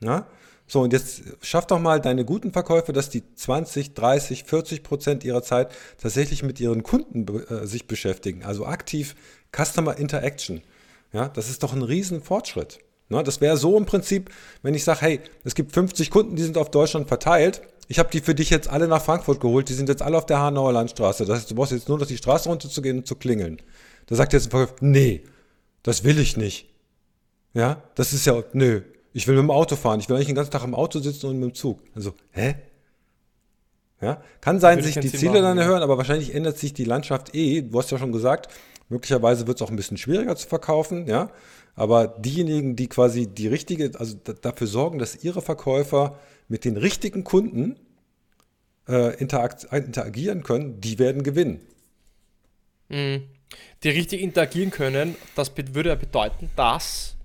Ja? 0.00 0.26
So, 0.66 0.80
und 0.80 0.92
jetzt 0.92 1.22
schaff 1.42 1.66
doch 1.66 1.78
mal 1.78 2.00
deine 2.00 2.24
guten 2.24 2.52
Verkäufer, 2.52 2.92
dass 2.92 3.10
die 3.10 3.22
20, 3.34 3.94
30, 3.94 4.44
40 4.44 4.82
Prozent 4.82 5.22
ihrer 5.22 5.42
Zeit 5.42 5.70
tatsächlich 6.00 6.42
mit 6.42 6.58
ihren 6.60 6.82
Kunden 6.82 7.26
äh, 7.28 7.66
sich 7.66 7.86
beschäftigen. 7.86 8.42
Also 8.42 8.66
aktiv 8.66 9.14
Customer 9.54 9.96
Interaction. 9.98 10.62
Ja, 11.12 11.28
das 11.28 11.50
ist 11.50 11.62
doch 11.62 11.74
ein 11.74 11.82
riesen 11.82 12.22
Fortschritt. 12.22 12.78
Ne? 13.10 13.22
Das 13.22 13.40
wäre 13.40 13.56
so 13.56 13.76
im 13.76 13.84
Prinzip, 13.84 14.30
wenn 14.62 14.74
ich 14.74 14.82
sage, 14.82 15.02
hey, 15.02 15.20
es 15.44 15.54
gibt 15.54 15.72
50 15.72 16.10
Kunden, 16.10 16.36
die 16.36 16.42
sind 16.42 16.56
auf 16.56 16.70
Deutschland 16.70 17.06
verteilt. 17.06 17.62
Ich 17.92 17.98
habe 17.98 18.08
die 18.10 18.20
für 18.20 18.34
dich 18.34 18.48
jetzt 18.48 18.68
alle 18.68 18.88
nach 18.88 19.02
Frankfurt 19.02 19.38
geholt. 19.38 19.68
Die 19.68 19.74
sind 19.74 19.90
jetzt 19.90 20.00
alle 20.00 20.16
auf 20.16 20.24
der 20.24 20.38
Hanauer 20.38 20.72
Landstraße. 20.72 21.26
Das 21.26 21.40
heißt, 21.40 21.50
du 21.50 21.54
brauchst 21.54 21.72
jetzt 21.72 21.90
nur 21.90 21.98
noch 21.98 22.06
die 22.06 22.16
Straße 22.16 22.48
runterzugehen 22.48 22.96
und 22.96 23.06
zu 23.06 23.16
klingeln. 23.16 23.60
Da 24.06 24.14
sagt 24.14 24.32
jetzt 24.32 24.46
ein 24.46 24.50
Verkäufer, 24.50 24.76
nee, 24.80 25.24
das 25.82 26.02
will 26.02 26.18
ich 26.18 26.38
nicht. 26.38 26.70
Ja, 27.52 27.82
das 27.94 28.14
ist 28.14 28.24
ja, 28.24 28.42
nö, 28.54 28.80
ich 29.12 29.28
will 29.28 29.34
mit 29.34 29.42
dem 29.42 29.50
Auto 29.50 29.76
fahren. 29.76 30.00
Ich 30.00 30.08
will 30.08 30.16
eigentlich 30.16 30.28
den 30.28 30.36
ganzen 30.36 30.52
Tag 30.52 30.64
im 30.64 30.74
Auto 30.74 31.00
sitzen 31.00 31.26
und 31.26 31.38
mit 31.38 31.50
dem 31.50 31.54
Zug. 31.54 31.80
Also, 31.94 32.14
hä? 32.30 32.54
Ja, 34.00 34.22
kann 34.40 34.58
sein, 34.58 34.82
sich 34.82 34.98
die 34.98 35.12
Ziele 35.12 35.32
machen, 35.32 35.42
dann 35.42 35.58
erhöhen, 35.58 35.82
aber 35.82 35.98
wahrscheinlich 35.98 36.34
ändert 36.34 36.56
sich 36.56 36.72
die 36.72 36.84
Landschaft 36.84 37.34
eh. 37.34 37.60
Du 37.60 37.78
hast 37.78 37.90
ja 37.90 37.98
schon 37.98 38.12
gesagt, 38.12 38.50
möglicherweise 38.88 39.46
wird 39.46 39.58
es 39.58 39.62
auch 39.62 39.70
ein 39.70 39.76
bisschen 39.76 39.98
schwieriger 39.98 40.34
zu 40.34 40.48
verkaufen, 40.48 41.06
ja. 41.06 41.28
Aber 41.74 42.06
diejenigen, 42.06 42.74
die 42.74 42.88
quasi 42.88 43.26
die 43.26 43.48
richtige, 43.48 43.90
also 43.98 44.16
dafür 44.16 44.66
sorgen, 44.66 44.98
dass 44.98 45.22
ihre 45.22 45.42
Verkäufer 45.42 46.18
mit 46.52 46.66
den 46.66 46.76
richtigen 46.76 47.24
Kunden 47.24 47.76
äh, 48.86 49.18
interagieren 49.18 50.42
können, 50.42 50.82
die 50.82 50.98
werden 50.98 51.22
gewinnen. 51.22 51.62
Mhm. 52.90 53.22
Die 53.82 53.88
richtig 53.88 54.20
interagieren 54.20 54.70
können, 54.70 55.16
das 55.34 55.50
würde 55.56 55.88
ja 55.88 55.94
bedeuten, 55.94 56.50
dass 56.54 57.16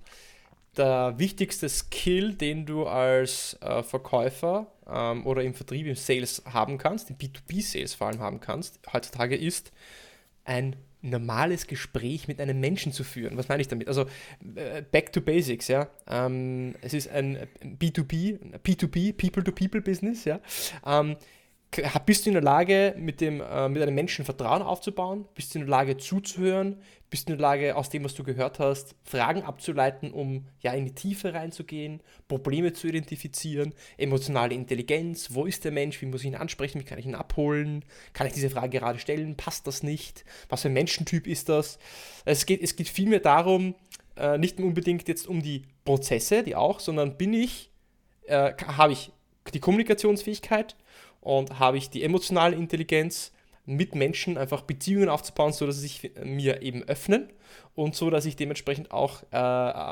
der 0.78 1.16
wichtigste 1.18 1.68
Skill, 1.68 2.36
den 2.36 2.66
du 2.66 2.86
als 2.86 3.58
äh, 3.60 3.84
Verkäufer 3.84 4.68
ähm, 4.88 5.26
oder 5.26 5.44
im 5.44 5.54
Vertrieb, 5.54 5.88
im 5.88 5.96
Sales 5.96 6.42
haben 6.46 6.78
kannst, 6.78 7.10
im 7.10 7.18
B2B-Sales 7.18 7.96
vor 7.96 8.08
allem 8.08 8.20
haben 8.20 8.40
kannst, 8.40 8.80
heutzutage 8.94 9.36
ist, 9.36 9.74
ein 10.46 10.78
normales 11.10 11.67
Gespräch 11.67 12.28
mit 12.28 12.39
einem 12.39 12.60
Menschen 12.60 12.91
zu 12.91 13.04
führen. 13.04 13.38
Was 13.38 13.50
meine 13.50 13.62
ich 13.62 13.67
damit? 13.67 13.88
Also 13.88 14.06
äh, 14.56 14.82
back 14.91 15.12
to 15.12 15.22
basics, 15.22 15.67
ja. 15.67 15.89
Ähm, 16.10 16.76
es 16.82 16.93
ist 16.93 17.10
ein 17.10 17.48
B2B, 17.63 18.39
P2P, 18.63 19.13
People-to-People-Business, 19.13 20.26
ja. 20.26 20.39
Ähm, 20.86 21.15
bist 22.06 22.25
du 22.25 22.30
in 22.30 22.34
der 22.34 22.43
Lage, 22.43 22.95
mit, 22.97 23.21
dem, 23.21 23.41
äh, 23.41 23.69
mit 23.69 23.82
einem 23.82 23.95
Menschen 23.95 24.25
Vertrauen 24.25 24.62
aufzubauen? 24.62 25.25
Bist 25.36 25.53
du 25.53 25.60
in 25.60 25.65
der 25.65 25.71
Lage 25.71 25.97
zuzuhören? 25.97 26.77
Bist 27.10 27.27
du 27.27 27.34
in 27.34 27.39
der 27.39 27.47
Lage, 27.47 27.75
aus 27.75 27.89
dem, 27.89 28.03
was 28.03 28.15
du 28.15 28.23
gehört 28.23 28.60
hast, 28.60 28.95
Fragen 29.03 29.43
abzuleiten, 29.43 30.12
um 30.12 30.45
ja 30.60 30.73
in 30.73 30.86
die 30.86 30.93
Tiefe 30.93 31.34
reinzugehen, 31.34 32.01
Probleme 32.27 32.73
zu 32.73 32.88
identifizieren, 32.88 33.73
emotionale 33.97 34.53
Intelligenz, 34.53 35.34
wo 35.34 35.45
ist 35.45 35.63
der 35.63 35.71
Mensch, 35.71 36.01
wie 36.01 36.06
muss 36.06 36.21
ich 36.21 36.27
ihn 36.27 36.36
ansprechen, 36.36 36.82
wie 36.82 36.86
kann 36.86 36.99
ich 36.99 37.06
ihn 37.06 37.15
abholen, 37.15 37.86
kann 38.13 38.27
ich 38.27 38.34
diese 38.34 38.49
Frage 38.49 38.77
gerade 38.77 38.99
stellen, 38.99 39.38
passt 39.38 39.67
das 39.67 39.84
nicht, 39.84 40.25
was 40.49 40.63
für 40.63 40.69
ein 40.69 40.73
Menschentyp 40.73 41.27
ist 41.27 41.47
das? 41.47 41.80
Es 42.25 42.45
geht, 42.45 42.62
es 42.62 42.75
geht 42.75 42.89
vielmehr 42.89 43.21
darum, 43.21 43.75
äh, 44.17 44.38
nicht 44.38 44.60
unbedingt 44.60 45.08
jetzt 45.08 45.27
um 45.27 45.41
die 45.41 45.63
Prozesse, 45.86 46.43
die 46.43 46.56
auch, 46.56 46.80
sondern 46.82 47.17
bin 47.17 47.34
ich, 47.34 47.71
äh, 48.25 48.53
habe 48.65 48.91
ich 48.91 49.12
die 49.53 49.60
Kommunikationsfähigkeit, 49.60 50.75
und 51.28 51.60
habe 51.60 51.78
ich 51.78 51.90
die 51.90 52.04
emotionale 52.04 52.56
Intelligenz, 52.56 53.34
mit 53.66 53.96
Menschen 53.96 54.38
einfach 54.38 54.62
Beziehungen 54.62 55.10
aufzubauen, 55.10 55.52
so 55.52 55.66
dass 55.66 55.76
sie 55.76 55.82
sich 55.82 56.12
mir 56.24 56.62
eben 56.62 56.84
öffnen 56.84 57.28
und 57.76 57.96
so, 57.96 58.10
dass 58.10 58.26
ich 58.26 58.38
dementsprechend 58.38 58.92
auch 58.92 59.24
äh, 59.34 59.38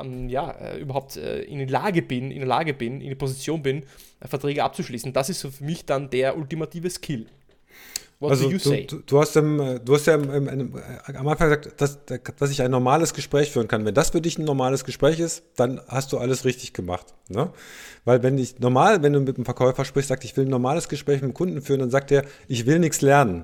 ähm, 0.02 0.30
ja, 0.30 0.52
äh, 0.52 0.78
überhaupt 0.78 1.18
äh, 1.18 1.42
in 1.42 1.58
der 1.58 1.68
Lage 1.68 2.02
bin, 2.02 2.32
in 2.32 2.40
der 2.40 2.48
Lage 2.48 2.74
bin, 2.74 3.02
in 3.02 3.10
der 3.10 3.18
Position 3.18 3.62
bin, 3.62 3.84
Verträge 4.22 4.64
abzuschließen. 4.64 5.12
Das 5.12 5.30
ist 5.30 5.42
so 5.42 5.52
für 5.52 5.66
mich 5.66 5.86
dann 5.86 6.10
der 6.10 6.38
ultimative 6.38 6.90
Skill. 6.90 7.26
What 8.20 8.32
also 8.32 8.50
du, 8.50 8.58
du, 8.58 9.00
du, 9.06 9.20
hast, 9.20 9.36
im, 9.36 9.80
du 9.84 9.94
hast 9.94 10.08
ja 10.08 10.16
im, 10.16 10.32
im, 10.32 10.48
im, 10.48 10.74
am 11.16 11.28
Anfang 11.28 11.50
gesagt, 11.50 11.82
dass, 11.82 12.00
dass 12.06 12.50
ich 12.50 12.62
ein 12.62 12.72
normales 12.72 13.14
Gespräch 13.14 13.52
führen 13.52 13.68
kann. 13.68 13.84
Wenn 13.84 13.94
das 13.94 14.12
für 14.12 14.22
dich 14.22 14.38
ein 14.38 14.46
normales 14.46 14.86
Gespräch 14.86 15.20
ist, 15.20 15.44
dann 15.58 15.82
hast 15.90 16.14
du 16.14 16.18
alles 16.18 16.46
richtig 16.46 16.72
gemacht. 16.72 17.14
Ne? 17.28 17.50
Weil 18.06 18.24
wenn 18.24 18.38
ich 18.38 18.60
normal, 18.60 19.04
wenn 19.04 19.12
du 19.12 19.20
mit 19.20 19.36
einem 19.36 19.44
Verkäufer 19.44 19.84
sprichst, 19.84 20.10
sagt, 20.10 20.24
ich 20.24 20.38
will 20.38 20.46
ein 20.46 20.50
normales 20.50 20.88
Gespräch 20.88 21.22
mit 21.22 21.32
dem 21.32 21.34
Kunden 21.34 21.62
führen, 21.62 21.82
dann 21.82 21.90
sagt 21.90 22.10
er, 22.12 22.24
ich 22.48 22.66
will 22.66 22.80
nichts 22.80 23.02
lernen. 23.02 23.44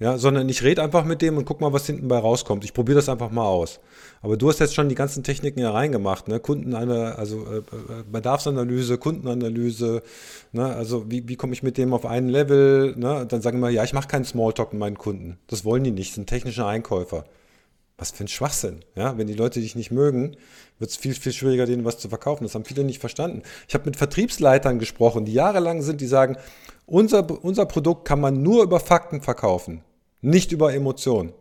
Ja, 0.00 0.16
sondern 0.16 0.48
ich 0.48 0.62
rede 0.62 0.82
einfach 0.82 1.04
mit 1.04 1.20
dem 1.20 1.36
und 1.36 1.44
guck 1.44 1.60
mal, 1.60 1.74
was 1.74 1.84
hinten 1.84 2.08
bei 2.08 2.16
rauskommt. 2.16 2.64
Ich 2.64 2.72
probiere 2.72 2.96
das 2.96 3.10
einfach 3.10 3.30
mal 3.30 3.44
aus. 3.44 3.80
Aber 4.22 4.38
du 4.38 4.48
hast 4.48 4.58
jetzt 4.58 4.74
schon 4.74 4.88
die 4.88 4.94
ganzen 4.94 5.22
Techniken 5.22 5.60
ja 5.60 5.70
reingemacht, 5.72 6.26
ne? 6.26 6.40
Kunden 6.40 6.74
also 6.74 7.44
äh, 7.44 7.58
äh, 7.58 7.62
Bedarfsanalyse, 8.10 8.96
Kundenanalyse, 8.96 10.02
ne? 10.52 10.74
Also 10.74 11.10
wie, 11.10 11.28
wie 11.28 11.36
komme 11.36 11.52
ich 11.52 11.62
mit 11.62 11.76
dem 11.76 11.92
auf 11.92 12.06
einen 12.06 12.30
Level? 12.30 12.96
Ne? 12.96 13.26
Dann 13.28 13.42
sagen 13.42 13.60
wir, 13.60 13.68
ja, 13.68 13.84
ich 13.84 13.92
mache 13.92 14.08
keinen 14.08 14.24
Smalltalk 14.24 14.72
mit 14.72 14.80
meinen 14.80 14.96
Kunden. 14.96 15.38
Das 15.48 15.66
wollen 15.66 15.84
die 15.84 15.90
nicht, 15.90 16.14
sind 16.14 16.26
technische 16.26 16.64
Einkäufer. 16.64 17.24
Was 17.98 18.12
für 18.12 18.24
ein 18.24 18.28
Schwachsinn. 18.28 18.80
Ja? 18.96 19.18
Wenn 19.18 19.26
die 19.26 19.34
Leute 19.34 19.60
dich 19.60 19.76
nicht 19.76 19.90
mögen, 19.90 20.34
wird 20.78 20.90
es 20.90 20.96
viel, 20.96 21.12
viel 21.12 21.32
schwieriger, 21.32 21.66
denen 21.66 21.84
was 21.84 21.98
zu 21.98 22.08
verkaufen. 22.08 22.44
Das 22.44 22.54
haben 22.54 22.64
viele 22.64 22.84
nicht 22.84 23.00
verstanden. 23.00 23.42
Ich 23.68 23.74
habe 23.74 23.84
mit 23.84 23.96
Vertriebsleitern 23.96 24.78
gesprochen, 24.78 25.26
die 25.26 25.34
jahrelang 25.34 25.82
sind, 25.82 26.00
die 26.00 26.06
sagen, 26.06 26.38
unser, 26.86 27.44
unser 27.44 27.66
Produkt 27.66 28.08
kann 28.08 28.20
man 28.20 28.42
nur 28.42 28.62
über 28.62 28.80
Fakten 28.80 29.20
verkaufen 29.20 29.82
nicht 30.20 30.52
über 30.52 30.72
Emotionen. 30.74 31.32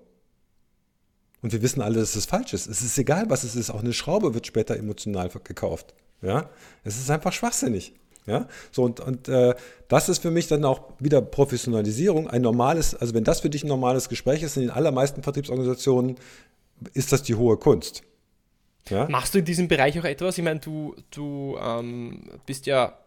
Und 1.41 1.53
wir 1.53 1.61
wissen 1.61 1.81
alle, 1.81 1.99
dass 1.99 2.15
es 2.15 2.25
falsch 2.25 2.53
ist. 2.53 2.67
Es 2.67 2.81
ist 2.81 2.97
egal, 2.97 3.29
was 3.29 3.43
es 3.43 3.55
ist. 3.55 3.69
Auch 3.69 3.81
eine 3.81 3.93
Schraube 3.93 4.33
wird 4.33 4.45
später 4.45 4.75
emotional 4.75 5.29
gekauft. 5.43 5.93
Ja, 6.21 6.49
es 6.83 6.97
ist 6.97 7.09
einfach 7.09 7.31
schwachsinnig. 7.31 7.93
Ja, 8.25 8.47
so 8.71 8.83
und, 8.83 8.99
und 8.99 9.27
äh, 9.27 9.55
das 9.87 10.09
ist 10.09 10.21
für 10.21 10.29
mich 10.29 10.47
dann 10.47 10.63
auch 10.65 10.91
wieder 10.99 11.21
Professionalisierung. 11.21 12.29
Ein 12.29 12.41
normales, 12.41 12.93
also 12.93 13.13
wenn 13.13 13.23
das 13.23 13.39
für 13.39 13.49
dich 13.49 13.63
ein 13.63 13.69
normales 13.69 14.09
Gespräch 14.09 14.43
ist, 14.43 14.57
in 14.57 14.63
den 14.63 14.71
allermeisten 14.71 15.23
Vertriebsorganisationen 15.23 16.15
ist 16.93 17.11
das 17.11 17.23
die 17.23 17.35
hohe 17.35 17.57
Kunst. 17.57 18.03
Ja? 18.89 19.07
Machst 19.09 19.33
du 19.33 19.39
in 19.39 19.45
diesem 19.45 19.67
Bereich 19.67 19.99
auch 19.99 20.03
etwas? 20.03 20.37
Ich 20.37 20.43
meine, 20.43 20.59
du, 20.59 20.95
du 21.11 21.57
ähm, 21.61 22.23
bist 22.45 22.65
ja 22.65 22.97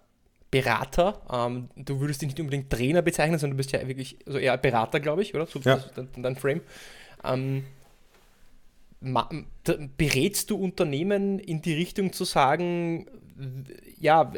Berater. 0.53 1.23
Ähm, 1.33 1.71
du 1.77 1.99
würdest 1.99 2.21
dich 2.21 2.29
nicht 2.29 2.39
unbedingt 2.41 2.71
Trainer 2.71 3.03
bezeichnen, 3.03 3.39
sondern 3.39 3.57
du 3.57 3.57
bist 3.57 3.73
ja 3.73 3.89
wirklich, 3.89 4.19
also 4.27 4.39
eher 4.39 4.57
Berater, 4.59 5.01
glaube 5.01 5.23
ich, 5.23 5.35
oder? 5.35 5.47
So, 5.47 5.59
ja. 5.61 5.83
dein, 5.97 6.09
dein 6.23 6.37
Frame. 6.37 6.61
Ähm, 7.25 7.65
berätst 9.97 10.51
du 10.51 10.57
Unternehmen 10.57 11.39
in 11.39 11.63
die 11.63 11.73
Richtung 11.73 12.13
zu 12.13 12.25
sagen, 12.25 13.07
ja, 13.99 14.31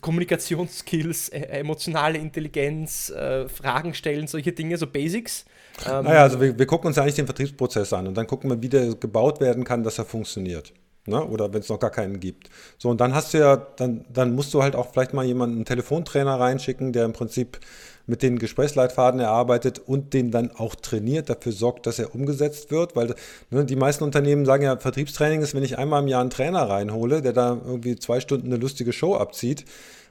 Kommunikationsskills, 0.00 1.28
e, 1.30 1.38
emotionale 1.38 2.18
Intelligenz, 2.18 3.10
äh, 3.10 3.48
Fragen 3.48 3.94
stellen, 3.94 4.26
solche 4.26 4.52
Dinge, 4.52 4.76
so 4.76 4.88
Basics? 4.88 5.44
Ähm, 5.86 6.04
naja, 6.04 6.22
also 6.22 6.40
wir, 6.40 6.58
wir 6.58 6.66
gucken 6.66 6.88
uns 6.88 6.98
eigentlich 6.98 7.14
den 7.14 7.26
Vertriebsprozess 7.26 7.92
an 7.92 8.08
und 8.08 8.14
dann 8.16 8.26
gucken 8.26 8.50
wir, 8.50 8.60
wie 8.60 8.68
der 8.68 8.94
gebaut 8.96 9.40
werden 9.40 9.62
kann, 9.62 9.84
dass 9.84 9.98
er 9.98 10.04
funktioniert. 10.04 10.72
Ne? 11.06 11.24
Oder 11.24 11.52
wenn 11.52 11.60
es 11.60 11.68
noch 11.68 11.80
gar 11.80 11.90
keinen 11.90 12.20
gibt. 12.20 12.48
So, 12.78 12.88
und 12.88 13.00
dann 13.00 13.14
hast 13.14 13.34
du 13.34 13.38
ja, 13.38 13.56
dann, 13.56 14.04
dann 14.12 14.34
musst 14.34 14.54
du 14.54 14.62
halt 14.62 14.76
auch 14.76 14.92
vielleicht 14.92 15.12
mal 15.14 15.24
jemanden, 15.24 15.56
einen 15.56 15.64
Telefontrainer 15.64 16.38
reinschicken, 16.38 16.92
der 16.92 17.04
im 17.04 17.12
Prinzip 17.12 17.58
mit 18.06 18.22
den 18.22 18.38
Gesprächsleitfaden 18.38 19.20
erarbeitet 19.20 19.80
und 19.80 20.12
den 20.14 20.30
dann 20.30 20.50
auch 20.52 20.74
trainiert, 20.74 21.28
dafür 21.28 21.52
sorgt, 21.52 21.86
dass 21.86 21.98
er 21.98 22.14
umgesetzt 22.14 22.70
wird. 22.70 22.94
Weil 22.94 23.14
ne, 23.50 23.64
die 23.64 23.76
meisten 23.76 24.04
Unternehmen 24.04 24.44
sagen 24.44 24.64
ja, 24.64 24.76
Vertriebstraining 24.76 25.42
ist, 25.42 25.54
wenn 25.54 25.64
ich 25.64 25.78
einmal 25.78 26.02
im 26.02 26.08
Jahr 26.08 26.20
einen 26.20 26.30
Trainer 26.30 26.68
reinhole, 26.68 27.22
der 27.22 27.32
da 27.32 27.60
irgendwie 27.64 27.96
zwei 27.96 28.20
Stunden 28.20 28.46
eine 28.46 28.56
lustige 28.56 28.92
Show 28.92 29.16
abzieht. 29.16 29.64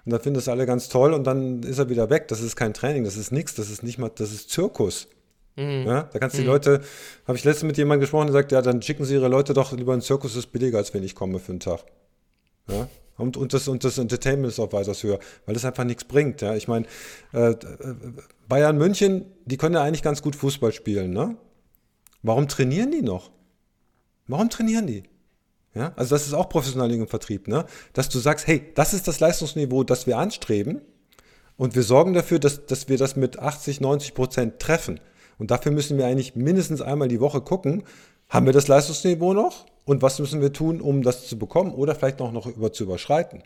Und 0.06 0.12
dann 0.12 0.22
finden 0.22 0.36
das 0.36 0.48
alle 0.48 0.66
ganz 0.66 0.90
toll 0.90 1.14
und 1.14 1.26
dann 1.26 1.64
ist 1.64 1.80
er 1.80 1.90
wieder 1.90 2.10
weg. 2.10 2.28
Das 2.28 2.42
ist 2.42 2.56
kein 2.56 2.74
Training, 2.74 3.04
das 3.04 3.18
ist 3.18 3.32
nichts, 3.32 3.56
das 3.56 3.70
ist 3.70 3.84
nicht 3.84 3.98
mal, 3.98 4.12
das 4.14 4.32
ist 4.32 4.50
Zirkus. 4.50 5.08
Mhm. 5.62 5.88
Ja, 5.88 6.04
da 6.04 6.20
kannst 6.20 6.36
du 6.36 6.42
die 6.42 6.48
mhm. 6.48 6.54
Leute, 6.54 6.82
habe 7.28 7.38
ich 7.38 7.44
letztens 7.44 7.68
mit 7.68 7.78
jemandem 7.78 8.02
gesprochen, 8.02 8.28
der 8.28 8.34
sagt, 8.34 8.52
ja, 8.52 8.62
dann 8.62 8.82
schicken 8.82 9.06
sie 9.06 9.14
ihre 9.14 9.28
Leute 9.28 9.54
doch 9.54 9.72
lieber 9.72 9.94
in 9.94 10.00
den 10.00 10.06
Zirkus, 10.06 10.36
ist 10.36 10.52
billiger, 10.52 10.78
als 10.78 10.94
wenn 10.94 11.04
ich 11.04 11.16
komme 11.16 11.40
für 11.40 11.52
einen 11.52 11.60
Tag. 11.60 11.84
Ja? 12.68 12.88
Und, 13.18 13.38
und, 13.38 13.54
das, 13.54 13.68
und 13.68 13.84
das 13.84 13.98
Entertainment 13.98 14.52
ist 14.52 14.60
auch 14.60 14.74
weitaus 14.74 15.04
höher, 15.04 15.20
weil 15.46 15.54
das 15.54 15.66
einfach 15.66 15.84
nichts 15.84 16.06
bringt. 16.06 16.42
Ja? 16.42 16.56
Ich 16.56 16.68
meine, 16.68 16.86
äh, 17.34 17.56
Bayern 18.48 18.78
München, 18.78 19.26
die 19.46 19.58
können 19.58 19.76
ja 19.76 19.84
eigentlich 19.84 20.02
ganz 20.02 20.22
gut 20.22 20.36
Fußball 20.36 20.72
spielen. 20.72 21.12
Ne? 21.12 21.38
Warum 22.24 22.48
trainieren 22.48 22.92
die 22.92 23.02
noch? 23.04 23.32
Warum 24.28 24.50
trainieren 24.50 24.88
die? 24.88 25.04
Ja? 25.76 25.94
Also 25.96 26.16
das 26.16 26.26
ist 26.26 26.34
auch 26.34 26.50
professionell 26.50 26.92
im 26.92 27.08
Vertrieb, 27.08 27.48
ne? 27.48 27.66
dass 27.94 28.10
du 28.10 28.18
sagst, 28.20 28.48
hey, 28.48 28.72
das 28.74 28.94
ist 28.94 29.08
das 29.08 29.20
Leistungsniveau, 29.20 29.84
das 29.84 30.08
wir 30.08 30.18
anstreben 30.18 30.82
und 31.58 31.76
wir 31.76 31.84
sorgen 31.84 32.14
dafür, 32.14 32.40
dass, 32.40 32.66
dass 32.66 32.90
wir 32.90 32.98
das 32.98 33.16
mit 33.16 33.38
80, 33.38 33.82
90 33.82 34.16
Prozent 34.16 34.60
treffen. 34.60 35.00
Und 35.42 35.50
dafür 35.50 35.72
müssen 35.72 35.98
wir 35.98 36.06
eigentlich 36.06 36.36
mindestens 36.36 36.84
einmal 36.84 37.08
die 37.08 37.20
Woche 37.20 37.42
gucken, 37.42 37.82
haben 38.30 38.46
wir 38.46 38.54
das 38.54 38.68
Leistungsniveau 38.68 39.34
noch 39.34 39.66
und 39.86 40.04
was 40.04 40.20
müssen 40.20 40.40
wir 40.40 40.54
tun, 40.54 40.80
um 40.80 41.02
das 41.02 41.28
zu 41.28 41.40
bekommen 41.40 41.74
oder 41.74 41.96
vielleicht 41.96 42.20
noch, 42.20 42.32
noch 42.32 42.46
über 42.46 42.72
zu 42.72 42.84
überschreiten. 42.84 43.42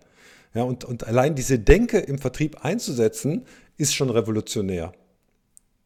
Ja, 0.54 0.64
und, 0.64 0.84
und 0.84 1.08
allein 1.08 1.36
diese 1.36 1.58
Denke 1.58 2.00
im 2.00 2.18
Vertrieb 2.18 2.66
einzusetzen, 2.66 3.46
ist 3.78 3.96
schon 3.96 4.10
revolutionär. 4.10 4.92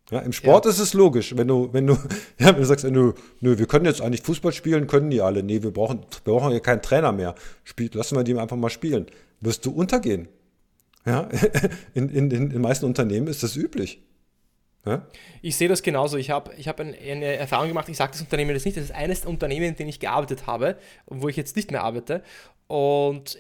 Ja, 0.09 0.21
Im 0.21 0.33
Sport 0.33 0.65
ja. 0.65 0.71
ist 0.71 0.79
es 0.79 0.95
logisch, 0.95 1.37
wenn 1.37 1.47
du, 1.47 1.71
wenn 1.73 1.85
du, 1.85 1.93
ja, 2.39 2.47
wenn 2.47 2.55
du 2.55 2.65
sagst, 2.65 2.85
nö, 2.85 3.13
nö, 3.39 3.59
wir 3.59 3.67
können 3.67 3.85
jetzt 3.85 4.01
eigentlich 4.01 4.23
Fußball 4.23 4.51
spielen, 4.51 4.87
können 4.87 5.11
die 5.11 5.21
alle. 5.21 5.43
Nee, 5.43 5.61
wir 5.61 5.69
brauchen, 5.69 5.99
wir 6.23 6.33
brauchen 6.33 6.53
ja 6.53 6.59
keinen 6.59 6.81
Trainer 6.81 7.11
mehr. 7.11 7.35
Spiel, 7.63 7.91
lassen 7.93 8.15
wir 8.15 8.23
die 8.23 8.35
einfach 8.35 8.57
mal 8.57 8.71
spielen. 8.71 9.05
Wirst 9.41 9.63
du 9.63 9.69
untergehen. 9.69 10.27
Ja, 11.05 11.29
in, 11.93 12.09
in, 12.09 12.31
in 12.31 12.49
den 12.49 12.61
meisten 12.61 12.85
Unternehmen 12.85 13.27
ist 13.27 13.43
das 13.43 13.55
üblich. 13.55 14.01
Ja? 14.85 15.05
Ich 15.41 15.55
sehe 15.55 15.67
das 15.67 15.83
genauso. 15.83 16.17
Ich 16.17 16.29
habe 16.29 16.53
ich 16.55 16.67
hab 16.67 16.79
eine 16.79 17.25
Erfahrung 17.35 17.67
gemacht, 17.67 17.89
ich 17.89 17.97
sage 17.97 18.11
das 18.13 18.21
Unternehmen 18.21 18.51
jetzt 18.51 18.65
nicht, 18.65 18.77
das 18.77 18.85
ist 18.85 18.95
eines 18.95 19.21
der 19.21 19.29
Unternehmen, 19.29 19.65
in 19.65 19.75
denen 19.75 19.89
ich 19.89 19.99
gearbeitet 19.99 20.47
habe, 20.47 20.77
wo 21.05 21.27
ich 21.27 21.35
jetzt 21.35 21.55
nicht 21.55 21.71
mehr 21.71 21.83
arbeite. 21.83 22.23
Und 22.67 23.39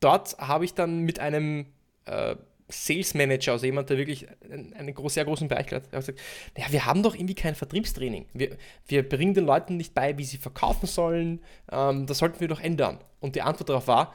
dort 0.00 0.36
habe 0.38 0.64
ich 0.64 0.74
dann 0.74 1.00
mit 1.00 1.18
einem 1.18 1.66
äh, 2.06 2.36
Sales 2.68 3.14
Manager, 3.14 3.52
also 3.52 3.66
jemand, 3.66 3.90
der 3.90 3.98
wirklich 3.98 4.26
einen, 4.42 4.72
einen 4.72 5.08
sehr 5.08 5.24
großen 5.24 5.48
Bereich 5.48 5.70
hat, 5.70 5.90
gesagt, 5.92 6.18
naja, 6.56 6.72
wir 6.72 6.86
haben 6.86 7.02
doch 7.02 7.14
irgendwie 7.14 7.34
kein 7.34 7.54
Vertriebstraining. 7.54 8.26
Wir, 8.32 8.56
wir 8.86 9.06
bringen 9.06 9.34
den 9.34 9.44
Leuten 9.44 9.76
nicht 9.76 9.94
bei, 9.94 10.16
wie 10.16 10.24
sie 10.24 10.38
verkaufen 10.38 10.86
sollen. 10.86 11.40
Ähm, 11.70 12.06
das 12.06 12.18
sollten 12.18 12.40
wir 12.40 12.48
doch 12.48 12.60
ändern. 12.60 12.98
Und 13.20 13.36
die 13.36 13.42
Antwort 13.42 13.68
darauf 13.68 13.86
war, 13.86 14.14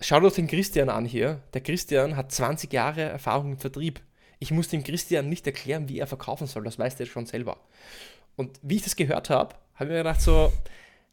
schau 0.00 0.20
doch 0.20 0.32
den 0.32 0.48
Christian 0.48 0.88
an 0.88 1.04
hier. 1.04 1.40
Der 1.54 1.60
Christian 1.60 2.16
hat 2.16 2.32
20 2.32 2.72
Jahre 2.72 3.02
Erfahrung 3.02 3.52
im 3.52 3.58
Vertrieb 3.58 4.00
ich 4.44 4.50
muss 4.50 4.68
dem 4.68 4.84
Christian 4.84 5.30
nicht 5.30 5.46
erklären, 5.46 5.88
wie 5.88 5.98
er 5.98 6.06
verkaufen 6.06 6.46
soll, 6.46 6.64
das 6.64 6.78
weiß 6.78 6.96
der 6.96 7.06
schon 7.06 7.24
selber. 7.24 7.56
Und 8.36 8.60
wie 8.60 8.76
ich 8.76 8.82
das 8.82 8.94
gehört 8.94 9.30
habe, 9.30 9.54
habe 9.74 9.84
ich 9.84 9.90
mir 9.90 9.98
gedacht 9.98 10.20
so, 10.20 10.52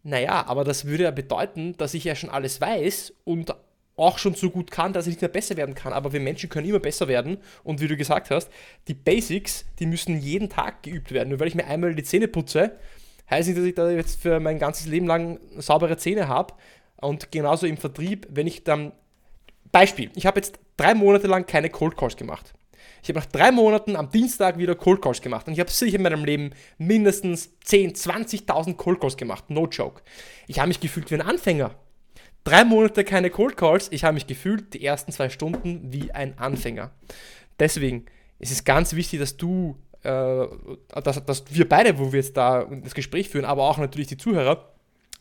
naja, 0.03 0.45
aber 0.47 0.65
das 0.65 0.83
würde 0.83 1.03
ja 1.03 1.11
bedeuten, 1.11 1.77
dass 1.77 1.93
ich 1.93 2.03
ja 2.03 2.13
schon 2.13 2.29
alles 2.29 2.59
weiß 2.59 3.13
und 3.23 3.55
auch 3.95 4.17
schon 4.17 4.33
so 4.33 4.49
gut 4.49 4.69
kann, 4.69 4.91
dass 4.91 5.07
ich 5.07 5.13
nicht 5.13 5.21
mehr 5.21 5.29
besser 5.29 5.55
werden 5.55 5.75
kann. 5.75 5.93
Aber 5.93 6.11
wir 6.11 6.19
Menschen 6.19 6.49
können 6.49 6.67
immer 6.67 6.79
besser 6.79 7.07
werden. 7.07 7.37
Und 7.63 7.79
wie 7.79 7.87
du 7.87 7.95
gesagt 7.95 8.31
hast, 8.31 8.49
die 8.89 8.95
Basics, 8.95 9.63
die 9.79 9.85
müssen 9.85 10.19
jeden 10.19 10.49
Tag 10.49 10.83
geübt 10.83 11.13
werden. 11.13 11.29
Nur 11.29 11.39
weil 11.39 11.47
ich 11.47 11.55
mir 11.55 11.67
einmal 11.67 11.95
die 11.95 12.03
Zähne 12.03 12.27
putze, 12.27 12.77
heißt 13.29 13.47
nicht, 13.47 13.57
dass 13.57 13.65
ich 13.65 13.75
da 13.75 13.89
jetzt 13.89 14.21
für 14.21 14.41
mein 14.41 14.59
ganzes 14.59 14.87
Leben 14.87 15.07
lang 15.07 15.39
saubere 15.57 15.95
Zähne 15.95 16.27
habe. 16.27 16.53
Und 16.97 17.31
genauso 17.31 17.65
im 17.65 17.77
Vertrieb, 17.77 18.27
wenn 18.29 18.47
ich 18.47 18.63
dann. 18.65 18.91
Beispiel, 19.71 20.11
ich 20.15 20.25
habe 20.25 20.39
jetzt 20.39 20.59
drei 20.75 20.93
Monate 20.93 21.27
lang 21.27 21.45
keine 21.45 21.69
Cold 21.69 21.95
Calls 21.95 22.17
gemacht. 22.17 22.53
Ich 23.01 23.09
habe 23.09 23.19
nach 23.19 23.25
drei 23.25 23.51
Monaten 23.51 23.95
am 23.95 24.09
Dienstag 24.09 24.57
wieder 24.57 24.75
Cold 24.75 25.01
Calls 25.01 25.21
gemacht 25.21 25.47
und 25.47 25.53
ich 25.53 25.59
habe 25.59 25.71
sicher 25.71 25.97
in 25.97 26.03
meinem 26.03 26.23
Leben 26.23 26.51
mindestens 26.77 27.51
10, 27.63 27.93
20.000 27.93 28.75
Cold 28.75 29.01
Calls 29.01 29.17
gemacht. 29.17 29.49
No 29.49 29.67
joke. 29.67 30.01
Ich 30.47 30.59
habe 30.59 30.67
mich 30.67 30.79
gefühlt 30.79 31.09
wie 31.09 31.15
ein 31.15 31.21
Anfänger. 31.21 31.71
Drei 32.43 32.63
Monate 32.63 33.03
keine 33.03 33.29
Cold 33.29 33.57
Calls. 33.57 33.91
Ich 33.91 34.03
habe 34.03 34.13
mich 34.13 34.27
gefühlt 34.27 34.73
die 34.73 34.85
ersten 34.85 35.11
zwei 35.11 35.29
Stunden 35.29 35.91
wie 35.91 36.11
ein 36.11 36.37
Anfänger. 36.37 36.91
Deswegen, 37.59 38.05
es 38.39 38.51
ist 38.51 38.65
ganz 38.65 38.95
wichtig, 38.95 39.19
dass 39.19 39.37
du, 39.37 39.77
äh, 40.03 40.45
dass, 41.03 41.23
dass 41.25 41.43
wir 41.49 41.69
beide, 41.69 41.97
wo 41.99 42.11
wir 42.11 42.19
jetzt 42.19 42.37
da 42.37 42.65
das 42.65 42.95
Gespräch 42.95 43.29
führen, 43.29 43.45
aber 43.45 43.63
auch 43.63 43.77
natürlich 43.77 44.07
die 44.07 44.17
Zuhörer, 44.17 44.70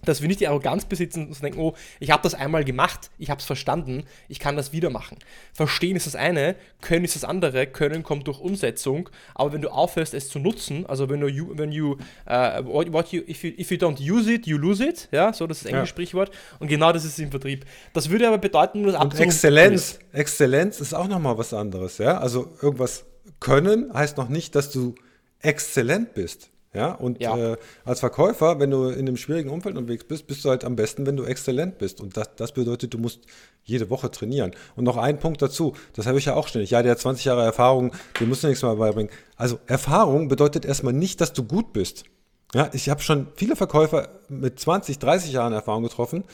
dass 0.05 0.21
wir 0.21 0.29
nicht 0.29 0.41
die 0.41 0.49
Arroganz 0.49 0.85
besitzen 0.85 1.29
und 1.29 1.43
denken, 1.43 1.59
oh, 1.61 1.75
ich 1.99 2.11
habe 2.11 2.23
das 2.23 2.35
einmal 2.35 2.65
gemacht, 2.65 3.11
ich 3.19 3.31
habe 3.31 3.41
es 3.41 3.47
verstanden, 3.47 4.05
ich 4.29 4.39
kann 4.39 4.57
das 4.57 4.73
wieder 4.73 4.91
machen. 4.91 5.19
Verstehen 5.53 5.97
ist 5.97 6.07
das 6.07 6.15
eine, 6.15 6.57
können 6.81 7.05
ist 7.05 7.17
das 7.17 7.25
andere, 7.25 7.67
können 7.67 8.03
kommt 8.03 8.27
durch 8.27 8.41
Umsetzung, 8.41 9.09
aber 9.35 9.53
wenn 9.53 9.63
du 9.63 9.69
aufhörst, 9.71 10.15
es 10.15 10.29
zu 10.29 10.39
nutzen, 10.39 10.87
also 10.87 11.09
wenn 11.09 11.21
du, 11.21 11.59
wenn 11.59 11.73
you, 11.73 11.97
uh, 12.27 12.65
what 12.65 13.09
you, 13.13 13.23
if 13.29 13.45
you, 13.45 13.53
if 13.59 13.71
you 13.71 13.77
don't 13.77 14.01
use 14.01 14.33
it, 14.33 14.47
you 14.47 14.57
lose 14.57 14.85
it, 14.85 15.09
ja, 15.13 15.33
so 15.33 15.47
das 15.47 15.59
ist 15.59 15.65
das 15.65 15.73
englische 15.73 15.91
ja. 15.91 15.95
Sprichwort 15.95 16.31
und 16.59 16.69
genau 16.69 16.93
das 16.93 17.05
ist 17.05 17.19
im 17.19 17.31
Vertrieb. 17.31 17.65
Das 17.93 18.11
würde 18.11 18.29
aber 18.29 18.39
bedeuten, 18.39 18.83
nur 18.83 18.93
das 18.93 19.03
und 19.03 19.19
Exzellenz, 19.19 19.99
Exzellenz 20.13 20.81
ist 20.81 20.95
auch 20.95 21.09
nochmal 21.09 21.37
was 21.39 21.53
anderes, 21.53 21.99
ja, 21.99 22.19
also 22.19 22.53
irgendwas 22.63 23.05
können 23.39 23.93
heißt 23.93 24.17
noch 24.17 24.29
nicht, 24.29 24.55
dass 24.55 24.71
du 24.71 24.95
exzellent 25.41 26.15
bist. 26.15 26.51
Ja, 26.73 26.93
und 26.93 27.21
ja. 27.21 27.37
Äh, 27.37 27.57
als 27.85 27.99
Verkäufer, 27.99 28.61
wenn 28.61 28.71
du 28.71 28.89
in 28.89 29.01
einem 29.01 29.16
schwierigen 29.16 29.51
Umfeld 29.51 29.77
unterwegs 29.77 30.05
bist, 30.05 30.29
bist 30.29 30.45
du 30.45 30.51
halt 30.51 30.64
am 30.64 30.77
besten, 30.77 31.05
wenn 31.05 31.16
du 31.16 31.25
exzellent 31.25 31.79
bist. 31.79 32.01
Und 32.01 32.16
das, 32.16 32.37
das 32.37 32.53
bedeutet, 32.53 32.95
du 32.95 32.99
musst 32.99 33.21
jede 33.64 33.91
Woche 33.91 34.11
trainieren. 34.11 34.53
Und 34.77 34.85
noch 34.85 34.97
ein 34.97 35.18
Punkt 35.18 35.43
dazu, 35.43 35.75
das 35.95 36.07
habe 36.07 36.18
ich 36.18 36.27
ja 36.27 36.35
auch 36.35 36.47
ständig. 36.47 36.71
Ja, 36.71 36.83
der 36.83 36.93
hat 36.93 37.01
20 37.01 37.25
Jahre 37.25 37.43
Erfahrung, 37.43 37.93
den 38.21 38.29
musst 38.29 38.45
du 38.45 38.49
nichts 38.49 38.62
mehr 38.62 38.77
beibringen. 38.77 39.11
Also 39.37 39.59
Erfahrung 39.66 40.29
bedeutet 40.29 40.64
erstmal 40.64 40.93
nicht, 40.93 41.21
dass 41.21 41.33
du 41.33 41.43
gut 41.43 41.73
bist. 41.73 42.05
Ja, 42.55 42.71
ich 42.73 42.89
habe 42.89 43.01
schon 43.01 43.29
viele 43.35 43.57
Verkäufer 43.57 44.21
mit 44.29 44.61
20, 44.61 44.99
30 44.99 45.33
Jahren 45.33 45.53
Erfahrung 45.53 45.83
getroffen, 45.83 46.25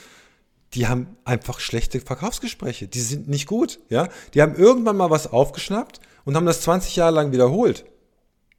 die 0.74 0.87
haben 0.87 1.16
einfach 1.24 1.61
schlechte 1.61 2.01
Verkaufsgespräche. 2.01 2.89
Die 2.89 3.01
sind 3.01 3.28
nicht 3.28 3.47
gut. 3.47 3.78
Ja, 3.89 4.09
die 4.34 4.43
haben 4.43 4.55
irgendwann 4.55 4.97
mal 4.97 5.11
was 5.11 5.32
aufgeschnappt 5.32 6.01
und 6.24 6.37
haben 6.37 6.47
das 6.47 6.61
20 6.62 6.97
Jahre 6.97 7.14
lang 7.14 7.32
wiederholt. 7.32 7.87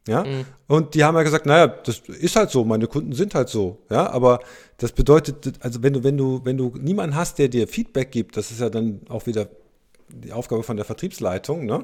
Ja? 0.08 0.24
Mhm. 0.24 0.46
Und 0.68 0.96
die 0.96 1.04
haben 1.04 1.16
ja 1.16 1.24
gesagt, 1.24 1.46
naja, 1.46 1.68
das 1.68 2.00
ist 2.08 2.36
halt 2.36 2.50
so, 2.50 2.66
meine 2.66 2.88
Kunden 2.88 3.14
sind 3.14 3.36
halt 3.36 3.50
so. 3.50 3.80
Ja, 3.90 4.10
aber 4.10 4.40
das 4.78 4.92
bedeutet, 4.92 5.54
also 5.60 5.84
wenn 5.84 5.94
du, 5.94 6.04
wenn 6.04 6.18
du, 6.18 6.42
wenn 6.44 6.58
du 6.58 6.74
niemanden 6.80 7.16
hast, 7.16 7.38
der 7.40 7.48
dir 7.48 7.68
Feedback 7.68 8.12
gibt, 8.12 8.38
das 8.38 8.52
ist 8.52 8.60
ja 8.60 8.70
dann 8.70 9.02
auch 9.10 9.26
wieder 9.26 9.48
die 10.10 10.32
Aufgabe 10.32 10.64
von 10.64 10.78
der 10.78 10.86
Vertriebsleitung, 10.86 11.66
ne? 11.66 11.84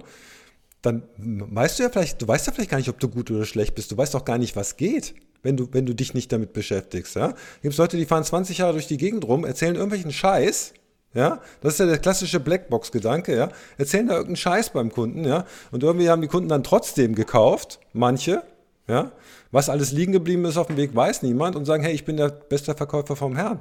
Dann 0.81 1.03
weißt 1.17 1.79
du 1.79 1.83
ja 1.83 1.89
vielleicht, 1.89 2.21
du 2.21 2.27
weißt 2.27 2.45
ja 2.45 2.51
vielleicht 2.51 2.69
gar 2.69 2.77
nicht, 2.77 2.89
ob 2.89 2.99
du 2.99 3.07
gut 3.07 3.31
oder 3.31 3.45
schlecht 3.45 3.73
bist. 3.73 3.89
Du 3.93 3.97
weißt 3.97 4.13
doch 4.13 4.25
gar 4.25 4.37
nicht, 4.37 4.57
was 4.57 4.75
geht, 4.75 5.15
wenn 5.41 5.55
du, 5.55 5.69
wenn 5.71 5.85
du 5.85 5.95
dich 5.95 6.13
nicht 6.13 6.29
damit 6.33 6.51
beschäftigst. 6.51 7.15
Ja? 7.15 7.29
Gibt 7.61 7.73
es 7.73 7.77
Leute, 7.77 7.95
die 7.95 8.05
fahren 8.05 8.25
20 8.25 8.57
Jahre 8.57 8.73
durch 8.73 8.87
die 8.87 8.97
Gegend 8.97 9.25
rum, 9.25 9.45
erzählen 9.45 9.75
irgendwelchen 9.75 10.11
Scheiß, 10.11 10.73
ja, 11.13 11.41
das 11.61 11.73
ist 11.73 11.79
ja 11.79 11.85
der 11.85 11.99
klassische 11.99 12.39
Blackbox-Gedanke, 12.39 13.35
ja. 13.35 13.49
Erzählen 13.77 14.07
da 14.07 14.13
irgendeinen 14.13 14.35
Scheiß 14.35 14.71
beim 14.71 14.91
Kunden, 14.91 15.25
ja. 15.25 15.45
Und 15.71 15.83
irgendwie 15.83 16.09
haben 16.09 16.21
die 16.21 16.27
Kunden 16.27 16.49
dann 16.49 16.63
trotzdem 16.63 17.13
gekauft, 17.15 17.79
manche, 17.93 18.43
ja. 18.87 19.11
Was 19.51 19.69
alles 19.69 19.91
liegen 19.91 20.11
geblieben 20.11 20.45
ist 20.45 20.57
auf 20.57 20.67
dem 20.67 20.77
Weg, 20.77 20.95
weiß 20.95 21.21
niemand 21.21 21.55
und 21.55 21.65
sagen, 21.65 21.83
hey, 21.83 21.93
ich 21.93 22.05
bin 22.05 22.17
der 22.17 22.29
beste 22.29 22.73
Verkäufer 22.73 23.15
vom 23.15 23.35
Herrn. 23.35 23.59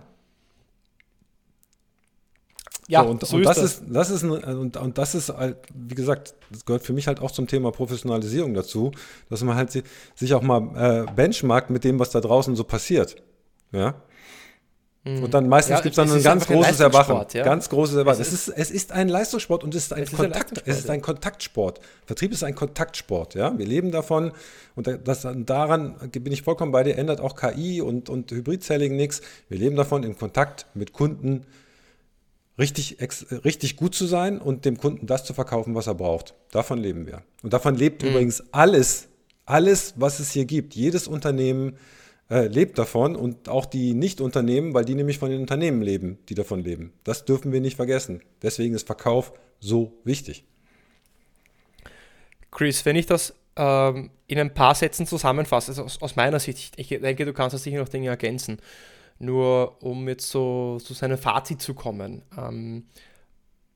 Ja, 2.89 3.05
so, 3.05 3.11
und, 3.11 3.27
so 3.27 3.37
und 3.37 3.45
das, 3.45 3.59
ist, 3.59 3.85
das 3.87 4.11
ist 4.11 4.25
und, 4.25 4.77
und 4.77 4.99
das 4.99 5.15
ist 5.15 5.29
halt, 5.29 5.57
wie 5.73 5.95
gesagt, 5.95 6.35
das 6.51 6.65
gehört 6.65 6.83
für 6.83 6.93
mich 6.93 7.07
halt 7.07 7.21
auch 7.21 7.31
zum 7.31 7.47
Thema 7.47 7.71
Professionalisierung 7.71 8.55
dazu, 8.55 8.93
dass 9.31 9.43
man 9.45 9.57
halt 9.57 9.71
sich 10.15 10.35
auch 10.35 10.43
mal 10.43 11.07
äh, 11.09 11.13
benchmarkt 11.13 11.71
mit 11.71 11.85
dem, 11.85 11.99
was 11.99 12.11
da 12.11 12.21
draußen 12.21 12.57
so 12.57 12.65
passiert. 12.65 13.17
Ja. 13.71 13.95
Und 15.05 15.35
dann 15.35 15.49
meistens 15.49 15.79
ja, 15.79 15.81
gibt 15.81 15.93
es 15.93 15.97
dann 15.97 16.17
ein 16.17 16.23
ganz 16.23 16.47
großes 16.47 16.81
ein 16.81 16.93
Erwachen. 16.93 17.27
Ja? 17.33 17.45
Ganz 17.45 17.69
großes 17.69 17.97
Erwachen. 17.97 18.21
Es 18.21 18.33
ist, 18.33 18.49
es 18.49 18.71
ist 18.71 18.93
ein 18.93 19.09
Leistungssport 19.09 19.65
und 19.65 19.75
es 19.75 19.85
ist 19.85 19.93
ein, 19.93 20.05
es 20.05 20.13
Kontakt, 20.13 20.53
ist 20.53 20.59
ein 20.59 20.71
es 20.71 20.79
ist 20.79 20.91
ein 20.91 21.03
Kontaktsport. 21.03 21.81
Vertrieb 22.07 22.31
ist 22.31 22.45
ein 22.45 22.55
Kontaktsport. 22.55 23.35
Ja? 23.35 23.59
Wir 23.59 23.67
leben 23.67 23.91
davon 23.91 24.31
und 24.77 24.89
das, 25.05 25.27
daran 25.39 25.97
bin 26.13 26.33
ich 26.33 26.43
vollkommen 26.43 26.71
bei 26.71 26.85
dir, 26.85 26.97
ändert 26.99 27.21
auch 27.21 27.35
KI 27.35 27.81
und, 27.81 28.09
und 28.09 28.31
Hybrid-Selling 28.31 28.95
nichts. 28.95 29.23
Wir 29.49 29.59
leben 29.59 29.75
davon, 29.75 30.05
im 30.05 30.17
Kontakt 30.17 30.67
mit 30.75 30.93
Kunden 30.93 31.47
richtig, 32.57 32.99
richtig 33.45 33.77
gut 33.77 33.97
zu 33.97 34.07
sein 34.07 34.39
und 34.39 34.65
dem 34.65 34.79
Kunden 34.79 35.07
das 35.09 35.25
zu 35.25 35.35
verkaufen, 35.35 35.75
was 35.75 35.89
er 35.89 35.95
braucht. 35.97 36.35
Davon 36.53 36.79
leben 36.79 37.07
wir. 37.07 37.23
Und 37.43 37.53
davon 37.53 37.75
lebt 37.75 38.03
mhm. 38.03 38.11
übrigens 38.11 38.45
alles, 38.53 39.09
alles, 39.47 39.95
was 39.97 40.21
es 40.21 40.31
hier 40.31 40.45
gibt. 40.45 40.77
Jedes 40.77 41.09
Unternehmen, 41.09 41.77
äh, 42.33 42.47
lebt 42.47 42.79
davon 42.79 43.15
und 43.15 43.51
auch 43.51 43.67
die 43.67 43.93
Nicht-Unternehmen, 43.93 44.73
weil 44.73 44.87
die 44.87 44.95
nämlich 44.95 45.19
von 45.19 45.31
den 45.31 45.43
Unternehmen 45.43 45.83
leben, 45.83 46.19
die 46.31 46.35
davon 46.35 46.65
leben. 46.65 46.95
Das 47.05 47.27
dürfen 47.27 47.53
wir 47.53 47.61
nicht 47.61 47.77
vergessen. 47.77 48.23
Deswegen 48.41 48.75
ist 48.75 48.87
Verkauf 48.87 49.35
so 49.61 49.93
wichtig. 50.05 50.45
Chris, 52.51 52.87
wenn 52.87 52.97
ich 52.97 53.05
das 53.05 53.35
ähm, 53.57 54.11
in 54.29 54.39
ein 54.39 54.55
paar 54.55 54.75
Sätzen 54.75 55.07
zusammenfasse, 55.07 55.73
also 55.73 55.85
aus, 55.85 56.01
aus, 56.01 56.17
meiner 56.17 56.41
Sicht, 56.41 56.73
ich 56.79 56.89
denke, 56.89 57.27
du 57.27 57.35
kannst 57.35 57.53
das 57.53 57.65
sicher 57.65 57.79
noch 57.79 57.89
Dinge 57.91 58.09
ergänzen, 58.09 58.59
nur 59.19 59.83
um 59.83 60.09
jetzt 60.09 60.31
so 60.31 60.79
zu 60.81 60.95
so 60.95 60.95
seinem 60.95 61.19
Fazit 61.19 61.61
zu 61.61 61.75
kommen. 61.75 62.23
Ähm, 62.39 62.87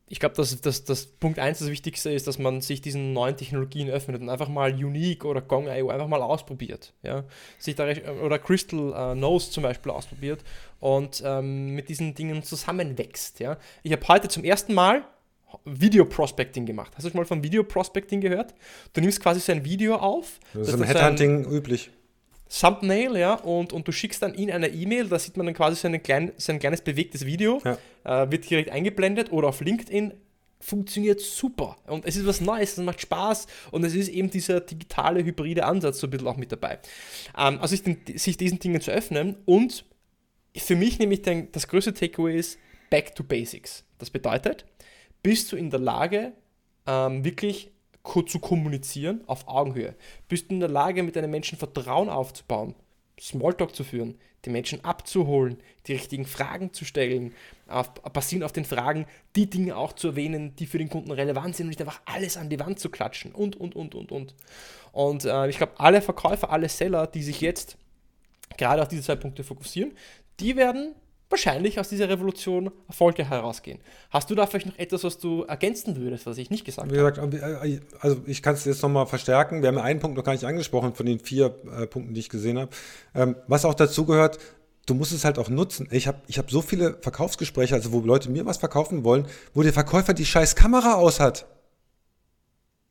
ich 0.09 0.20
glaube, 0.20 0.36
dass, 0.36 0.61
dass, 0.61 0.84
dass 0.84 1.07
Punkt 1.07 1.40
1 1.40 1.59
das 1.59 1.68
Wichtigste 1.68 2.12
ist, 2.12 2.28
dass 2.28 2.38
man 2.38 2.61
sich 2.61 2.80
diesen 2.80 3.12
neuen 3.12 3.36
Technologien 3.36 3.90
öffnet 3.90 4.22
und 4.22 4.28
einfach 4.28 4.48
mal 4.48 4.72
Unique 4.72 5.24
oder 5.24 5.40
Gong.io 5.40 5.88
einfach 5.88 6.07
mal 6.07 6.22
ausprobiert. 6.22 6.92
Ja? 7.02 7.24
Sich 7.59 7.74
da, 7.74 7.88
oder 8.22 8.38
Crystal 8.38 8.78
uh, 8.78 9.14
Nose 9.16 9.50
zum 9.50 9.64
Beispiel 9.64 9.90
ausprobiert 9.90 10.44
und 10.78 11.22
ähm, 11.24 11.74
mit 11.74 11.88
diesen 11.88 12.14
Dingen 12.14 12.44
zusammenwächst. 12.44 13.40
Ja? 13.40 13.59
Ich 13.82 13.90
habe 13.90 14.07
heute 14.07 14.28
zum 14.28 14.44
ersten 14.44 14.74
Mal 14.74 15.04
Video 15.64 16.04
Prospecting 16.04 16.66
gemacht. 16.66 16.92
Hast 16.94 17.04
du 17.04 17.11
schon 17.11 17.18
mal 17.18 17.26
von 17.26 17.42
Video 17.42 17.64
Prospecting 17.64 18.20
gehört? 18.20 18.54
Du 18.92 19.00
nimmst 19.00 19.20
quasi 19.20 19.40
so 19.40 19.50
ein 19.50 19.64
Video 19.64 19.96
auf. 19.96 20.38
Das 20.54 20.68
ist 20.68 20.74
im 20.74 20.84
Headhunting 20.84 21.50
üblich. 21.50 21.90
Thumbnail, 22.49 23.16
ja, 23.16 23.34
und, 23.34 23.72
und 23.72 23.88
du 23.88 23.92
schickst 23.92 24.22
dann 24.22 24.34
in 24.34 24.51
eine 24.51 24.68
E-Mail, 24.68 25.09
da 25.09 25.18
sieht 25.18 25.36
man 25.36 25.47
dann 25.47 25.55
quasi 25.55 25.76
so, 25.76 25.99
klein, 25.99 26.32
so 26.36 26.53
ein 26.53 26.59
kleines 26.59 26.80
bewegtes 26.80 27.26
Video, 27.26 27.61
ja. 27.64 28.22
äh, 28.22 28.30
wird 28.30 28.49
direkt 28.49 28.70
eingeblendet 28.70 29.32
oder 29.32 29.49
auf 29.49 29.61
LinkedIn 29.61 30.14
funktioniert 30.59 31.20
super 31.20 31.76
und 31.86 32.07
es 32.07 32.16
ist 32.16 32.26
was 32.26 32.40
Neues, 32.40 32.78
es 32.78 32.84
macht 32.84 33.01
Spaß 33.01 33.47
und 33.72 33.84
es 33.84 33.94
ist 33.94 34.09
eben 34.09 34.30
dieser 34.30 34.61
digitale, 34.61 35.22
hybride 35.22 35.64
Ansatz 35.64 36.01
so 36.01 36.07
ein 36.07 36.11
bisschen 36.11 36.26
auch 36.26 36.36
mit 36.36 36.51
dabei. 36.51 36.78
Ähm, 37.36 37.59
also 37.61 37.76
sich, 37.76 37.82
sich 38.20 38.36
diesen 38.36 38.59
Dingen 38.59 38.80
zu 38.80 38.90
öffnen 38.90 39.36
und 39.44 39.84
für 40.57 40.76
mich 40.76 40.99
nämlich 40.99 41.22
den, 41.22 41.53
das 41.53 41.68
größte 41.68 41.92
Takeaway 41.92 42.38
ist 42.38 42.59
Back 42.90 43.14
to 43.14 43.22
Basics. 43.22 43.84
Das 43.99 44.11
bedeutet, 44.11 44.64
bist 45.22 45.53
du 45.53 45.57
in 45.57 45.70
der 45.70 45.80
Lage, 45.80 46.32
ähm, 46.86 47.24
wirklich 47.24 47.70
zu 48.26 48.38
kommunizieren 48.38 49.22
auf 49.26 49.48
Augenhöhe? 49.48 49.94
Bist 50.28 50.50
du 50.50 50.54
in 50.54 50.61
der 50.61 50.68
Lage, 50.68 51.02
mit 51.02 51.16
deinen 51.16 51.30
Menschen 51.30 51.59
Vertrauen 51.59 52.09
aufzubauen, 52.09 52.74
Smalltalk 53.20 53.74
zu 53.74 53.84
führen, 53.84 54.18
die 54.44 54.50
Menschen 54.50 54.84
abzuholen, 54.84 55.59
die 55.86 55.94
richtigen 55.94 56.24
Fragen 56.24 56.72
zu 56.72 56.84
stellen, 56.84 57.34
auf, 57.66 57.92
basierend 57.94 58.44
auf 58.44 58.52
den 58.52 58.64
Fragen 58.64 59.07
die 59.34 59.50
Dinge 59.50 59.76
auch 59.76 59.92
zu 59.92 60.09
erwähnen, 60.09 60.54
die 60.57 60.66
für 60.66 60.78
den 60.78 60.88
Kunden 60.88 61.11
relevant 61.11 61.57
sind 61.57 61.64
und 61.64 61.70
nicht 61.70 61.80
einfach 61.80 62.00
alles 62.04 62.36
an 62.36 62.48
die 62.48 62.61
Wand 62.61 62.78
zu 62.78 62.90
klatschen 62.90 63.32
und, 63.32 63.57
und, 63.57 63.74
und, 63.74 63.94
und, 63.94 64.12
und. 64.12 64.34
Und 64.92 65.24
äh, 65.24 65.48
ich 65.48 65.57
glaube, 65.57 65.78
alle 65.78 66.00
Verkäufer, 66.00 66.50
alle 66.50 66.68
Seller, 66.68 67.07
die 67.07 67.22
sich 67.22 67.40
jetzt 67.40 67.76
gerade 68.57 68.82
auf 68.82 68.88
diese 68.88 69.02
zwei 69.02 69.16
Punkte 69.16 69.44
fokussieren, 69.44 69.92
die 70.38 70.57
werden 70.57 70.94
wahrscheinlich 71.28 71.80
aus 71.80 71.88
dieser 71.88 72.08
Revolution 72.08 72.70
Erfolge 72.86 73.28
herausgehen. 73.28 73.80
Hast 74.10 74.30
du 74.30 74.34
da 74.34 74.46
vielleicht 74.46 74.66
noch 74.66 74.78
etwas, 74.78 75.04
was 75.04 75.18
du 75.18 75.42
ergänzen 75.42 75.96
würdest, 75.96 76.26
was 76.26 76.38
ich 76.38 76.50
nicht 76.50 76.64
gesagt 76.64 76.86
habe? 76.90 76.94
Wie 76.94 77.38
gesagt, 77.38 77.64
äh, 77.64 77.80
also 78.00 78.22
ich 78.26 78.42
kann 78.42 78.54
es 78.54 78.64
jetzt 78.64 78.82
nochmal 78.82 79.06
verstärken. 79.06 79.62
Wir 79.62 79.68
haben 79.68 79.78
einen 79.78 80.00
Punkt 80.00 80.16
noch 80.16 80.24
gar 80.24 80.32
nicht 80.32 80.44
angesprochen 80.44 80.94
von 80.94 81.06
den 81.06 81.18
vier 81.18 81.54
äh, 81.76 81.86
Punkten, 81.86 82.14
die 82.14 82.20
ich 82.20 82.28
gesehen 82.28 82.58
habe. 82.58 82.70
Ähm, 83.14 83.36
was 83.48 83.64
auch 83.64 83.74
dazu 83.74 84.04
gehört, 84.04 84.38
du 84.86 84.94
musst 84.94 85.12
es 85.12 85.24
halt 85.24 85.38
auch 85.38 85.48
nutzen. 85.48 85.88
Ich 85.90 86.06
habe 86.06 86.18
ich 86.28 86.38
hab 86.38 86.50
so 86.50 86.62
viele 86.62 86.96
Verkaufsgespräche, 87.00 87.74
also 87.74 87.92
wo 87.92 88.00
Leute 88.00 88.30
mir 88.30 88.46
was 88.46 88.58
verkaufen 88.58 89.04
wollen, 89.04 89.26
wo 89.52 89.62
der 89.62 89.72
Verkäufer 89.72 90.14
die 90.14 90.26
scheiß 90.26 90.54
Kamera 90.54 90.94
aus 90.94 91.18
hat. 91.18 91.46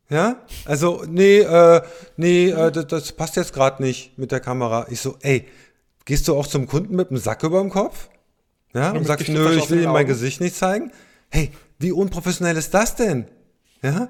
Ja? 0.09 0.45
Also, 0.65 1.03
nee, 1.07 1.39
äh, 1.39 1.81
nee, 2.17 2.49
äh, 2.49 2.71
das, 2.71 2.87
das 2.87 3.11
passt 3.13 3.37
jetzt 3.37 3.53
gerade 3.53 3.81
nicht 3.81 4.17
mit 4.17 4.31
der 4.31 4.39
Kamera. 4.39 4.85
Ich 4.89 4.99
so, 4.99 5.15
ey, 5.21 5.47
gehst 6.03 6.27
du 6.27 6.35
auch 6.35 6.47
zum 6.47 6.67
Kunden 6.67 6.95
mit 6.95 7.09
einem 7.09 7.17
Sack 7.17 7.43
über 7.43 7.61
dem 7.61 7.69
Kopf? 7.69 8.09
Ja, 8.75 8.91
und, 8.91 9.07
sagst, 9.07 9.29
nö, 9.29 9.55
ich 9.55 9.69
will 9.69 9.81
ihm 9.81 9.93
mein 9.93 10.05
Gesicht 10.05 10.41
nicht 10.41 10.55
zeigen. 10.55 10.91
Hey, 11.29 11.51
wie 11.79 11.93
unprofessionell 11.93 12.57
ist 12.57 12.73
das 12.73 12.95
denn? 12.95 13.25
Ja? 13.81 14.09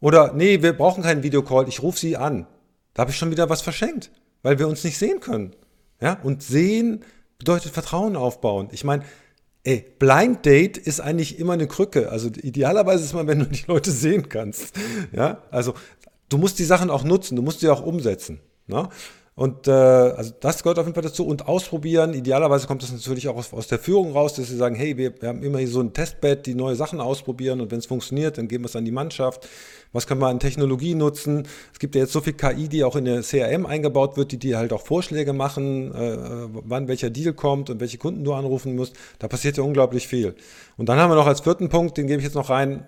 Oder, 0.00 0.32
nee, 0.34 0.62
wir 0.62 0.72
brauchen 0.72 1.02
keinen 1.02 1.24
Videocall, 1.24 1.68
ich 1.68 1.82
rufe 1.82 1.98
sie 1.98 2.16
an. 2.16 2.46
Da 2.94 3.00
habe 3.00 3.10
ich 3.10 3.18
schon 3.18 3.32
wieder 3.32 3.50
was 3.50 3.60
verschenkt, 3.60 4.12
weil 4.42 4.60
wir 4.60 4.68
uns 4.68 4.84
nicht 4.84 4.98
sehen 4.98 5.18
können. 5.18 5.56
Ja? 6.00 6.18
Und 6.22 6.44
sehen 6.44 7.04
bedeutet 7.38 7.72
Vertrauen 7.72 8.14
aufbauen. 8.14 8.68
Ich 8.70 8.84
meine, 8.84 9.02
ey, 9.64 9.84
Blind 9.98 10.46
Date 10.46 10.78
ist 10.78 11.00
eigentlich 11.00 11.40
immer 11.40 11.54
eine 11.54 11.66
Krücke. 11.66 12.10
Also 12.10 12.28
idealerweise 12.28 13.02
ist 13.02 13.14
man, 13.14 13.26
wenn 13.26 13.40
du 13.40 13.46
die 13.46 13.64
Leute 13.66 13.90
sehen 13.90 14.28
kannst. 14.28 14.74
Ja, 15.12 15.42
also 15.50 15.74
du 16.28 16.38
musst 16.38 16.58
die 16.60 16.64
Sachen 16.64 16.88
auch 16.88 17.02
nutzen, 17.02 17.34
du 17.34 17.42
musst 17.42 17.60
sie 17.60 17.68
auch 17.68 17.84
umsetzen. 17.84 18.40
Ne? 18.68 18.88
Und 19.36 19.66
äh, 19.66 19.72
also 19.72 20.32
das 20.38 20.62
gehört 20.62 20.78
auf 20.78 20.86
jeden 20.86 20.94
Fall 20.94 21.02
dazu. 21.02 21.26
Und 21.26 21.48
ausprobieren. 21.48 22.14
Idealerweise 22.14 22.68
kommt 22.68 22.84
das 22.84 22.92
natürlich 22.92 23.26
auch 23.28 23.36
aus, 23.36 23.52
aus 23.52 23.66
der 23.66 23.80
Führung 23.80 24.12
raus, 24.12 24.34
dass 24.34 24.46
sie 24.48 24.56
sagen, 24.56 24.76
hey, 24.76 24.96
wir, 24.96 25.20
wir, 25.20 25.28
haben 25.28 25.42
immer 25.42 25.58
hier 25.58 25.68
so 25.68 25.80
ein 25.80 25.92
Testbed, 25.92 26.46
die 26.46 26.54
neue 26.54 26.76
Sachen 26.76 27.00
ausprobieren 27.00 27.60
und 27.60 27.72
wenn 27.72 27.80
es 27.80 27.86
funktioniert, 27.86 28.38
dann 28.38 28.46
geben 28.46 28.62
wir 28.62 28.68
es 28.68 28.76
an 28.76 28.84
die 28.84 28.92
Mannschaft. 28.92 29.48
Was 29.92 30.06
können 30.06 30.20
wir 30.20 30.28
an 30.28 30.38
Technologie 30.38 30.94
nutzen? 30.94 31.48
Es 31.72 31.80
gibt 31.80 31.96
ja 31.96 32.02
jetzt 32.02 32.12
so 32.12 32.20
viel 32.20 32.34
KI, 32.34 32.68
die 32.68 32.84
auch 32.84 32.94
in 32.94 33.06
der 33.06 33.22
CRM 33.22 33.66
eingebaut 33.66 34.16
wird, 34.16 34.30
die 34.30 34.38
dir 34.38 34.58
halt 34.58 34.72
auch 34.72 34.82
Vorschläge 34.82 35.32
machen, 35.32 35.92
äh, 35.92 36.16
wann 36.52 36.86
welcher 36.86 37.10
Deal 37.10 37.32
kommt 37.32 37.70
und 37.70 37.80
welche 37.80 37.98
Kunden 37.98 38.22
du 38.22 38.34
anrufen 38.34 38.76
musst. 38.76 38.94
Da 39.18 39.26
passiert 39.26 39.56
ja 39.56 39.64
unglaublich 39.64 40.06
viel. 40.06 40.36
Und 40.76 40.88
dann 40.88 40.98
haben 40.98 41.10
wir 41.10 41.16
noch 41.16 41.26
als 41.26 41.40
vierten 41.40 41.68
Punkt, 41.68 41.96
den 41.96 42.06
gebe 42.06 42.18
ich 42.18 42.24
jetzt 42.24 42.34
noch 42.34 42.50
rein, 42.50 42.84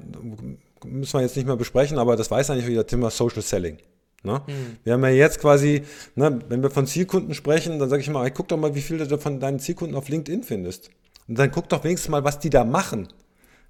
müssen 0.84 1.14
wir 1.14 1.22
jetzt 1.22 1.36
nicht 1.36 1.46
mehr 1.46 1.56
besprechen, 1.56 1.98
aber 1.98 2.14
das 2.14 2.30
weiß 2.30 2.50
eigentlich 2.50 2.68
wieder 2.68 2.86
Thema 2.86 3.10
Social 3.10 3.42
Selling. 3.42 3.78
Ne? 4.26 4.42
Mhm. 4.46 4.76
Wir 4.84 4.92
haben 4.92 5.04
ja 5.04 5.10
jetzt 5.10 5.40
quasi, 5.40 5.82
ne, 6.14 6.38
wenn 6.48 6.62
wir 6.62 6.70
von 6.70 6.86
Zielkunden 6.86 7.32
sprechen, 7.32 7.78
dann 7.78 7.88
sage 7.88 8.02
ich 8.02 8.08
immer, 8.08 8.22
hey, 8.22 8.30
guck 8.30 8.48
doch 8.48 8.58
mal, 8.58 8.74
wie 8.74 8.82
viele 8.82 9.06
du 9.06 9.16
von 9.16 9.40
deinen 9.40 9.58
Zielkunden 9.58 9.96
auf 9.96 10.10
LinkedIn 10.10 10.42
findest. 10.42 10.90
Und 11.26 11.38
dann 11.38 11.50
guck 11.50 11.68
doch 11.70 11.82
wenigstens 11.84 12.10
mal, 12.10 12.24
was 12.24 12.38
die 12.38 12.50
da 12.50 12.64
machen 12.64 13.08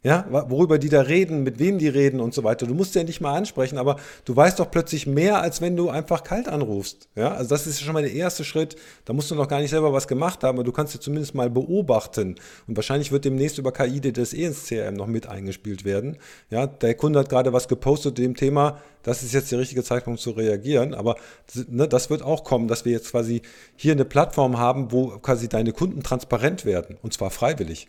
ja, 0.03 0.27
worüber 0.31 0.79
die 0.79 0.89
da 0.89 1.03
reden, 1.03 1.43
mit 1.43 1.59
wem 1.59 1.79
die 1.79 1.89
reden 1.89 2.21
und 2.21 2.33
so 2.33 2.45
weiter. 2.45 2.67
Du 2.67 2.75
musst 2.75 2.95
ja 2.95 3.03
nicht 3.03 3.21
mal 3.21 3.35
ansprechen, 3.35 3.77
aber 3.77 3.97
du 4.25 4.37
weißt 4.37 4.59
doch 4.61 4.71
plötzlich 4.71 5.07
mehr, 5.07 5.41
als 5.41 5.61
wenn 5.61 5.77
du 5.77 5.91
einfach 5.91 6.23
kalt 6.23 6.49
anrufst. 6.49 7.09
Ja, 7.17 7.35
also 7.35 7.49
das 7.51 7.67
ist 7.67 7.81
schon 7.81 7.93
mal 7.93 8.03
der 8.03 8.13
erste 8.13 8.45
Schritt. 8.45 8.77
Da 9.05 9.13
musst 9.13 9.31
du 9.31 9.35
noch 9.35 9.49
gar 9.49 9.61
nicht 9.61 9.71
selber 9.71 9.93
was 9.93 10.07
gemacht 10.07 10.45
haben, 10.45 10.59
aber 10.59 10.65
du 10.65 10.73
kannst 10.73 10.95
ja 10.95 11.01
zumindest 11.01 11.35
mal 11.35 11.51
beobachten. 11.51 12.37
Und 12.67 12.77
wahrscheinlich 12.77 13.11
wird 13.11 13.25
demnächst 13.25 13.59
über 13.59 13.73
KI 13.73 14.01
das 14.01 14.33
eh 14.33 14.45
ins 14.45 14.67
CRM 14.67 14.95
noch 14.95 15.07
mit 15.07 15.27
eingespielt 15.27 15.85
werden. 15.85 16.19
Ja, 16.51 16.67
der 16.67 16.95
Kunde 16.95 17.19
hat 17.19 17.29
gerade 17.29 17.53
was 17.53 17.69
gepostet 17.69 18.17
zu 18.17 18.23
dem 18.23 18.37
Thema. 18.37 18.81
Das 19.03 19.23
ist 19.23 19.33
jetzt 19.33 19.53
der 19.53 19.59
richtige 19.59 19.83
Zeitpunkt 19.83 20.21
zu 20.21 20.31
reagieren. 20.31 20.95
Aber 20.95 21.17
ne, 21.69 21.89
das 21.89 22.11
wird 22.11 22.23
auch 22.23 22.45
kommen, 22.45 22.69
dass 22.69 22.85
wir 22.85 22.93
jetzt 22.93 23.11
quasi 23.11 23.43
hier 23.77 23.93
eine 23.93 24.05
Plattform 24.05 24.59
haben, 24.59 24.93
wo 24.93 25.19
quasi 25.19 25.49
deine 25.49 25.73
Kunden 25.73 26.03
transparent 26.03 26.65
werden. 26.65 26.97
Und 27.03 27.13
zwar 27.13 27.31
freiwillig. 27.31 27.89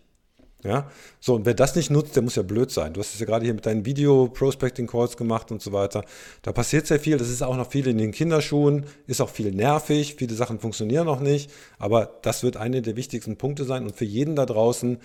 Ja, 0.67 0.91
so, 1.21 1.35
und 1.35 1.45
wer 1.45 1.53
das 1.53 1.77
nicht 1.77 1.91
nutzt, 1.91 2.17
der 2.17 2.23
muss 2.23 2.35
ja 2.35 2.43
blöd 2.43 2.71
sein. 2.71 2.91
Du 2.91 2.99
hast 2.99 3.13
es 3.13 3.21
ja 3.21 3.25
gerade 3.25 3.45
hier 3.45 3.53
mit 3.53 3.65
deinen 3.65 3.85
Video-Prospecting-Calls 3.85 5.15
gemacht 5.15 5.49
und 5.49 5.61
so 5.61 5.71
weiter. 5.71 6.03
Da 6.41 6.51
passiert 6.51 6.87
sehr 6.87 6.99
viel. 6.99 7.17
Das 7.17 7.29
ist 7.29 7.41
auch 7.41 7.55
noch 7.55 7.71
viel 7.71 7.87
in 7.87 7.97
den 7.97 8.11
Kinderschuhen, 8.11 8.85
ist 9.05 9.21
auch 9.21 9.29
viel 9.29 9.53
nervig. 9.53 10.15
Viele 10.17 10.33
Sachen 10.33 10.59
funktionieren 10.59 11.05
noch 11.05 11.21
nicht. 11.21 11.49
Aber 11.79 12.19
das 12.21 12.43
wird 12.43 12.57
einer 12.57 12.81
der 12.81 12.97
wichtigsten 12.97 13.37
Punkte 13.37 13.63
sein. 13.63 13.85
Und 13.85 13.95
für 13.95 14.03
jeden 14.03 14.35
da 14.35 14.45
draußen, 14.45 14.97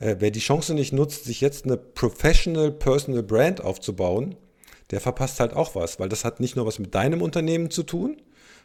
äh, 0.00 0.16
wer 0.18 0.32
die 0.32 0.40
Chance 0.40 0.74
nicht 0.74 0.92
nutzt, 0.92 1.24
sich 1.24 1.40
jetzt 1.40 1.66
eine 1.66 1.76
Professional 1.76 2.72
Personal 2.72 3.22
Brand 3.22 3.60
aufzubauen, 3.60 4.34
der 4.90 5.00
verpasst 5.00 5.38
halt 5.38 5.54
auch 5.54 5.76
was. 5.76 6.00
Weil 6.00 6.08
das 6.08 6.24
hat 6.24 6.40
nicht 6.40 6.56
nur 6.56 6.66
was 6.66 6.80
mit 6.80 6.96
deinem 6.96 7.22
Unternehmen 7.22 7.70
zu 7.70 7.84
tun, 7.84 8.16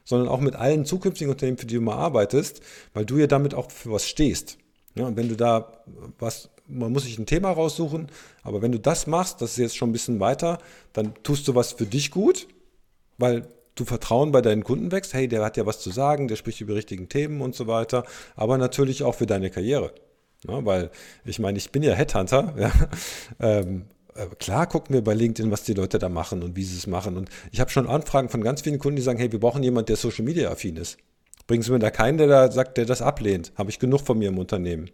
sondern 0.06 0.28
auch 0.28 0.40
mit 0.40 0.56
allen 0.56 0.86
zukünftigen 0.86 1.32
Unternehmen, 1.32 1.60
für 1.60 1.68
die 1.68 1.76
du 1.76 1.82
mal 1.82 1.98
arbeitest, 1.98 2.62
weil 2.96 3.06
du 3.06 3.20
ja 3.20 3.28
damit 3.28 3.54
auch 3.54 3.70
für 3.70 3.92
was 3.92 4.08
stehst. 4.08 4.58
Ja, 4.96 5.06
und 5.06 5.16
wenn 5.16 5.30
du 5.30 5.36
da 5.36 5.72
was, 6.20 6.50
man 6.68 6.92
muss 6.92 7.04
sich 7.04 7.18
ein 7.18 7.26
Thema 7.26 7.52
raussuchen, 7.52 8.08
aber 8.44 8.62
wenn 8.62 8.72
du 8.72 8.80
das 8.80 9.08
machst, 9.08 9.42
das 9.42 9.52
ist 9.52 9.58
jetzt 9.58 9.78
schon 9.78 9.90
ein 9.90 9.94
bisschen 9.94 10.20
weiter, 10.20 10.58
dann 10.94 11.14
tust 11.24 11.48
du 11.48 11.56
was 11.56 11.74
für 11.74 11.86
dich 11.86 12.12
gut, 12.12 12.48
weil 13.18 13.48
du 13.76 13.86
Vertrauen 13.86 14.32
bei 14.32 14.42
deinen 14.42 14.64
Kunden 14.64 14.92
wächst. 14.92 15.14
Hey, 15.14 15.28
der 15.28 15.44
hat 15.44 15.58
ja 15.58 15.66
was 15.66 15.80
zu 15.80 15.92
sagen, 15.92 16.28
der 16.28 16.36
spricht 16.36 16.62
über 16.62 16.76
richtigen 16.76 17.10
Themen 17.10 17.42
und 17.42 17.56
so 17.56 17.68
weiter, 17.68 18.04
aber 18.36 18.58
natürlich 18.58 19.04
auch 19.04 19.16
für 19.16 19.26
deine 19.26 19.50
Karriere. 19.50 19.94
Ja, 20.48 20.66
weil 20.66 20.90
ich 21.24 21.40
meine, 21.40 21.58
ich 21.58 21.72
bin 21.72 21.84
ja 21.84 21.94
Headhunter. 21.94 22.54
Ja, 22.60 22.72
ähm, 23.40 23.86
äh, 24.16 24.28
klar 24.40 24.68
gucken 24.68 24.94
wir 24.94 25.04
bei 25.04 25.14
LinkedIn, 25.14 25.52
was 25.52 25.64
die 25.64 25.74
Leute 25.74 26.00
da 26.00 26.10
machen 26.10 26.44
und 26.44 26.56
wie 26.56 26.64
sie 26.64 26.78
es 26.78 26.88
machen. 26.88 27.18
Und 27.18 27.30
ich 27.52 27.60
habe 27.60 27.70
schon 27.72 27.88
Anfragen 27.88 28.30
von 28.30 28.44
ganz 28.44 28.62
vielen 28.62 28.80
Kunden, 28.80 28.98
die 28.98 29.02
sagen, 29.02 29.20
hey, 29.20 29.32
wir 29.32 29.40
brauchen 29.40 29.64
jemanden, 29.64 29.88
der 29.88 29.96
Social 29.98 30.26
Media 30.26 30.52
affin 30.52 30.76
ist. 30.78 30.98
Bringen 31.52 31.64
Sie 31.64 31.72
mir 31.74 31.80
da 31.80 31.92
keinen, 31.92 32.18
der 32.18 32.28
da 32.28 32.50
sagt, 32.50 32.78
der 32.78 32.86
das 32.86 33.02
ablehnt. 33.02 33.52
Habe 33.58 33.70
ich 33.72 33.78
genug 33.78 34.00
von 34.00 34.18
mir 34.18 34.30
im 34.30 34.38
Unternehmen. 34.38 34.90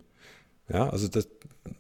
Ja, 0.67 0.89
also 0.89 1.07
das, 1.07 1.29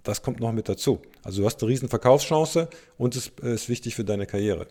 das 0.03 0.21
kommt 0.21 0.39
noch 0.39 0.51
mit 0.51 0.69
dazu. 0.69 1.01
Also 1.23 1.41
du 1.41 1.47
hast 1.47 1.63
eine 1.63 1.71
riesen 1.71 1.89
Verkaufschance 1.89 2.69
und 2.95 3.15
es 3.15 3.31
ist 3.41 3.69
wichtig 3.69 3.95
für 3.95 4.03
deine 4.03 4.27
Karriere. 4.27 4.67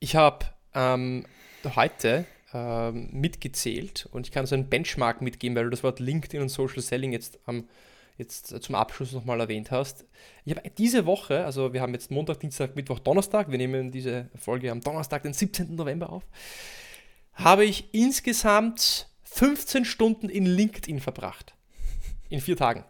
Ich 0.00 0.16
habe 0.16 0.46
ähm, 0.74 1.26
heute 1.76 2.24
ähm, 2.52 3.08
mitgezählt 3.12 4.08
und 4.10 4.26
ich 4.26 4.32
kann 4.32 4.46
so 4.46 4.56
einen 4.56 4.68
Benchmark 4.68 5.22
mitgeben, 5.22 5.54
weil 5.54 5.66
du 5.66 5.70
das 5.70 5.84
Wort 5.84 6.00
LinkedIn 6.00 6.42
und 6.42 6.48
Social 6.48 6.82
Selling 6.82 7.12
jetzt 7.12 7.38
am 7.46 7.68
jetzt 8.20 8.62
zum 8.62 8.74
Abschluss 8.74 9.12
nochmal 9.12 9.40
erwähnt 9.40 9.70
hast. 9.70 10.06
Ich 10.44 10.56
habe 10.56 10.70
diese 10.70 11.06
Woche, 11.06 11.44
also 11.44 11.72
wir 11.72 11.80
haben 11.82 11.92
jetzt 11.92 12.10
Montag, 12.10 12.38
Dienstag, 12.40 12.76
Mittwoch, 12.76 13.00
Donnerstag, 13.00 13.50
wir 13.50 13.58
nehmen 13.58 13.90
diese 13.90 14.30
Folge 14.36 14.70
am 14.70 14.80
Donnerstag, 14.80 15.24
den 15.24 15.32
17. 15.32 15.74
November 15.74 16.10
auf, 16.10 16.24
habe 17.34 17.64
ich 17.64 17.92
insgesamt 17.92 19.08
15 19.24 19.84
Stunden 19.84 20.28
in 20.28 20.46
LinkedIn 20.46 21.00
verbracht. 21.00 21.54
In 22.28 22.40
vier 22.40 22.56
Tagen. 22.56 22.84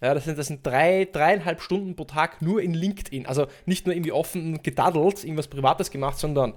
Ja, 0.00 0.14
das 0.14 0.24
sind, 0.24 0.36
das 0.36 0.48
sind 0.48 0.66
drei, 0.66 1.08
dreieinhalb 1.10 1.60
Stunden 1.60 1.94
pro 1.94 2.04
Tag 2.04 2.42
nur 2.42 2.60
in 2.60 2.74
LinkedIn. 2.74 3.24
Also 3.26 3.46
nicht 3.66 3.86
nur 3.86 3.94
irgendwie 3.94 4.10
offen 4.12 4.62
gedaddelt, 4.62 5.22
irgendwas 5.22 5.46
Privates 5.46 5.92
gemacht, 5.92 6.18
sondern 6.18 6.54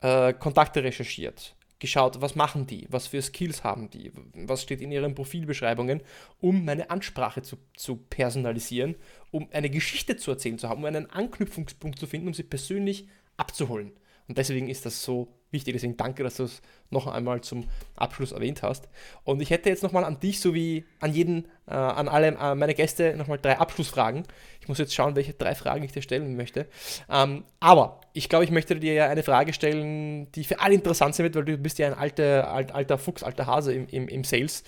äh, 0.00 0.32
Kontakte 0.32 0.82
recherchiert, 0.82 1.54
geschaut, 1.80 2.20
was 2.20 2.36
machen 2.36 2.66
die, 2.66 2.86
was 2.90 3.08
für 3.08 3.20
Skills 3.20 3.64
haben 3.64 3.90
die, 3.90 4.12
was 4.34 4.62
steht 4.62 4.80
in 4.80 4.92
ihren 4.92 5.14
Profilbeschreibungen, 5.14 6.02
um 6.40 6.64
meine 6.64 6.90
Ansprache 6.90 7.42
zu, 7.42 7.56
zu 7.74 7.96
personalisieren, 7.96 8.94
um 9.30 9.48
eine 9.50 9.70
Geschichte 9.70 10.16
zu 10.16 10.30
erzählen 10.30 10.58
zu 10.58 10.68
haben, 10.68 10.80
um 10.80 10.84
einen 10.84 11.10
Anknüpfungspunkt 11.10 11.98
zu 11.98 12.06
finden, 12.06 12.28
um 12.28 12.34
sie 12.34 12.44
persönlich 12.44 13.08
abzuholen. 13.36 13.92
Und 14.28 14.38
deswegen 14.38 14.68
ist 14.68 14.86
das 14.86 15.02
so 15.02 15.39
wichtig. 15.50 15.74
Deswegen 15.74 15.96
danke, 15.96 16.22
dass 16.22 16.36
du 16.36 16.44
es 16.44 16.62
noch 16.90 17.06
einmal 17.06 17.40
zum 17.40 17.68
Abschluss 17.96 18.32
erwähnt 18.32 18.62
hast. 18.62 18.88
Und 19.24 19.40
ich 19.40 19.50
hätte 19.50 19.68
jetzt 19.68 19.82
nochmal 19.82 20.04
an 20.04 20.20
dich 20.20 20.40
sowie 20.40 20.84
an 21.00 21.12
jeden, 21.12 21.46
äh, 21.66 21.74
an 21.74 22.08
alle 22.08 22.28
äh, 22.28 22.54
meine 22.54 22.74
Gäste 22.74 23.16
nochmal 23.16 23.38
drei 23.38 23.58
Abschlussfragen. 23.58 24.24
Ich 24.60 24.68
muss 24.68 24.78
jetzt 24.78 24.94
schauen, 24.94 25.16
welche 25.16 25.34
drei 25.34 25.54
Fragen 25.54 25.82
ich 25.84 25.92
dir 25.92 26.02
stellen 26.02 26.36
möchte. 26.36 26.66
Ähm, 27.08 27.44
aber 27.60 28.00
ich 28.12 28.28
glaube, 28.28 28.44
ich 28.44 28.50
möchte 28.50 28.78
dir 28.78 28.94
ja 28.94 29.08
eine 29.08 29.22
Frage 29.22 29.52
stellen, 29.52 30.30
die 30.32 30.44
für 30.44 30.60
alle 30.60 30.74
interessant 30.74 31.14
sein 31.14 31.24
wird, 31.24 31.36
weil 31.36 31.44
du 31.44 31.56
bist 31.58 31.78
ja 31.78 31.86
ein 31.86 31.94
alter, 31.94 32.50
alt, 32.52 32.72
alter 32.72 32.98
Fuchs, 32.98 33.22
alter 33.22 33.46
Hase 33.46 33.72
im, 33.72 33.86
im, 33.88 34.08
im 34.08 34.24
Sales. 34.24 34.64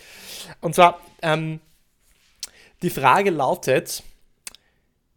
Und 0.61 0.75
zwar, 0.75 1.01
ähm, 1.23 1.61
die 2.83 2.91
Frage 2.91 3.31
lautet, 3.31 4.03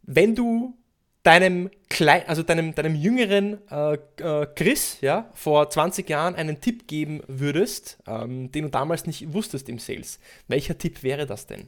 wenn 0.04 0.36
du 0.36 0.78
deinem 1.26 1.72
klein, 1.90 2.24
also 2.28 2.44
deinem, 2.44 2.76
deinem 2.76 2.96
jüngeren 2.96 3.58
äh, 3.70 3.98
äh, 4.18 4.48
Chris, 4.56 5.00
ja, 5.02 5.30
vor 5.34 5.70
20 5.70 6.08
Jahren 6.10 6.36
einen 6.36 6.62
Tipp 6.62 6.88
geben 6.88 7.22
würdest, 7.28 7.98
ähm, 8.08 8.52
den 8.52 8.66
du 8.66 8.70
damals 8.70 9.06
nicht 9.08 9.34
wusstest 9.34 9.68
im 9.68 9.80
Sales, 9.80 10.20
welcher 10.48 10.78
Tipp 10.78 11.04
wäre 11.04 11.26
das 11.26 11.48
denn? 11.48 11.68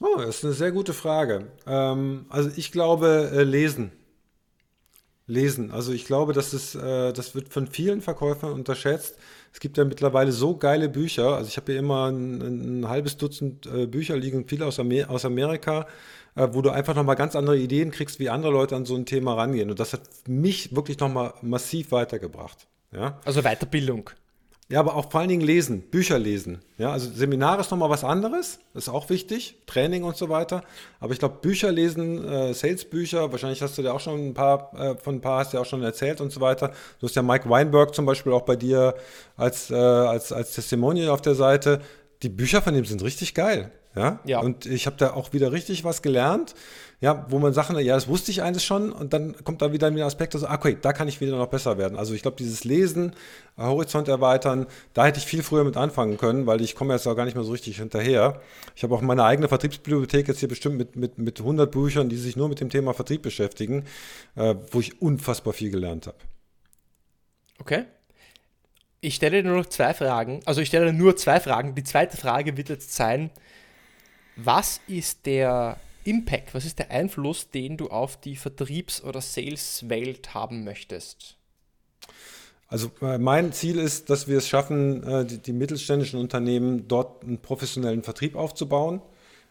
Oh, 0.00 0.16
das 0.16 0.36
ist 0.36 0.44
eine 0.44 0.54
sehr 0.54 0.72
gute 0.72 0.94
Frage. 0.94 1.48
Ähm, 1.66 2.26
also 2.30 2.50
ich 2.56 2.72
glaube, 2.72 3.30
äh, 3.34 3.42
lesen. 3.42 3.92
Lesen. 5.26 5.70
Also 5.70 5.92
ich 5.92 6.06
glaube, 6.06 6.32
das 6.32 6.54
ist, 6.54 6.76
äh, 6.76 7.12
das 7.12 7.34
wird 7.34 7.48
von 7.48 7.66
vielen 7.66 8.00
Verkäufern 8.00 8.52
unterschätzt. 8.52 9.16
Es 9.52 9.60
gibt 9.60 9.76
ja 9.76 9.84
mittlerweile 9.84 10.32
so 10.32 10.56
geile 10.56 10.88
Bücher. 10.88 11.36
Also 11.36 11.48
ich 11.48 11.56
habe 11.56 11.72
hier 11.72 11.80
immer 11.80 12.10
ein, 12.10 12.80
ein 12.80 12.88
halbes 12.88 13.16
Dutzend 13.16 13.66
äh, 13.66 13.86
Bücher 13.86 14.16
liegen, 14.16 14.46
viele 14.48 14.64
aus, 14.64 14.78
Amer 14.78 15.10
aus 15.10 15.24
Amerika 15.24 15.86
äh, 16.38 16.48
wo 16.52 16.62
du 16.62 16.70
einfach 16.70 16.94
nochmal 16.94 17.16
ganz 17.16 17.34
andere 17.34 17.58
Ideen 17.58 17.90
kriegst, 17.90 18.20
wie 18.20 18.30
andere 18.30 18.52
Leute 18.52 18.76
an 18.76 18.84
so 18.84 18.94
ein 18.94 19.06
Thema 19.06 19.34
rangehen. 19.34 19.70
Und 19.70 19.80
das 19.80 19.92
hat 19.92 20.02
mich 20.26 20.74
wirklich 20.74 20.98
nochmal 21.00 21.34
massiv 21.42 21.90
weitergebracht. 21.90 22.68
Ja? 22.92 23.18
Also 23.24 23.42
Weiterbildung. 23.42 24.10
Ja, 24.70 24.80
aber 24.80 24.96
auch 24.96 25.10
vor 25.10 25.20
allen 25.20 25.30
Dingen 25.30 25.46
lesen, 25.46 25.80
Bücher 25.80 26.18
lesen. 26.18 26.58
Ja, 26.76 26.92
also 26.92 27.10
Seminar 27.10 27.58
ist 27.58 27.70
nochmal 27.70 27.88
was 27.88 28.04
anderes, 28.04 28.58
ist 28.74 28.90
auch 28.90 29.08
wichtig, 29.08 29.56
Training 29.66 30.04
und 30.04 30.14
so 30.18 30.28
weiter. 30.28 30.62
Aber 31.00 31.14
ich 31.14 31.18
glaube, 31.18 31.38
Bücher 31.40 31.72
lesen, 31.72 32.22
äh, 32.22 32.52
Sales-Bücher, 32.52 33.32
wahrscheinlich 33.32 33.62
hast 33.62 33.78
du 33.78 33.82
dir 33.82 33.94
auch 33.94 34.00
schon 34.00 34.28
ein 34.28 34.34
paar, 34.34 34.70
äh, 34.78 34.94
von 34.96 35.16
ein 35.16 35.20
paar 35.22 35.38
hast 35.38 35.54
du 35.54 35.56
ja 35.56 35.62
auch 35.62 35.66
schon 35.66 35.82
erzählt 35.82 36.20
und 36.20 36.30
so 36.30 36.42
weiter. 36.42 36.72
Du 37.00 37.06
hast 37.06 37.16
ja 37.16 37.22
Mike 37.22 37.48
Weinberg 37.48 37.94
zum 37.94 38.04
Beispiel 38.04 38.30
auch 38.32 38.42
bei 38.42 38.56
dir 38.56 38.94
als, 39.38 39.70
äh, 39.70 39.74
als, 39.74 40.32
als 40.32 40.52
Testimonial 40.52 41.08
auf 41.08 41.22
der 41.22 41.34
Seite. 41.34 41.80
Die 42.22 42.28
Bücher 42.28 42.60
von 42.60 42.74
ihm 42.74 42.84
sind 42.84 43.02
richtig 43.02 43.34
geil. 43.34 43.72
Ja? 43.98 44.20
ja. 44.24 44.40
Und 44.40 44.66
ich 44.66 44.86
habe 44.86 44.96
da 44.96 45.12
auch 45.12 45.32
wieder 45.32 45.52
richtig 45.52 45.84
was 45.84 46.02
gelernt, 46.02 46.54
ja, 47.00 47.26
wo 47.28 47.38
man 47.38 47.52
Sachen, 47.52 47.78
ja, 47.78 47.94
das 47.94 48.08
wusste 48.08 48.32
ich 48.32 48.42
eigentlich 48.42 48.64
schon 48.64 48.90
und 48.90 49.12
dann 49.12 49.36
kommt 49.44 49.62
da 49.62 49.72
wieder 49.72 49.86
ein 49.86 50.00
Aspekt, 50.00 50.34
also, 50.34 50.48
okay, 50.48 50.76
da 50.80 50.92
kann 50.92 51.06
ich 51.06 51.20
wieder 51.20 51.36
noch 51.36 51.46
besser 51.46 51.78
werden. 51.78 51.96
Also 51.96 52.12
ich 52.14 52.22
glaube, 52.22 52.36
dieses 52.36 52.64
Lesen, 52.64 53.12
äh, 53.56 53.62
Horizont 53.62 54.08
erweitern, 54.08 54.66
da 54.94 55.06
hätte 55.06 55.18
ich 55.18 55.26
viel 55.26 55.44
früher 55.44 55.62
mit 55.62 55.76
anfangen 55.76 56.16
können, 56.16 56.46
weil 56.46 56.60
ich 56.60 56.74
komme 56.74 56.94
jetzt 56.94 57.06
auch 57.06 57.14
gar 57.14 57.24
nicht 57.24 57.34
mehr 57.34 57.44
so 57.44 57.52
richtig 57.52 57.78
hinterher. 57.78 58.40
Ich 58.74 58.82
habe 58.82 58.94
auch 58.94 59.00
meine 59.00 59.22
eigene 59.24 59.48
Vertriebsbibliothek 59.48 60.26
jetzt 60.26 60.40
hier 60.40 60.48
bestimmt 60.48 60.76
mit, 60.76 60.96
mit, 60.96 61.18
mit 61.18 61.38
100 61.38 61.70
Büchern, 61.70 62.08
die 62.08 62.16
sich 62.16 62.36
nur 62.36 62.48
mit 62.48 62.60
dem 62.60 62.70
Thema 62.70 62.94
Vertrieb 62.94 63.22
beschäftigen, 63.22 63.84
äh, 64.34 64.56
wo 64.72 64.80
ich 64.80 65.00
unfassbar 65.00 65.52
viel 65.52 65.70
gelernt 65.70 66.08
habe. 66.08 66.18
Okay. 67.60 67.84
Ich 69.00 69.14
stelle 69.14 69.42
dir 69.42 69.48
nur 69.48 69.58
noch 69.58 69.66
zwei 69.66 69.94
Fragen. 69.94 70.40
Also 70.44 70.60
ich 70.60 70.68
stelle 70.68 70.92
nur 70.92 71.16
zwei 71.16 71.38
Fragen. 71.38 71.76
Die 71.76 71.84
zweite 71.84 72.16
Frage 72.16 72.56
wird 72.56 72.68
jetzt 72.68 72.94
sein, 72.96 73.30
was 74.38 74.80
ist 74.86 75.26
der 75.26 75.78
Impact? 76.04 76.54
Was 76.54 76.64
ist 76.64 76.78
der 76.78 76.90
Einfluss, 76.90 77.50
den 77.50 77.76
du 77.76 77.88
auf 77.88 78.18
die 78.20 78.36
Vertriebs- 78.36 79.02
oder 79.02 79.20
Sales-Welt 79.20 80.32
haben 80.32 80.64
möchtest? 80.64 81.36
Also 82.68 82.90
äh, 83.00 83.18
mein 83.18 83.52
Ziel 83.52 83.78
ist, 83.78 84.10
dass 84.10 84.28
wir 84.28 84.38
es 84.38 84.48
schaffen, 84.48 85.02
äh, 85.02 85.24
die, 85.24 85.38
die, 85.38 85.52
mittelständischen 85.52 86.20
Unternehmen 86.20 86.86
dort 86.86 87.24
einen 87.24 87.38
professionellen 87.38 88.02
Vertrieb 88.02 88.36
aufzubauen, 88.36 89.00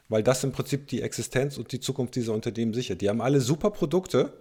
weil 0.08 0.24
das 0.24 0.44
im 0.44 0.52
Prinzip 0.52 0.88
die 0.88 1.02
Existenz 1.02 1.58
und 1.58 1.72
die 1.72 1.80
Zukunft 1.80 2.16
dieser 2.16 2.34
Unternehmen 2.34 2.74
sichert. 2.74 3.02
Die 3.02 3.10
haben 3.10 3.22
alle 3.22 3.42
super 3.42 3.72
Produkte, 3.72 4.34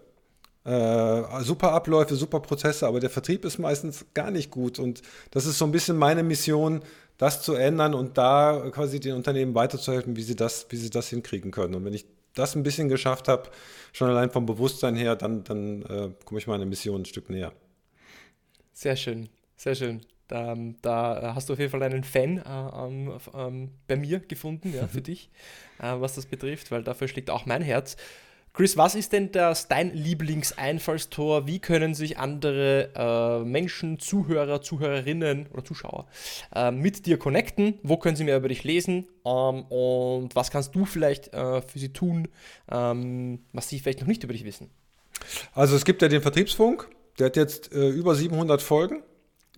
äh, 0.67 1.43
super 1.43 1.73
Abläufe, 1.73 2.17
super 2.17 2.41
Prozesse, 2.41 2.87
aber 2.87 2.99
der 2.99 3.11
Vertrieb 3.11 3.45
ist 3.45 3.59
meistens 3.59 4.05
gar 4.15 4.33
nicht 4.33 4.51
gut. 4.51 4.79
Und 4.79 5.01
das 5.31 5.47
ist 5.47 5.59
so 5.59 5.65
ein 5.65 5.71
bisschen 5.71 5.97
meine 5.97 6.25
Mission, 6.25 6.83
das 7.19 7.43
zu 7.43 7.55
ändern 7.55 7.95
und 7.95 8.19
da 8.19 8.69
quasi 8.73 8.99
den 8.99 9.15
Unternehmen 9.15 9.55
weiterzuhelfen, 9.55 10.17
wie 10.17 10.23
sie 10.23 10.35
das, 10.37 10.67
wie 10.71 10.77
sie 10.77 10.91
das 10.91 11.09
hinkriegen 11.09 11.53
können. 11.53 11.75
Und 11.77 11.85
wenn 11.85 11.95
ich 11.95 12.05
das 12.35 12.57
ein 12.57 12.65
bisschen 12.65 12.89
geschafft 12.89 13.29
habe, 13.29 13.49
schon 13.93 14.11
allein 14.11 14.31
vom 14.31 14.45
Bewusstsein 14.45 14.97
her, 14.97 15.15
dann, 15.15 15.45
dann 15.45 15.83
äh, 15.83 16.11
komme 16.25 16.41
ich 16.41 16.47
meiner 16.49 16.67
Mission 16.67 17.03
ein 17.03 17.07
Stück 17.07 17.31
näher. 17.31 17.53
Sehr 18.73 18.97
schön, 18.97 19.29
sehr 19.57 19.75
schön. 19.75 20.03
Da, 20.29 20.57
da 20.83 21.35
hast 21.37 21.49
du 21.49 21.53
auf 21.53 21.61
jeden 21.61 21.71
Fall 21.71 21.85
einen 21.85 22.03
Fan 22.03 22.39
äh, 22.39 23.39
ähm, 23.39 23.71
bei 23.87 23.97
mir 23.97 24.19
gefunden, 24.19 24.75
ja, 24.75 24.89
für 24.89 25.01
dich, 25.03 25.31
äh, 25.79 25.95
was 26.01 26.17
das 26.17 26.27
betrifft, 26.27 26.73
weil 26.73 26.83
dafür 26.83 27.07
schlägt 27.07 27.31
auch 27.31 27.47
mein 27.47 27.63
Herz. 27.63 27.97
Chris, 28.57 28.79
was 28.79 28.95
ist 28.95 29.13
denn 29.13 29.33
das, 29.33 29.69
dein 29.69 29.93
Lieblingseinfallstor? 29.93 31.47
Wie 31.47 31.59
können 31.59 31.95
sich 31.95 32.17
andere 32.17 32.89
äh, 32.97 33.45
Menschen, 33.45 33.99
Zuhörer, 33.99 34.63
Zuhörerinnen 34.63 35.47
oder 35.53 35.63
Zuschauer 35.63 36.07
äh, 36.55 36.71
mit 36.71 37.05
dir 37.05 37.19
connecten? 37.19 37.79
Wo 37.83 37.99
können 37.99 38.17
sie 38.17 38.25
mehr 38.25 38.39
über 38.39 38.49
dich 38.49 38.65
lesen? 38.65 39.09
Ähm, 39.27 39.65
und 39.65 40.35
was 40.35 40.51
kannst 40.51 40.75
du 40.75 40.87
vielleicht 40.87 41.35
äh, 41.35 41.61
für 41.61 41.79
sie 41.79 41.91
tun, 41.93 42.29
ähm, 42.73 43.41
was 43.53 43.69
sie 43.69 43.79
vielleicht 43.79 44.01
noch 44.01 44.07
nicht 44.07 44.25
über 44.25 44.33
dich 44.33 44.47
wissen? 44.47 44.71
Also 45.53 45.77
es 45.77 45.85
gibt 45.85 46.01
ja 46.01 46.09
den 46.09 46.23
Vertriebsfunk, 46.23 46.89
der 47.19 47.27
hat 47.27 47.37
jetzt 47.37 47.75
äh, 47.75 47.91
über 47.91 48.15
700 48.15 48.63
Folgen. 48.63 49.03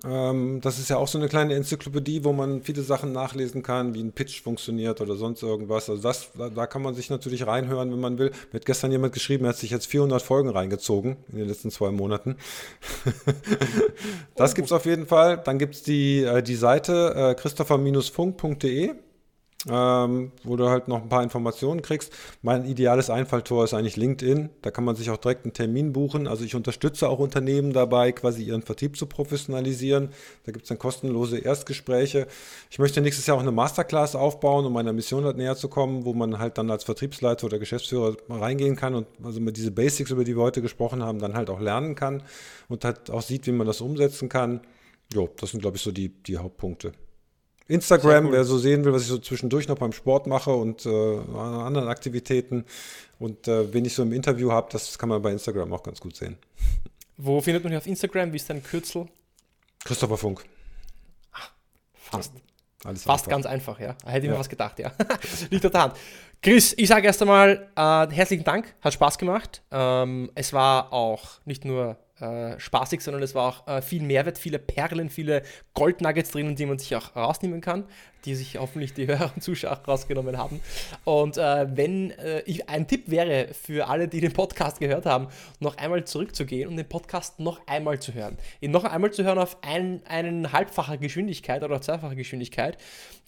Ähm, 0.04 0.60
das 0.60 0.78
ist 0.78 0.90
ja 0.90 0.96
auch 0.96 1.08
so 1.08 1.18
eine 1.18 1.28
kleine 1.28 1.54
Enzyklopädie, 1.54 2.24
wo 2.24 2.32
man 2.32 2.62
viele 2.62 2.82
Sachen 2.82 3.12
nachlesen 3.12 3.62
kann, 3.62 3.94
wie 3.94 4.02
ein 4.02 4.12
Pitch 4.12 4.42
funktioniert 4.42 5.00
oder 5.00 5.16
sonst 5.16 5.42
irgendwas. 5.42 5.90
Also 5.90 6.02
das, 6.02 6.30
da, 6.38 6.48
da 6.50 6.66
kann 6.66 6.82
man 6.82 6.94
sich 6.94 7.10
natürlich 7.10 7.46
reinhören, 7.46 7.90
wenn 7.90 8.00
man 8.00 8.18
will. 8.18 8.30
Mir 8.52 8.60
hat 8.60 8.66
gestern 8.66 8.92
jemand 8.92 9.12
geschrieben, 9.12 9.44
er 9.44 9.50
hat 9.50 9.56
sich 9.56 9.70
jetzt 9.70 9.86
400 9.86 10.22
Folgen 10.22 10.50
reingezogen 10.50 11.16
in 11.32 11.38
den 11.38 11.48
letzten 11.48 11.70
zwei 11.70 11.90
Monaten. 11.90 12.36
das 14.36 14.54
gibt 14.54 14.66
es 14.66 14.72
auf 14.72 14.86
jeden 14.86 15.06
Fall. 15.06 15.38
Dann 15.38 15.58
gibt 15.58 15.74
es 15.74 15.82
die, 15.82 16.22
äh, 16.22 16.42
die 16.42 16.56
Seite 16.56 17.14
äh, 17.16 17.34
christopher-funk.de 17.34 18.94
ähm, 19.68 20.30
wo 20.44 20.56
du 20.56 20.68
halt 20.68 20.86
noch 20.86 21.02
ein 21.02 21.08
paar 21.08 21.24
Informationen 21.24 21.82
kriegst. 21.82 22.12
Mein 22.42 22.64
ideales 22.64 23.10
Einfalltor 23.10 23.64
ist 23.64 23.74
eigentlich 23.74 23.96
LinkedIn. 23.96 24.50
Da 24.62 24.70
kann 24.70 24.84
man 24.84 24.94
sich 24.94 25.10
auch 25.10 25.16
direkt 25.16 25.44
einen 25.44 25.52
Termin 25.52 25.92
buchen. 25.92 26.28
Also 26.28 26.44
ich 26.44 26.54
unterstütze 26.54 27.08
auch 27.08 27.18
Unternehmen 27.18 27.72
dabei, 27.72 28.12
quasi 28.12 28.44
ihren 28.44 28.62
Vertrieb 28.62 28.96
zu 28.96 29.06
professionalisieren. 29.06 30.10
Da 30.46 30.52
gibt 30.52 30.64
es 30.64 30.68
dann 30.68 30.78
kostenlose 30.78 31.38
Erstgespräche. 31.38 32.28
Ich 32.70 32.78
möchte 32.78 33.00
nächstes 33.00 33.26
Jahr 33.26 33.36
auch 33.36 33.42
eine 33.42 33.50
Masterclass 33.50 34.14
aufbauen, 34.14 34.64
um 34.64 34.72
meiner 34.72 34.92
Mission 34.92 35.24
halt 35.24 35.36
näher 35.36 35.56
zu 35.56 35.68
kommen, 35.68 36.04
wo 36.04 36.14
man 36.14 36.38
halt 36.38 36.56
dann 36.56 36.70
als 36.70 36.84
Vertriebsleiter 36.84 37.46
oder 37.46 37.58
Geschäftsführer 37.58 38.16
reingehen 38.28 38.76
kann 38.76 38.94
und 38.94 39.08
also 39.24 39.40
mit 39.40 39.56
diese 39.56 39.72
Basics, 39.72 40.12
über 40.12 40.22
die 40.22 40.36
wir 40.36 40.42
heute 40.42 40.62
gesprochen 40.62 41.02
haben, 41.02 41.18
dann 41.18 41.34
halt 41.34 41.50
auch 41.50 41.60
lernen 41.60 41.96
kann 41.96 42.22
und 42.68 42.84
halt 42.84 43.10
auch 43.10 43.22
sieht, 43.22 43.46
wie 43.48 43.52
man 43.52 43.66
das 43.66 43.80
umsetzen 43.80 44.28
kann. 44.28 44.60
Jo, 45.12 45.28
das 45.40 45.50
sind, 45.50 45.60
glaube 45.60 45.78
ich, 45.78 45.82
so 45.82 45.90
die, 45.90 46.10
die 46.10 46.36
Hauptpunkte. 46.36 46.92
Instagram, 47.68 48.32
wer 48.32 48.44
so 48.44 48.58
sehen 48.58 48.84
will, 48.84 48.92
was 48.92 49.02
ich 49.02 49.08
so 49.08 49.18
zwischendurch 49.18 49.68
noch 49.68 49.76
beim 49.78 49.92
Sport 49.92 50.26
mache 50.26 50.50
und 50.50 50.86
äh, 50.86 50.88
anderen 50.88 51.88
Aktivitäten 51.88 52.64
und 53.18 53.46
äh, 53.46 53.72
wen 53.72 53.84
ich 53.84 53.94
so 53.94 54.02
im 54.02 54.12
Interview 54.12 54.50
habe, 54.50 54.68
das 54.72 54.98
kann 54.98 55.10
man 55.10 55.20
bei 55.20 55.30
Instagram 55.30 55.72
auch 55.72 55.82
ganz 55.82 56.00
gut 56.00 56.16
sehen. 56.16 56.38
Wo 57.18 57.40
findet 57.40 57.62
man 57.62 57.72
dich 57.72 57.78
auf 57.78 57.86
Instagram? 57.86 58.32
Wie 58.32 58.36
ist 58.36 58.48
dein 58.48 58.62
Kürzel? 58.62 59.06
Christopher 59.84 60.16
Funk. 60.16 60.44
Ach, 61.32 61.50
fast. 61.94 62.32
Ja, 62.34 62.94
fast 62.94 63.06
einfach. 63.06 63.28
ganz 63.28 63.46
einfach, 63.46 63.80
ja. 63.80 63.96
Hätte 64.04 64.18
ich 64.18 64.24
ja. 64.24 64.30
mir 64.32 64.38
was 64.38 64.48
gedacht, 64.48 64.78
ja. 64.78 64.92
Liegt 65.50 65.66
auf 65.66 65.72
der 65.72 65.82
Hand. 65.82 65.94
Chris, 66.40 66.74
ich 66.76 66.88
sage 66.88 67.06
erst 67.06 67.20
einmal 67.20 67.68
äh, 67.74 68.14
herzlichen 68.14 68.44
Dank, 68.44 68.74
hat 68.80 68.94
Spaß 68.94 69.18
gemacht. 69.18 69.62
Ähm, 69.72 70.30
es 70.36 70.52
war 70.52 70.92
auch 70.92 71.40
nicht 71.44 71.64
nur 71.64 71.96
äh, 72.20 72.58
spaßig, 72.58 73.00
sondern 73.00 73.22
es 73.22 73.34
war 73.34 73.48
auch 73.48 73.66
äh, 73.68 73.82
viel 73.82 74.02
Mehrwert, 74.02 74.38
viele 74.38 74.58
Perlen, 74.58 75.10
viele 75.10 75.42
Goldnuggets 75.74 76.30
drinnen, 76.30 76.56
die 76.56 76.66
man 76.66 76.78
sich 76.78 76.94
auch 76.96 77.14
rausnehmen 77.14 77.60
kann, 77.60 77.84
die 78.24 78.34
sich 78.34 78.58
hoffentlich 78.58 78.94
die 78.94 79.06
Hörer 79.08 79.32
und 79.34 79.42
Zuschauer 79.42 79.80
rausgenommen 79.86 80.38
haben. 80.38 80.60
Und 81.04 81.38
äh, 81.38 81.66
wenn 81.76 82.10
äh, 82.12 82.40
ich, 82.46 82.68
ein 82.68 82.86
Tipp 82.86 83.10
wäre 83.10 83.48
für 83.54 83.88
alle, 83.88 84.08
die 84.08 84.20
den 84.20 84.32
Podcast 84.32 84.80
gehört 84.80 85.06
haben, 85.06 85.28
noch 85.60 85.76
einmal 85.76 86.04
zurückzugehen 86.04 86.68
und 86.68 86.76
den 86.76 86.88
Podcast 86.88 87.40
noch 87.40 87.66
einmal 87.66 88.00
zu 88.00 88.14
hören. 88.14 88.36
Ihn 88.60 88.70
noch 88.70 88.84
einmal 88.84 89.12
zu 89.12 89.24
hören 89.24 89.38
auf 89.38 89.58
ein, 89.62 90.02
einen 90.06 90.52
halbfacher 90.52 90.98
Geschwindigkeit 90.98 91.62
oder 91.62 91.80
zweifacher 91.80 92.14
Geschwindigkeit. 92.14 92.78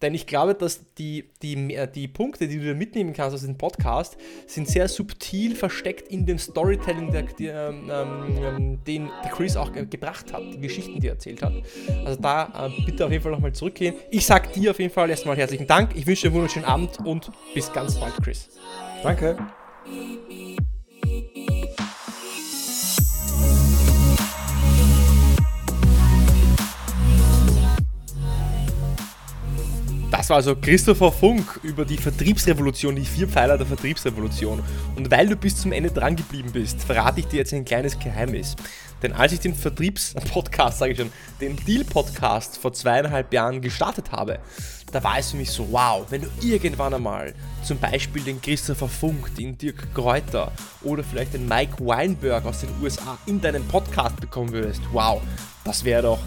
Denn 0.02 0.14
ich 0.14 0.26
glaube, 0.26 0.54
dass 0.54 0.94
die, 0.94 1.26
die, 1.42 1.78
die 1.94 2.08
Punkte, 2.08 2.48
die 2.48 2.58
du 2.58 2.74
mitnehmen 2.74 3.12
kannst 3.12 3.34
aus 3.34 3.42
dem 3.42 3.58
Podcast, 3.58 4.16
sind 4.46 4.66
sehr 4.66 4.88
subtil 4.88 5.54
versteckt 5.54 6.08
in 6.08 6.24
dem 6.24 6.38
Storytelling, 6.38 7.12
der, 7.12 7.22
der, 7.24 7.68
ähm, 7.68 7.90
ähm 7.90 8.84
den 8.86 9.10
Chris 9.30 9.56
auch 9.56 9.72
gebracht 9.72 10.32
hat, 10.32 10.42
die 10.54 10.60
Geschichten, 10.60 11.00
die 11.00 11.08
er 11.08 11.14
erzählt 11.14 11.42
hat. 11.42 11.52
Also 12.04 12.20
da 12.20 12.66
äh, 12.66 12.82
bitte 12.86 13.04
auf 13.04 13.12
jeden 13.12 13.22
Fall 13.22 13.32
nochmal 13.32 13.52
zurückgehen. 13.52 13.94
Ich 14.10 14.24
sage 14.24 14.48
dir 14.54 14.70
auf 14.70 14.78
jeden 14.80 14.92
Fall 14.92 15.10
erstmal 15.10 15.36
herzlichen 15.36 15.66
Dank. 15.66 15.90
Ich 15.94 16.06
wünsche 16.06 16.22
dir 16.22 16.28
einen 16.28 16.36
wunderschönen 16.36 16.64
Abend 16.64 16.98
und 17.04 17.30
bis 17.54 17.72
ganz 17.72 17.98
bald, 18.00 18.14
Chris. 18.22 18.50
Danke. 19.02 19.36
War 30.30 30.36
also 30.36 30.54
Christopher 30.54 31.10
Funk 31.10 31.58
über 31.64 31.84
die 31.84 31.96
Vertriebsrevolution, 31.96 32.94
die 32.94 33.04
vier 33.04 33.26
Pfeiler 33.26 33.58
der 33.58 33.66
Vertriebsrevolution. 33.66 34.62
Und 34.94 35.10
weil 35.10 35.26
du 35.26 35.34
bis 35.34 35.56
zum 35.56 35.72
Ende 35.72 35.90
dran 35.90 36.14
geblieben 36.14 36.50
bist, 36.52 36.80
verrate 36.82 37.18
ich 37.18 37.26
dir 37.26 37.38
jetzt 37.38 37.52
ein 37.52 37.64
kleines 37.64 37.98
Geheimnis. 37.98 38.54
Denn 39.02 39.12
als 39.12 39.32
ich 39.32 39.40
den 39.40 39.54
Vertriebspodcast, 39.54 40.78
sage 40.78 40.92
ich 40.92 40.98
schon, 40.98 41.10
den 41.40 41.56
Deal-Podcast 41.56 42.58
vor 42.58 42.72
zweieinhalb 42.72 43.32
Jahren 43.32 43.60
gestartet 43.60 44.12
habe, 44.12 44.38
da 44.92 45.02
war 45.02 45.18
es 45.18 45.32
für 45.32 45.36
mich 45.36 45.50
so, 45.50 45.66
wow, 45.72 46.06
wenn 46.10 46.22
du 46.22 46.28
irgendwann 46.40 46.94
einmal 46.94 47.34
zum 47.64 47.78
Beispiel 47.78 48.22
den 48.22 48.40
Christopher 48.40 48.88
Funk, 48.88 49.34
den 49.34 49.58
Dirk 49.58 49.92
Kräuter 49.94 50.52
oder 50.82 51.02
vielleicht 51.02 51.34
den 51.34 51.48
Mike 51.48 51.84
Weinberg 51.84 52.44
aus 52.44 52.60
den 52.60 52.70
USA 52.80 53.18
in 53.26 53.40
deinen 53.40 53.66
Podcast 53.66 54.20
bekommen 54.20 54.52
würdest, 54.52 54.80
wow, 54.92 55.20
das 55.64 55.84
wäre 55.84 56.02
doch 56.02 56.20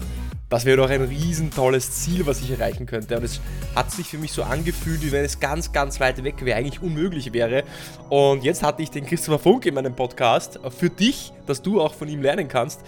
das 0.50 0.64
wäre 0.64 0.76
doch 0.76 0.90
ein 0.90 1.02
riesen 1.02 1.50
tolles 1.50 1.90
Ziel, 1.92 2.26
was 2.26 2.40
ich 2.40 2.50
erreichen 2.50 2.86
könnte. 2.86 3.16
Und 3.16 3.24
es 3.24 3.40
hat 3.74 3.90
sich 3.90 4.06
für 4.06 4.18
mich 4.18 4.32
so 4.32 4.42
angefühlt, 4.42 5.02
wie 5.02 5.10
wenn 5.10 5.24
es 5.24 5.40
ganz, 5.40 5.72
ganz 5.72 6.00
weit 6.00 6.22
weg 6.22 6.44
wäre, 6.44 6.58
eigentlich 6.58 6.82
unmöglich 6.82 7.32
wäre. 7.32 7.64
Und 8.10 8.44
jetzt 8.44 8.62
hatte 8.62 8.82
ich 8.82 8.90
den 8.90 9.06
Christopher 9.06 9.38
Funk 9.38 9.66
in 9.66 9.74
meinem 9.74 9.96
Podcast 9.96 10.60
für 10.78 10.90
dich, 10.90 11.32
dass 11.46 11.62
du 11.62 11.80
auch 11.80 11.94
von 11.94 12.08
ihm 12.08 12.22
lernen 12.22 12.48
kannst. 12.48 12.82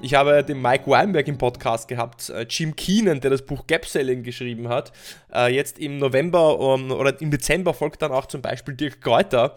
Ich 0.00 0.14
habe 0.14 0.42
den 0.42 0.60
Mike 0.60 0.90
Weinberg 0.90 1.28
im 1.28 1.38
Podcast 1.38 1.88
gehabt, 1.88 2.30
äh, 2.30 2.46
Jim 2.48 2.74
Keenan, 2.74 3.20
der 3.20 3.30
das 3.30 3.42
Buch 3.42 3.66
Gap 3.66 3.86
Selling 3.86 4.22
geschrieben 4.22 4.68
hat. 4.68 4.92
Äh, 5.32 5.54
jetzt 5.54 5.78
im 5.78 5.98
November 5.98 6.58
oder 6.58 7.20
im 7.20 7.30
Dezember 7.30 7.74
folgt 7.74 8.02
dann 8.02 8.12
auch 8.12 8.26
zum 8.26 8.42
Beispiel 8.42 8.74
Dirk 8.74 9.00
Kräuter 9.00 9.56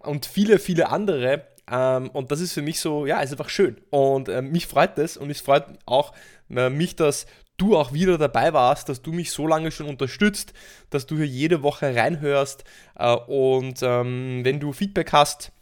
und 0.00 0.26
viele, 0.26 0.58
viele 0.58 0.88
andere. 0.88 1.44
Ähm, 1.70 2.10
und 2.10 2.30
das 2.30 2.40
ist 2.40 2.52
für 2.52 2.62
mich 2.62 2.80
so, 2.80 3.06
ja, 3.06 3.20
ist 3.20 3.32
einfach 3.32 3.48
schön. 3.48 3.76
Und 3.90 4.28
äh, 4.28 4.42
mich 4.42 4.66
freut 4.66 4.98
das 4.98 5.16
und 5.16 5.30
es 5.30 5.40
freut 5.40 5.64
auch 5.84 6.12
mich, 6.48 6.96
dass 6.96 7.26
du 7.56 7.76
auch 7.76 7.92
wieder 7.92 8.18
dabei 8.18 8.52
warst, 8.52 8.88
dass 8.88 9.02
du 9.02 9.12
mich 9.12 9.30
so 9.30 9.46
lange 9.46 9.70
schon 9.70 9.86
unterstützt, 9.86 10.52
dass 10.90 11.06
du 11.06 11.16
hier 11.16 11.26
jede 11.26 11.62
Woche 11.62 11.94
reinhörst. 11.94 12.64
Äh, 12.98 13.14
und 13.14 13.80
ähm, 13.82 14.40
wenn 14.44 14.60
du 14.60 14.72
Feedback 14.72 15.12
hast, 15.12 15.52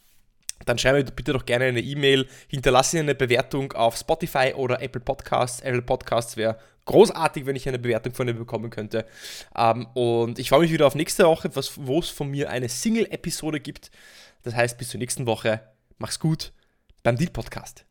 dann 0.65 0.79
schreibe 0.79 0.99
mir 0.99 1.05
bitte 1.05 1.33
doch 1.33 1.45
gerne 1.45 1.67
eine 1.67 1.81
E-Mail, 1.81 2.27
hinterlasse 2.49 2.99
eine 2.99 3.15
Bewertung 3.15 3.73
auf 3.73 3.97
Spotify 3.97 4.55
oder 4.57 4.81
Apple 4.81 5.01
Podcasts. 5.01 5.61
Apple 5.61 5.83
Podcasts 5.83 6.37
wäre 6.37 6.59
großartig, 6.87 7.47
wenn 7.47 7.57
ich 7.57 7.69
eine 7.69 7.79
Bewertung 7.79 8.15
von 8.15 8.27
dir 8.27 8.35
bekommen 8.35 8.71
könnte. 8.71 9.07
Ähm, 9.57 9.87
und 9.95 10.39
ich 10.39 10.49
freue 10.49 10.61
mich 10.61 10.73
wieder 10.73 10.87
auf 10.87 10.95
nächste 10.95 11.27
Woche, 11.27 11.51
wo 11.77 11.99
es 11.99 12.09
von 12.09 12.31
mir 12.31 12.51
eine 12.51 12.69
Single-Episode 12.69 13.61
gibt. 13.61 13.91
Das 14.43 14.55
heißt, 14.55 14.79
bis 14.79 14.91
zur 14.91 14.99
nächsten 14.99 15.27
Woche. 15.27 15.61
Mach's 15.99 16.19
gut 16.19 16.53
beim 17.03 17.17
Deal 17.17 17.31
Podcast. 17.31 17.85